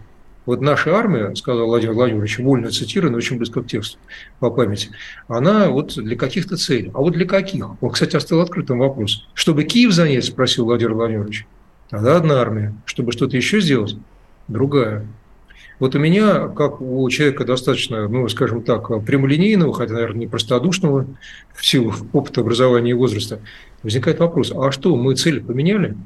Вот 0.44 0.60
наша 0.60 0.96
армия, 0.96 1.34
сказал 1.36 1.66
Владимир 1.66 1.94
Владимирович, 1.94 2.38
вольно 2.40 2.70
цитирую, 2.70 3.12
но 3.12 3.18
очень 3.18 3.36
близко 3.36 3.62
к 3.62 3.68
тексту 3.68 3.98
по 4.40 4.50
памяти, 4.50 4.90
она 5.28 5.70
вот 5.70 5.94
для 5.94 6.16
каких-то 6.16 6.56
целей. 6.56 6.90
А 6.94 6.98
вот 6.98 7.12
для 7.12 7.26
каких? 7.26 7.64
Он, 7.80 7.90
кстати, 7.90 8.16
оставил 8.16 8.42
открытым 8.42 8.80
вопрос. 8.80 9.28
Чтобы 9.34 9.62
Киев 9.62 9.92
занять, 9.92 10.24
спросил 10.24 10.64
Владимир 10.64 10.94
Владимирович, 10.94 11.46
тогда 11.90 12.16
одна 12.16 12.40
армия. 12.40 12.74
Чтобы 12.86 13.12
что-то 13.12 13.36
еще 13.36 13.60
сделать, 13.60 13.96
другая. 14.48 15.06
Вот 15.82 15.96
у 15.96 15.98
меня, 15.98 16.46
как 16.46 16.80
у 16.80 17.10
человека 17.10 17.44
достаточно, 17.44 18.06
ну, 18.06 18.28
скажем 18.28 18.62
так, 18.62 19.04
прямолинейного, 19.04 19.74
хотя, 19.74 19.94
наверное, 19.94 20.20
не 20.20 20.26
простодушного, 20.28 21.08
в 21.52 21.66
силу 21.66 21.92
опыта 22.12 22.42
образования 22.42 22.92
и 22.92 22.94
возраста, 22.94 23.40
возникает 23.82 24.20
вопрос, 24.20 24.52
а 24.54 24.70
что, 24.70 24.94
мы 24.94 25.16
цели 25.16 25.40
поменяли? 25.40 25.96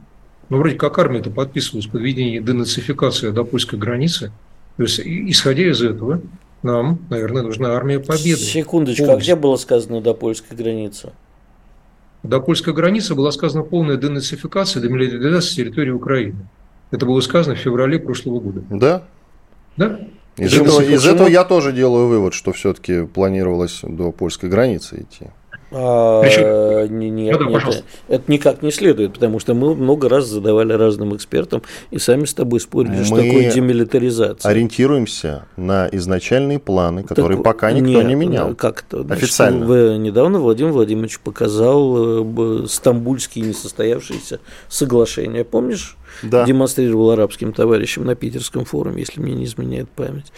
Ну, 0.49 0.57
вроде 0.57 0.77
как 0.77 0.99
армия-то 0.99 1.29
подписывалась 1.29 1.89
под 1.89 2.01
введение 2.01 2.41
денацификации 2.41 3.29
до 3.29 3.45
польской 3.45 3.79
границы. 3.79 4.33
То 4.79 4.85
есть, 4.85 4.99
исходя 5.05 5.69
из 5.71 5.83
этого, 5.83 6.23
нам, 6.63 6.99
наверное, 7.11 7.43
нужна 7.43 7.75
армия 7.75 8.01
победы. 8.01 8.41
Секундочку, 8.41 9.05
а 9.05 9.07
Полностью. 9.09 9.35
а 9.35 9.35
где 9.35 9.43
было 9.43 9.57
сказано 9.57 10.01
до 10.01 10.15
польской 10.15 10.57
границы? 10.57 11.13
До 12.23 12.41
польской 12.41 12.73
границы 12.73 13.15
была 13.15 13.31
сказана 13.31 13.63
полная 13.63 13.99
денацификация, 13.99 14.83
демилитаризация 14.83 15.55
территории 15.55 15.91
Украины. 15.91 16.49
Это 16.93 17.05
было 17.05 17.21
сказано 17.21 17.57
в 17.57 17.59
феврале 17.59 17.99
прошлого 17.99 18.41
года. 18.41 18.63
Да? 18.71 19.03
Да. 19.77 19.99
Из, 20.37 20.55
этого, 20.55 20.83
из 20.83 21.07
этого 21.07 21.29
я 21.29 21.45
тоже 21.45 21.73
делаю 21.73 22.09
вывод, 22.09 22.35
что 22.35 22.53
все-таки 22.53 23.07
планировалось 23.07 23.81
до 23.83 24.13
польской 24.13 24.51
границы 24.51 25.07
идти. 25.09 25.31
А, 25.73 26.23
нет, 26.87 27.41
ну, 27.41 27.51
да, 27.51 27.67
нет, 27.67 27.85
это 28.07 28.31
никак 28.31 28.63
не 28.63 28.71
следует, 28.71 29.15
потому 29.15 29.41
что 29.41 29.53
мы 29.53 29.75
много 29.75 30.09
раз 30.09 30.27
задавали 30.27 30.73
разным 30.73 31.17
экспертам 31.17 31.63
и 31.91 31.99
сами 31.99 32.25
с 32.25 32.35
тобой 32.35 32.61
спорили, 32.61 32.99
мы 32.99 33.05
что 33.05 33.17
такое 33.17 33.51
демилитаризация. 33.51 34.49
ориентируемся 34.49 35.47
на 35.57 35.89
изначальные 35.91 36.61
планы, 36.61 37.03
которые 37.03 37.39
так, 37.39 37.45
пока 37.45 37.73
никто 37.73 37.91
нет, 37.91 38.07
не 38.07 38.15
менял. 38.15 38.55
Как 38.55 38.85
это? 38.89 39.13
Официально. 39.13 39.67
Вы, 39.67 39.99
недавно 39.99 40.39
Владимир 40.39 40.71
Владимирович 40.71 41.19
показал 41.19 42.23
э, 42.25 42.67
стамбульские 42.69 43.47
несостоявшиеся 43.47 44.39
соглашения, 44.69 45.43
помнишь? 45.43 45.97
Да. 46.23 46.45
демонстрировал 46.45 47.11
арабским 47.11 47.53
товарищам 47.53 48.05
на 48.05 48.15
Питерском 48.15 48.65
форуме, 48.65 49.01
если 49.01 49.21
мне 49.21 49.35
не 49.35 49.45
изменяет 49.45 49.89
память. 49.89 50.33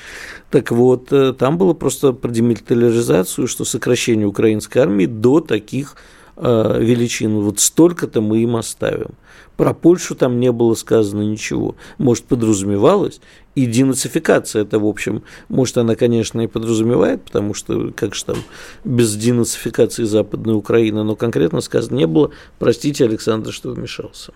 Так 0.50 0.70
вот, 0.70 1.12
э, 1.12 1.32
там 1.32 1.58
было 1.58 1.74
просто 1.74 2.12
про 2.12 2.30
демилитаризацию, 2.30 3.46
что 3.46 3.64
сокращение 3.64 4.26
украинской 4.26 4.78
армии 4.78 5.06
до 5.06 5.40
таких 5.40 5.96
э, 6.36 6.78
величин. 6.80 7.40
Вот 7.40 7.60
столько-то 7.60 8.20
мы 8.20 8.38
им 8.38 8.56
оставим. 8.56 9.10
Про 9.58 9.74
Польшу 9.74 10.14
там 10.14 10.38
не 10.38 10.52
было 10.52 10.74
сказано 10.74 11.22
ничего. 11.22 11.74
Может, 11.98 12.24
подразумевалось. 12.24 13.20
И 13.56 13.66
денацификация 13.66 14.62
это, 14.62 14.78
в 14.78 14.86
общем, 14.86 15.24
может, 15.48 15.78
она, 15.78 15.96
конечно, 15.96 16.40
и 16.40 16.46
подразумевает, 16.46 17.24
потому 17.24 17.54
что, 17.54 17.92
как 17.96 18.14
же 18.14 18.24
там, 18.24 18.36
без 18.84 19.16
денацификации 19.16 20.04
Западной 20.04 20.54
Украины, 20.54 21.02
но 21.02 21.16
конкретно 21.16 21.60
сказано 21.60 21.96
не 21.96 22.06
было. 22.06 22.30
Простите, 22.60 23.04
Александр, 23.04 23.52
что 23.52 23.70
вмешался. 23.70 24.32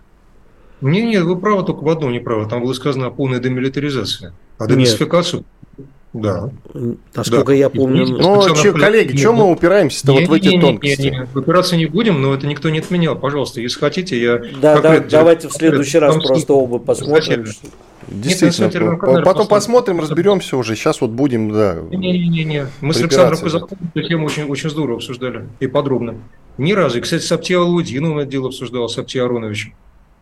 Не, 0.82 1.02
нет, 1.02 1.22
вы 1.24 1.36
правы 1.36 1.64
только 1.64 1.82
в 1.82 1.88
одном 1.88 2.12
не 2.12 2.20
правы. 2.20 2.48
Там 2.48 2.62
было 2.62 2.72
сказано 2.72 3.06
о 3.06 3.10
полной 3.10 3.40
демилитаризации. 3.40 4.32
А 4.58 4.66
денацификацию 4.66 5.44
да. 6.12 6.50
Насколько 7.14 7.52
да. 7.52 7.54
я 7.54 7.70
помню. 7.70 8.06
Ну, 8.06 8.54
че, 8.54 8.72
коллеги, 8.72 9.16
чем 9.16 9.36
мы 9.36 9.50
упираемся-то 9.50 10.12
вот 10.12 10.24
в 10.24 10.32
эти 10.32 10.60
тонкости? 10.60 11.00
Не, 11.00 11.10
не, 11.10 11.16
не, 11.16 11.38
упираться 11.38 11.76
не 11.76 11.86
будем, 11.86 12.20
но 12.20 12.34
это 12.34 12.46
никто 12.46 12.68
не 12.68 12.80
отменял. 12.80 13.16
Пожалуйста, 13.16 13.60
если 13.60 13.80
хотите, 13.80 14.20
я... 14.20 14.42
Да, 14.60 14.80
да 14.80 15.00
давайте 15.00 15.48
в 15.48 15.52
следующий 15.52 15.98
раз 15.98 16.22
просто 16.22 16.52
оба 16.52 16.78
посмотрим. 16.78 17.46
Действительно. 18.08 18.98
Нет, 19.16 19.24
потом 19.24 19.46
посмотрим, 19.46 20.00
разберемся 20.00 20.56
уже. 20.56 20.76
Сейчас 20.76 21.00
вот 21.00 21.10
будем, 21.10 21.50
да. 21.50 21.78
Не-не-не. 21.90 22.66
Мы 22.80 22.92
с 22.92 23.00
Александром 23.00 23.38
Казаковым 23.38 23.78
эту 23.94 24.08
тему 24.08 24.26
очень, 24.26 24.44
очень 24.44 24.68
здорово 24.68 24.96
обсуждали 24.96 25.46
и 25.60 25.66
подробно. 25.66 26.16
Ни 26.58 26.72
разу. 26.72 26.98
И, 26.98 27.00
кстати, 27.00 27.22
с 27.22 27.32
Аптиалудиновым 27.32 28.18
это 28.18 28.30
дело 28.30 28.48
обсуждал, 28.48 28.88
с 28.88 28.98
Апти 28.98 29.18
Ароновичем. 29.18 29.72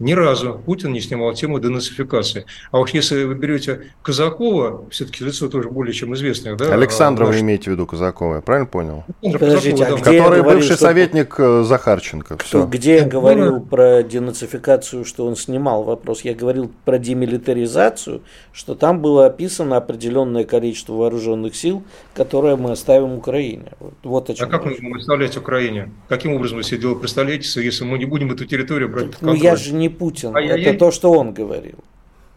Ни 0.01 0.15
разу 0.15 0.61
Путин 0.65 0.93
не 0.95 1.01
снимал 1.01 1.35
тему 1.35 1.61
денацификации. 1.61 2.47
А 2.71 2.81
уж 2.81 2.91
если 2.91 3.25
вы 3.25 3.35
берете 3.35 3.93
Казакова, 4.03 4.89
все-таки 4.91 5.23
лицо 5.23 5.49
тоже 5.49 5.69
более 5.69 5.93
чем 5.93 6.15
известное, 6.15 6.57
да? 6.57 6.73
Александра 6.73 7.25
а, 7.25 7.29
вы 7.29 7.41
имеете 7.41 7.71
в 7.71 7.75
виду 7.75 7.87
Казакова, 7.87 8.37
я 8.37 8.41
правильно 8.41 8.67
понял? 8.67 9.05
Подождите, 9.21 9.85
Казакова, 9.85 10.01
а 10.01 10.05
да. 10.05 10.05
Который 10.05 10.41
говорил, 10.41 10.45
бывший 10.45 10.75
что... 10.75 10.85
советник 10.85 11.35
э, 11.39 11.65
Захарченко. 11.65 12.39
Все. 12.39 12.65
Где 12.65 12.97
я 12.97 13.05
говорил 13.05 13.57
ну, 13.57 13.61
про 13.61 14.03
денацификацию, 14.03 15.05
что 15.05 15.27
он 15.27 15.37
снимал 15.37 15.83
вопрос? 15.83 16.23
Я 16.23 16.35
говорил 16.35 16.73
про 16.87 16.99
демилитаризацию, 16.99 18.23
что 18.53 18.75
там 18.75 19.01
было 19.03 19.27
описано 19.27 19.77
определенное 19.77 20.45
количество 20.45 20.95
вооруженных 20.95 21.55
сил, 21.55 21.83
которое 22.15 22.57
мы 22.57 22.73
оставим 22.73 23.13
Украине. 23.13 23.73
Вот, 23.79 23.95
вот 24.03 24.31
о 24.31 24.35
чем 24.35 24.49
а 24.49 24.51
как 24.51 24.65
мы 24.65 24.71
будем 24.71 24.95
оставлять 24.95 25.37
Украине? 25.37 25.91
Каким 26.09 26.33
образом 26.33 26.57
вы 26.57 26.63
себе 26.63 26.79
дело 26.81 26.95
представляете, 26.95 27.63
если 27.63 27.85
мы 27.85 27.99
не 27.99 28.07
будем 28.07 28.33
эту 28.33 28.47
территорию 28.47 28.89
брать 28.89 29.07
под 29.07 29.17
контроль? 29.17 29.37
Ну 29.37 29.43
я 29.43 29.57
же 29.57 29.75
не 29.75 29.90
Путин, 29.91 30.37
а 30.37 30.41
это 30.41 30.57
я... 30.57 30.75
то, 30.75 30.91
что 30.91 31.13
он 31.13 31.33
говорил. 31.33 31.79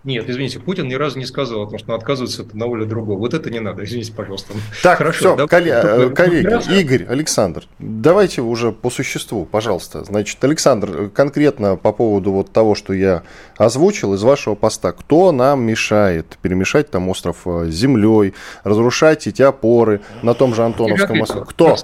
Нет, 0.04 0.30
извините, 0.30 0.60
Путин 0.60 0.89
ни 0.89 0.95
разу 0.95 1.18
не 1.18 1.26
сказал 1.26 1.64
о 1.64 1.70
том, 1.70 1.80
что 1.80 1.93
он 1.93 1.97
отказывается 1.97 2.41
от 2.41 2.49
одного 2.49 2.78
или 2.78 2.84
другого. 2.84 3.18
Вот 3.18 3.34
это 3.34 3.49
не 3.49 3.62
надо, 3.62 3.86
извините, 3.86 4.12
пожалуйста. 4.12 4.54
Так, 4.82 4.97
Хорошо, 4.97 5.18
все, 5.20 5.36
да, 5.38 5.47
коллеги, 5.47 6.14
коллеги 6.14 6.80
Игорь, 6.80 7.06
Александр, 7.08 7.64
давайте 7.80 8.41
уже 8.41 8.74
по 8.74 8.89
существу, 8.89 9.45
пожалуйста. 9.45 10.04
Значит, 10.04 10.43
Александр, 10.43 11.10
конкретно 11.10 11.78
по 11.78 11.93
поводу 11.93 12.34
вот 12.34 12.51
того, 12.51 12.76
что 12.76 12.91
я 12.91 13.24
озвучил 13.56 14.14
из 14.14 14.24
вашего 14.24 14.56
поста, 14.56 14.91
кто 14.91 15.32
нам 15.32 15.64
мешает 15.64 16.38
перемешать 16.41 16.91
там 16.91 17.08
остров 17.08 17.38
э, 17.45 17.68
с 17.70 17.74
землей, 17.74 18.34
разрушать 18.66 19.26
эти 19.28 19.41
опоры 19.41 20.01
на 20.22 20.34
том 20.34 20.54
же 20.54 20.64
Антоновском 20.64 21.18
мосту? 21.18 21.45
Кто? 21.45 21.78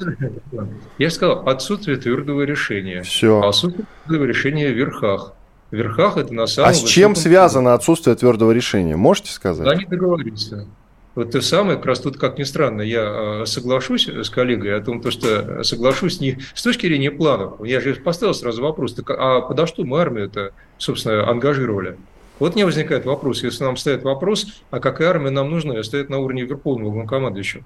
Я 0.97 1.09
сказал, 1.09 1.47
отсутствие 1.47 1.95
твердого 1.95 2.41
решения. 2.41 3.01
Все. 3.03 3.41
Отсутствие 3.41 3.85
твердого 4.05 4.27
решения 4.27 4.67
в 4.67 4.75
верхах 4.75 5.35
верхах 5.71 6.17
это 6.17 6.33
на 6.33 6.47
самом 6.47 6.69
А 6.69 6.73
с 6.73 6.83
чем 6.83 7.15
связано 7.15 7.73
отсутствие 7.73 8.15
твердого 8.15 8.51
решения? 8.51 8.95
Можете 8.95 9.31
сказать? 9.31 9.65
Да, 9.65 9.75
не 9.75 9.85
договориться. 9.85 10.67
Вот 11.15 11.31
то 11.31 11.41
самое, 11.41 11.77
как 11.77 11.87
раз 11.87 11.99
тут, 11.99 12.17
как 12.17 12.37
ни 12.37 12.43
странно, 12.43 12.81
я 12.81 13.01
а, 13.41 13.43
соглашусь 13.45 14.07
с 14.07 14.29
коллегой 14.29 14.77
о 14.77 14.81
том, 14.81 15.03
что 15.11 15.63
соглашусь 15.63 16.21
не 16.21 16.39
с 16.53 16.63
точки 16.63 16.85
зрения 16.85 17.11
планов. 17.11 17.65
Я 17.65 17.81
же 17.81 17.95
поставил 17.95 18.33
сразу 18.33 18.61
вопрос, 18.61 18.93
так, 18.93 19.09
а 19.09 19.41
подо 19.41 19.67
что 19.67 19.83
мы 19.83 19.99
армию 19.99 20.25
это, 20.27 20.53
собственно, 20.77 21.27
ангажировали? 21.27 21.97
Вот 22.39 22.55
мне 22.55 22.63
возникает 22.63 23.05
вопрос, 23.05 23.43
если 23.43 23.63
нам 23.63 23.75
стоит 23.75 24.03
вопрос, 24.03 24.47
а 24.71 24.79
какая 24.79 25.09
армия 25.09 25.29
нам 25.29 25.49
нужна, 25.49 25.77
и 25.77 25.83
стоит 25.83 26.09
на 26.09 26.19
уровне 26.19 26.43
Верховного 26.43 26.91
главнокомандующего. 26.91 27.63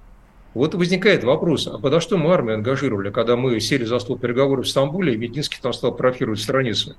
Вот 0.54 0.74
возникает 0.74 1.22
вопрос, 1.22 1.66
а 1.66 1.78
подо 1.78 2.00
что 2.00 2.16
мы 2.16 2.32
армию 2.32 2.56
ангажировали, 2.56 3.10
когда 3.10 3.36
мы 3.36 3.60
сели 3.60 3.84
за 3.84 3.98
стол 3.98 4.18
переговоров 4.18 4.66
в 4.66 4.68
Стамбуле, 4.68 5.14
и 5.14 5.16
Мединский 5.16 5.58
там 5.60 5.72
стал 5.72 5.94
профировать 5.94 6.40
страницу? 6.40 6.96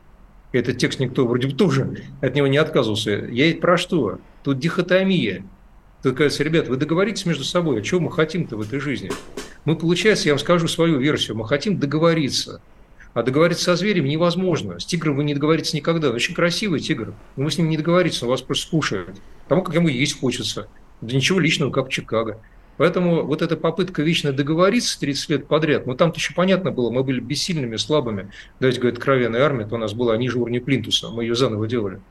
Этот 0.52 0.78
текст 0.78 1.00
никто 1.00 1.26
вроде 1.28 1.48
бы 1.48 1.54
тоже 1.54 2.04
от 2.22 2.36
него 2.36 2.48
не 2.48 2.58
отказывался. 2.58 3.12
Я 3.12 3.54
про 3.56 3.78
что? 3.78 4.20
Тут 4.44 4.60
дихотомия. 4.60 5.46
Тут 6.04 6.18
кажется, 6.18 6.44
ребят, 6.44 6.68
вы 6.68 6.78
договоритесь 6.78 7.26
между 7.26 7.44
собой, 7.44 7.80
а 7.80 7.82
чего 7.82 8.00
мы 8.00 8.12
хотим-то 8.12 8.58
в 8.58 8.62
этой 8.62 8.80
жизни? 8.80 9.12
Мы, 9.66 9.76
получается, 9.76 10.28
я 10.28 10.34
вам 10.34 10.40
скажу 10.40 10.68
свою 10.68 11.00
версию, 11.00 11.38
мы 11.38 11.48
хотим 11.48 11.80
договориться. 11.80 12.62
А 13.16 13.24
договориться 13.24 13.64
со 13.64 13.76
зверем 13.76 14.06
невозможно. 14.06 14.78
С 14.80 14.86
тигром 14.86 15.16
вы 15.16 15.24
не 15.24 15.34
договоритесь 15.34 15.74
никогда. 15.74 16.10
Он 16.10 16.16
очень 16.16 16.36
красивый 16.36 16.82
тигр, 16.82 17.14
но 17.38 17.46
вы 17.46 17.52
с 17.52 17.58
ним 17.58 17.70
не 17.70 17.78
договоритесь, 17.78 18.22
он 18.22 18.30
вас 18.30 18.42
просто 18.42 18.68
скушает. 18.68 19.16
Тому, 19.48 19.64
как 19.64 19.74
ему 19.74 19.88
есть 19.88 20.20
хочется. 20.20 20.68
Да 21.02 21.16
ничего 21.16 21.40
личного, 21.40 21.72
как 21.72 21.88
в 21.88 21.92
Чикаго. 21.92 22.40
Поэтому 22.78 23.24
вот 23.24 23.42
эта 23.42 23.56
попытка 23.56 24.02
вечно 24.02 24.34
договориться 24.34 25.00
30 25.00 25.30
лет 25.30 25.48
подряд, 25.48 25.86
ну 25.86 25.96
там-то 25.96 26.18
еще 26.18 26.34
понятно 26.34 26.72
было, 26.72 26.90
мы 26.90 27.04
были 27.04 27.20
бессильными, 27.20 27.78
слабыми. 27.78 28.32
Давайте 28.60 28.82
говорить, 28.82 29.00
кровяная 29.00 29.44
армия, 29.44 29.66
то 29.66 29.76
у 29.76 29.78
нас 29.78 29.94
была 29.94 30.18
ниже 30.18 30.38
уровня 30.38 30.62
Плинтуса, 30.62 31.10
мы 31.10 31.24
ее 31.24 31.36
заново 31.36 31.68
делали. 31.68 32.02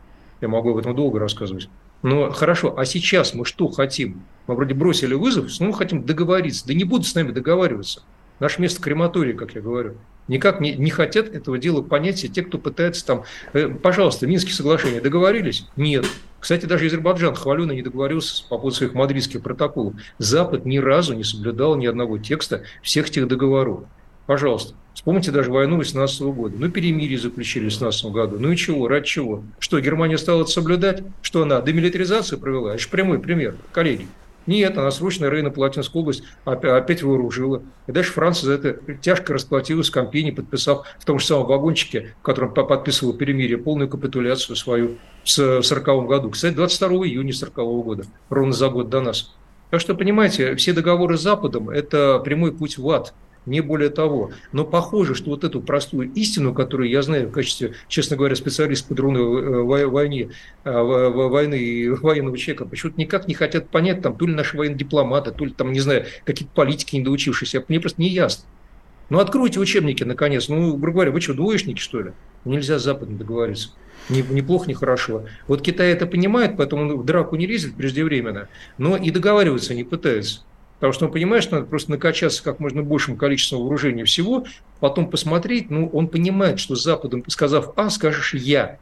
Я 0.40 0.48
могу 0.48 0.70
об 0.70 0.78
этом 0.78 0.94
долго 0.94 1.18
рассказывать. 1.18 1.68
Но 2.02 2.30
хорошо, 2.30 2.78
а 2.78 2.84
сейчас 2.84 3.34
мы 3.34 3.44
что 3.44 3.68
хотим? 3.68 4.22
Мы 4.46 4.54
вроде 4.54 4.74
бросили 4.74 5.14
вызов, 5.14 5.50
но 5.58 5.68
мы 5.68 5.74
хотим 5.74 6.04
договориться. 6.04 6.66
Да 6.66 6.74
не 6.74 6.84
будут 6.84 7.06
с 7.06 7.14
нами 7.14 7.32
договариваться. 7.32 8.02
Наше 8.40 8.60
место 8.60 8.82
крематории, 8.82 9.32
как 9.32 9.54
я 9.54 9.62
говорю. 9.62 9.94
Никак 10.28 10.60
не, 10.60 10.74
не 10.74 10.90
хотят 10.90 11.28
этого 11.34 11.58
дела 11.58 11.82
понять 11.82 12.16
все 12.16 12.28
те, 12.28 12.42
кто 12.42 12.58
пытается 12.58 13.04
там... 13.04 13.24
Э, 13.52 13.68
пожалуйста, 13.68 14.26
Минские 14.26 14.54
соглашения 14.54 15.00
договорились? 15.00 15.66
Нет. 15.76 16.06
Кстати, 16.40 16.66
даже 16.66 16.86
Азербайджан 16.86 17.34
хвалено 17.34 17.72
не 17.72 17.82
договорился 17.82 18.42
по 18.48 18.56
поводу 18.58 18.76
своих 18.76 18.94
мадридских 18.94 19.42
протоколов. 19.42 19.94
Запад 20.18 20.66
ни 20.66 20.78
разу 20.78 21.14
не 21.14 21.24
соблюдал 21.24 21.76
ни 21.76 21.86
одного 21.86 22.18
текста 22.18 22.62
всех 22.82 23.10
тех 23.10 23.28
договоров. 23.28 23.84
Пожалуйста, 24.26 24.74
вспомните 24.94 25.30
даже 25.30 25.50
войну 25.50 25.76
18 25.76 26.20
года. 26.22 26.54
Ну, 26.58 26.70
перемирие 26.70 27.18
заключили 27.18 27.64
в 27.64 27.72
18 27.72 28.06
году. 28.06 28.36
Ну 28.38 28.50
и 28.50 28.56
чего, 28.56 28.88
ради 28.88 29.06
чего? 29.06 29.42
Что, 29.58 29.80
Германия 29.80 30.16
стала 30.16 30.44
соблюдать? 30.44 31.02
Что 31.20 31.42
она 31.42 31.60
демилитаризацию 31.60 32.38
провела? 32.38 32.70
Это 32.70 32.82
же 32.82 32.88
прямой 32.88 33.18
пример, 33.18 33.56
коллеги. 33.72 34.06
Нет, 34.46 34.76
она 34.76 34.90
срочно 34.90 35.26
Рейно-Палатинскую 35.26 36.00
область 36.00 36.22
опять 36.44 37.02
вооружила. 37.02 37.62
И 37.86 37.92
дальше 37.92 38.12
Франция 38.12 38.46
за 38.46 38.52
это 38.54 38.94
тяжко 39.00 39.32
расплатилась 39.32 39.88
в 39.88 39.92
Кампине, 39.92 40.32
подписав 40.32 40.86
в 40.98 41.04
том 41.04 41.18
же 41.18 41.26
самом 41.26 41.46
вагончике, 41.46 42.14
в 42.20 42.22
котором 42.22 42.52
подписывал 42.52 43.14
перемирие, 43.14 43.58
полную 43.58 43.88
капитуляцию 43.88 44.56
свою 44.56 44.98
в 45.24 45.32
1940 45.32 46.06
году. 46.06 46.30
Кстати, 46.30 46.54
22 46.54 46.88
июня 46.88 47.32
1940 47.32 47.84
года, 47.84 48.04
ровно 48.28 48.52
за 48.52 48.68
год 48.68 48.90
до 48.90 49.00
нас. 49.00 49.34
Так 49.70 49.80
что, 49.80 49.94
понимаете, 49.94 50.54
все 50.56 50.72
договоры 50.72 51.16
с 51.16 51.22
Западом– 51.22 51.68
это 51.70 52.18
прямой 52.18 52.52
путь 52.52 52.78
в 52.78 52.88
ад– 52.90 53.14
не 53.46 53.60
более 53.60 53.90
того. 53.90 54.30
Но 54.52 54.64
похоже, 54.64 55.14
что 55.14 55.30
вот 55.30 55.44
эту 55.44 55.60
простую 55.60 56.10
истину, 56.12 56.54
которую 56.54 56.88
я 56.88 57.02
знаю 57.02 57.28
в 57.28 57.32
качестве, 57.32 57.74
честно 57.88 58.16
говоря, 58.16 58.34
специалиста 58.36 58.88
по 58.88 58.94
дроновой 58.94 59.82
э, 59.82 59.86
войне, 59.86 60.30
э, 60.64 60.70
войны 60.70 61.54
и 61.54 61.88
военного 61.88 62.38
человека, 62.38 62.66
почему-то 62.66 63.00
никак 63.00 63.28
не 63.28 63.34
хотят 63.34 63.68
понять, 63.68 64.02
там, 64.02 64.16
то 64.16 64.26
ли 64.26 64.34
наши 64.34 64.56
военные 64.56 64.78
дипломаты, 64.78 65.30
то 65.32 65.44
ли 65.44 65.52
там, 65.52 65.72
не 65.72 65.80
знаю, 65.80 66.06
какие-то 66.24 66.54
политики 66.54 66.96
недоучившиеся, 66.96 67.64
мне 67.68 67.80
просто 67.80 68.00
не 68.00 68.08
ясно. 68.08 68.44
Ну, 69.10 69.18
откройте 69.18 69.60
учебники, 69.60 70.02
наконец. 70.02 70.48
Ну, 70.48 70.76
грубо 70.76 70.92
говоря, 70.92 71.10
вы 71.10 71.20
что, 71.20 71.34
двоечники, 71.34 71.78
что 71.78 72.00
ли? 72.00 72.12
Нельзя 72.44 72.78
с 72.78 72.84
Западом 72.84 73.18
договориться. 73.18 73.70
Ни, 74.08 74.22
ни 74.22 74.40
плохо, 74.40 74.68
ни 74.68 74.74
хорошо. 74.74 75.24
Вот 75.46 75.62
Китай 75.62 75.92
это 75.92 76.06
понимает, 76.06 76.56
поэтому 76.56 76.96
в 76.96 77.04
драку 77.04 77.36
не 77.36 77.46
лезет 77.46 77.74
преждевременно, 77.74 78.48
но 78.76 78.96
и 78.96 79.10
договариваться 79.10 79.74
не 79.74 79.84
пытается. 79.84 80.40
Потому 80.84 80.92
что 80.92 81.06
он 81.06 81.12
понимает, 81.12 81.42
что 81.42 81.54
надо 81.54 81.66
просто 81.66 81.92
накачаться 81.92 82.44
как 82.44 82.60
можно 82.60 82.82
большим 82.82 83.16
количеством 83.16 83.62
вооружений 83.62 84.04
всего, 84.04 84.44
потом 84.80 85.08
посмотреть, 85.08 85.70
ну, 85.70 85.88
он 85.88 86.08
понимает, 86.08 86.60
что 86.60 86.74
Западом, 86.74 87.24
сказав 87.28 87.72
А, 87.76 87.88
скажешь 87.88 88.34
Я. 88.34 88.78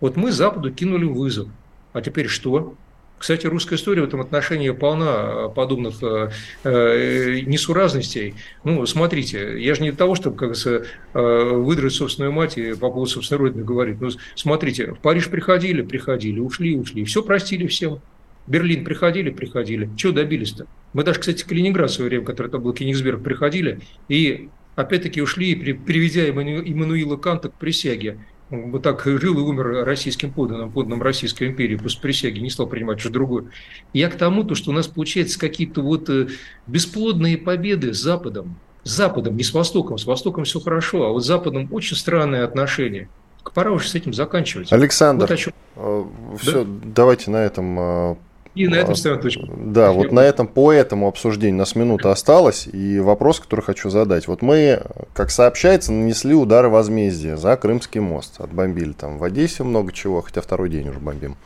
Вот 0.00 0.16
мы 0.16 0.32
Западу 0.32 0.72
кинули 0.72 1.04
вызов. 1.04 1.48
А 1.92 2.00
теперь 2.00 2.28
что? 2.28 2.74
Кстати, 3.18 3.46
русская 3.46 3.74
история 3.74 4.00
в 4.00 4.06
этом 4.06 4.22
отношении 4.22 4.70
полна 4.70 5.48
подобных 5.48 6.02
э, 6.02 6.30
э, 6.64 7.40
несуразностей. 7.40 8.34
Ну, 8.64 8.86
смотрите, 8.86 9.62
я 9.62 9.74
же 9.74 9.82
не 9.82 9.90
для 9.90 9.98
того, 9.98 10.14
чтобы, 10.14 10.36
как 10.38 10.56
э, 10.64 10.84
выдрать 11.12 11.92
собственную 11.92 12.32
мать 12.32 12.56
и 12.56 12.72
по 12.72 12.88
поводу 12.88 13.10
собственной 13.10 13.40
родины 13.40 13.62
говорить. 13.62 14.00
Ну, 14.00 14.08
смотрите, 14.36 14.92
в 14.92 15.00
Париж 15.00 15.28
приходили, 15.28 15.82
приходили, 15.82 16.40
ушли, 16.40 16.78
ушли. 16.78 17.04
Все 17.04 17.22
простили 17.22 17.66
всем. 17.66 18.00
Берлин 18.46 18.84
приходили, 18.84 19.30
приходили. 19.30 19.88
Чего 19.96 20.12
добились-то? 20.12 20.66
Мы 20.92 21.04
даже, 21.04 21.20
кстати, 21.20 21.44
Калининград 21.44 21.90
в 21.90 21.94
свое 21.94 22.10
время, 22.10 22.24
который 22.24 22.48
это 22.48 22.58
был 22.58 22.72
Кенигсберг, 22.72 23.22
приходили 23.22 23.80
и 24.08 24.48
опять-таки 24.76 25.22
ушли, 25.22 25.54
приведя 25.54 26.28
Иммануила 26.28 27.16
Канта 27.16 27.48
к 27.48 27.54
присяге. 27.54 28.18
Он 28.50 28.70
вот 28.70 28.82
так 28.82 29.02
жил 29.04 29.38
и 29.38 29.40
умер 29.40 29.84
российским 29.84 30.30
подданным, 30.30 30.70
подданным 30.70 31.00
Российской 31.00 31.48
империи, 31.48 31.76
после 31.76 32.00
присяги, 32.00 32.38
не 32.38 32.50
стал 32.50 32.66
принимать 32.66 33.00
что 33.00 33.08
другое. 33.08 33.46
Я 33.94 34.10
к 34.10 34.16
тому, 34.16 34.44
то, 34.44 34.54
что 34.54 34.70
у 34.70 34.74
нас 34.74 34.88
получается 34.88 35.38
какие-то 35.38 35.80
вот 35.80 36.10
э, 36.10 36.28
бесплодные 36.66 37.38
победы 37.38 37.94
с 37.94 37.98
Западом. 37.98 38.58
С 38.84 38.90
Западом, 38.90 39.36
не 39.38 39.42
с 39.42 39.54
Востоком. 39.54 39.96
С 39.96 40.04
Востоком 40.04 40.44
все 40.44 40.60
хорошо, 40.60 41.06
а 41.06 41.12
вот 41.12 41.24
с 41.24 41.26
Западом 41.26 41.68
очень 41.70 41.96
странные 41.96 42.42
отношения. 42.42 43.08
Пора 43.54 43.70
уже 43.70 43.88
с 43.88 43.94
этим 43.94 44.12
заканчивать. 44.12 44.70
Александр, 44.70 45.26
вот 45.26 45.38
чем... 45.38 45.52
Э, 45.76 46.04
все, 46.38 46.64
да? 46.64 46.70
давайте 46.94 47.30
на 47.30 47.38
этом 47.38 47.78
э, 47.78 48.16
и 48.54 48.68
на 48.68 48.74
этом 48.74 48.94
ставим 48.94 49.20
точку. 49.20 49.48
Да, 49.56 49.92
вот 49.92 50.12
на 50.12 50.20
этом 50.20 50.46
по 50.46 50.72
этому 50.72 51.08
обсуждению 51.08 51.56
у 51.56 51.58
нас 51.60 51.74
минута 51.74 52.10
осталась. 52.10 52.68
И 52.70 53.00
вопрос, 53.00 53.40
который 53.40 53.62
хочу 53.62 53.88
задать. 53.88 54.28
Вот 54.28 54.42
мы, 54.42 54.82
как 55.14 55.30
сообщается, 55.30 55.92
нанесли 55.92 56.34
удары 56.34 56.68
возмездия 56.68 57.36
за 57.36 57.56
Крымский 57.56 58.00
мост. 58.00 58.40
Отбомбили 58.40 58.92
там 58.92 59.18
в 59.18 59.24
Одессе 59.24 59.62
много 59.62 59.92
чего, 59.92 60.20
хотя 60.20 60.42
второй 60.42 60.68
день 60.68 60.88
уже 60.88 60.98
бомбим. 60.98 61.36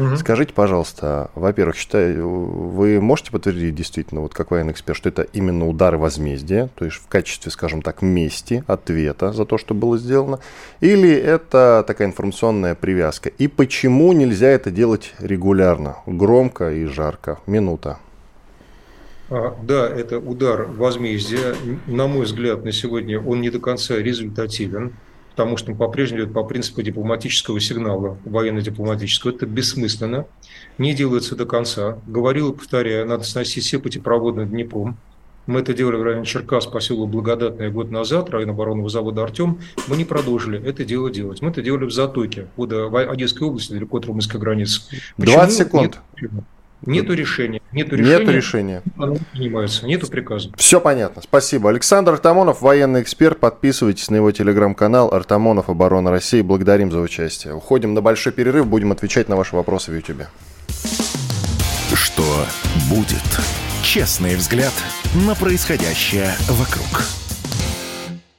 Угу. 0.00 0.16
Скажите, 0.16 0.54
пожалуйста, 0.54 1.30
во-первых, 1.34 1.76
считаю, 1.76 2.26
вы 2.26 3.00
можете 3.02 3.32
подтвердить 3.32 3.74
действительно, 3.74 4.22
вот 4.22 4.32
как 4.32 4.50
военный 4.50 4.72
эксперт, 4.72 4.96
что 4.96 5.10
это 5.10 5.22
именно 5.22 5.68
удары 5.68 5.98
возмездия, 5.98 6.70
то 6.74 6.86
есть 6.86 6.96
в 6.96 7.06
качестве, 7.06 7.52
скажем 7.52 7.82
так, 7.82 8.00
мести, 8.00 8.64
ответа 8.66 9.32
за 9.32 9.44
то, 9.44 9.58
что 9.58 9.74
было 9.74 9.98
сделано, 9.98 10.40
или 10.80 11.12
это 11.12 11.84
такая 11.86 12.08
информационная 12.08 12.74
привязка? 12.74 13.28
И 13.28 13.46
почему 13.46 14.14
нельзя 14.14 14.48
это 14.48 14.70
делать 14.70 15.12
регулярно, 15.18 15.96
громко 16.06 16.72
и 16.72 16.86
жарко? 16.86 17.38
Минута. 17.46 17.98
А, 19.28 19.54
да, 19.62 19.86
это 19.86 20.18
удар 20.18 20.62
возмездия. 20.62 21.54
На 21.86 22.06
мой 22.06 22.24
взгляд, 22.24 22.64
на 22.64 22.72
сегодня 22.72 23.20
он 23.20 23.42
не 23.42 23.50
до 23.50 23.60
конца 23.60 23.96
результативен 23.96 24.94
потому 25.40 25.56
что 25.56 25.74
по-прежнему 25.74 26.24
идет 26.24 26.34
по 26.34 26.44
принципу 26.44 26.82
дипломатического 26.82 27.58
сигнала, 27.60 28.18
военно-дипломатического. 28.26 29.30
Это 29.30 29.46
бессмысленно, 29.46 30.26
не 30.76 30.92
делается 30.92 31.34
до 31.34 31.46
конца. 31.46 31.98
Говорил 32.06 32.50
и 32.50 32.54
повторяю, 32.54 33.06
надо 33.06 33.24
сносить 33.24 33.64
все 33.64 33.78
путепроводы 33.78 34.40
над 34.40 34.50
Днепром. 34.50 34.98
Мы 35.46 35.60
это 35.60 35.72
делали 35.72 35.96
в 35.96 36.02
районе 36.02 36.26
Черкас, 36.26 36.66
поселок 36.66 37.08
Благодатное 37.08 37.70
год 37.70 37.90
назад, 37.90 38.28
район 38.28 38.50
оборонного 38.50 38.90
завода 38.90 39.22
«Артем». 39.22 39.60
Мы 39.88 39.96
не 39.96 40.04
продолжили 40.04 40.62
это 40.62 40.84
дело 40.84 41.10
делать. 41.10 41.40
Мы 41.40 41.48
это 41.48 41.62
делали 41.62 41.86
в 41.86 41.90
Затоке, 41.90 42.48
в 42.58 43.10
Одесской 43.10 43.48
области, 43.48 43.72
далеко 43.72 43.96
от 43.96 44.04
румынской 44.04 44.38
границы. 44.38 44.82
Почему? 45.16 45.36
20 45.36 45.56
секунд. 45.56 46.00
Нет? 46.20 46.30
Нету 46.86 47.12
решения. 47.14 47.60
Нету 47.72 47.96
решения. 47.96 48.18
Нету 48.18 48.32
решения. 48.32 48.82
Оно 48.96 49.16
принимается. 49.32 49.86
Нету 49.86 50.06
приказа. 50.08 50.50
Все 50.56 50.80
понятно. 50.80 51.22
Спасибо. 51.22 51.68
Александр 51.70 52.12
Артамонов, 52.14 52.62
военный 52.62 53.02
эксперт. 53.02 53.38
Подписывайтесь 53.38 54.10
на 54.10 54.16
его 54.16 54.32
телеграм-канал 54.32 55.12
Артамонов 55.12 55.68
Оборона 55.68 56.10
России. 56.10 56.40
Благодарим 56.40 56.90
за 56.90 57.00
участие. 57.00 57.54
Уходим 57.54 57.94
на 57.94 58.00
большой 58.00 58.32
перерыв. 58.32 58.66
Будем 58.66 58.92
отвечать 58.92 59.28
на 59.28 59.36
ваши 59.36 59.54
вопросы 59.54 59.90
в 59.90 59.94
YouTube. 59.94 60.22
Что 61.94 62.46
будет? 62.88 63.18
Честный 63.82 64.36
взгляд 64.36 64.72
на 65.26 65.34
происходящее 65.34 66.32
вокруг. 66.48 67.19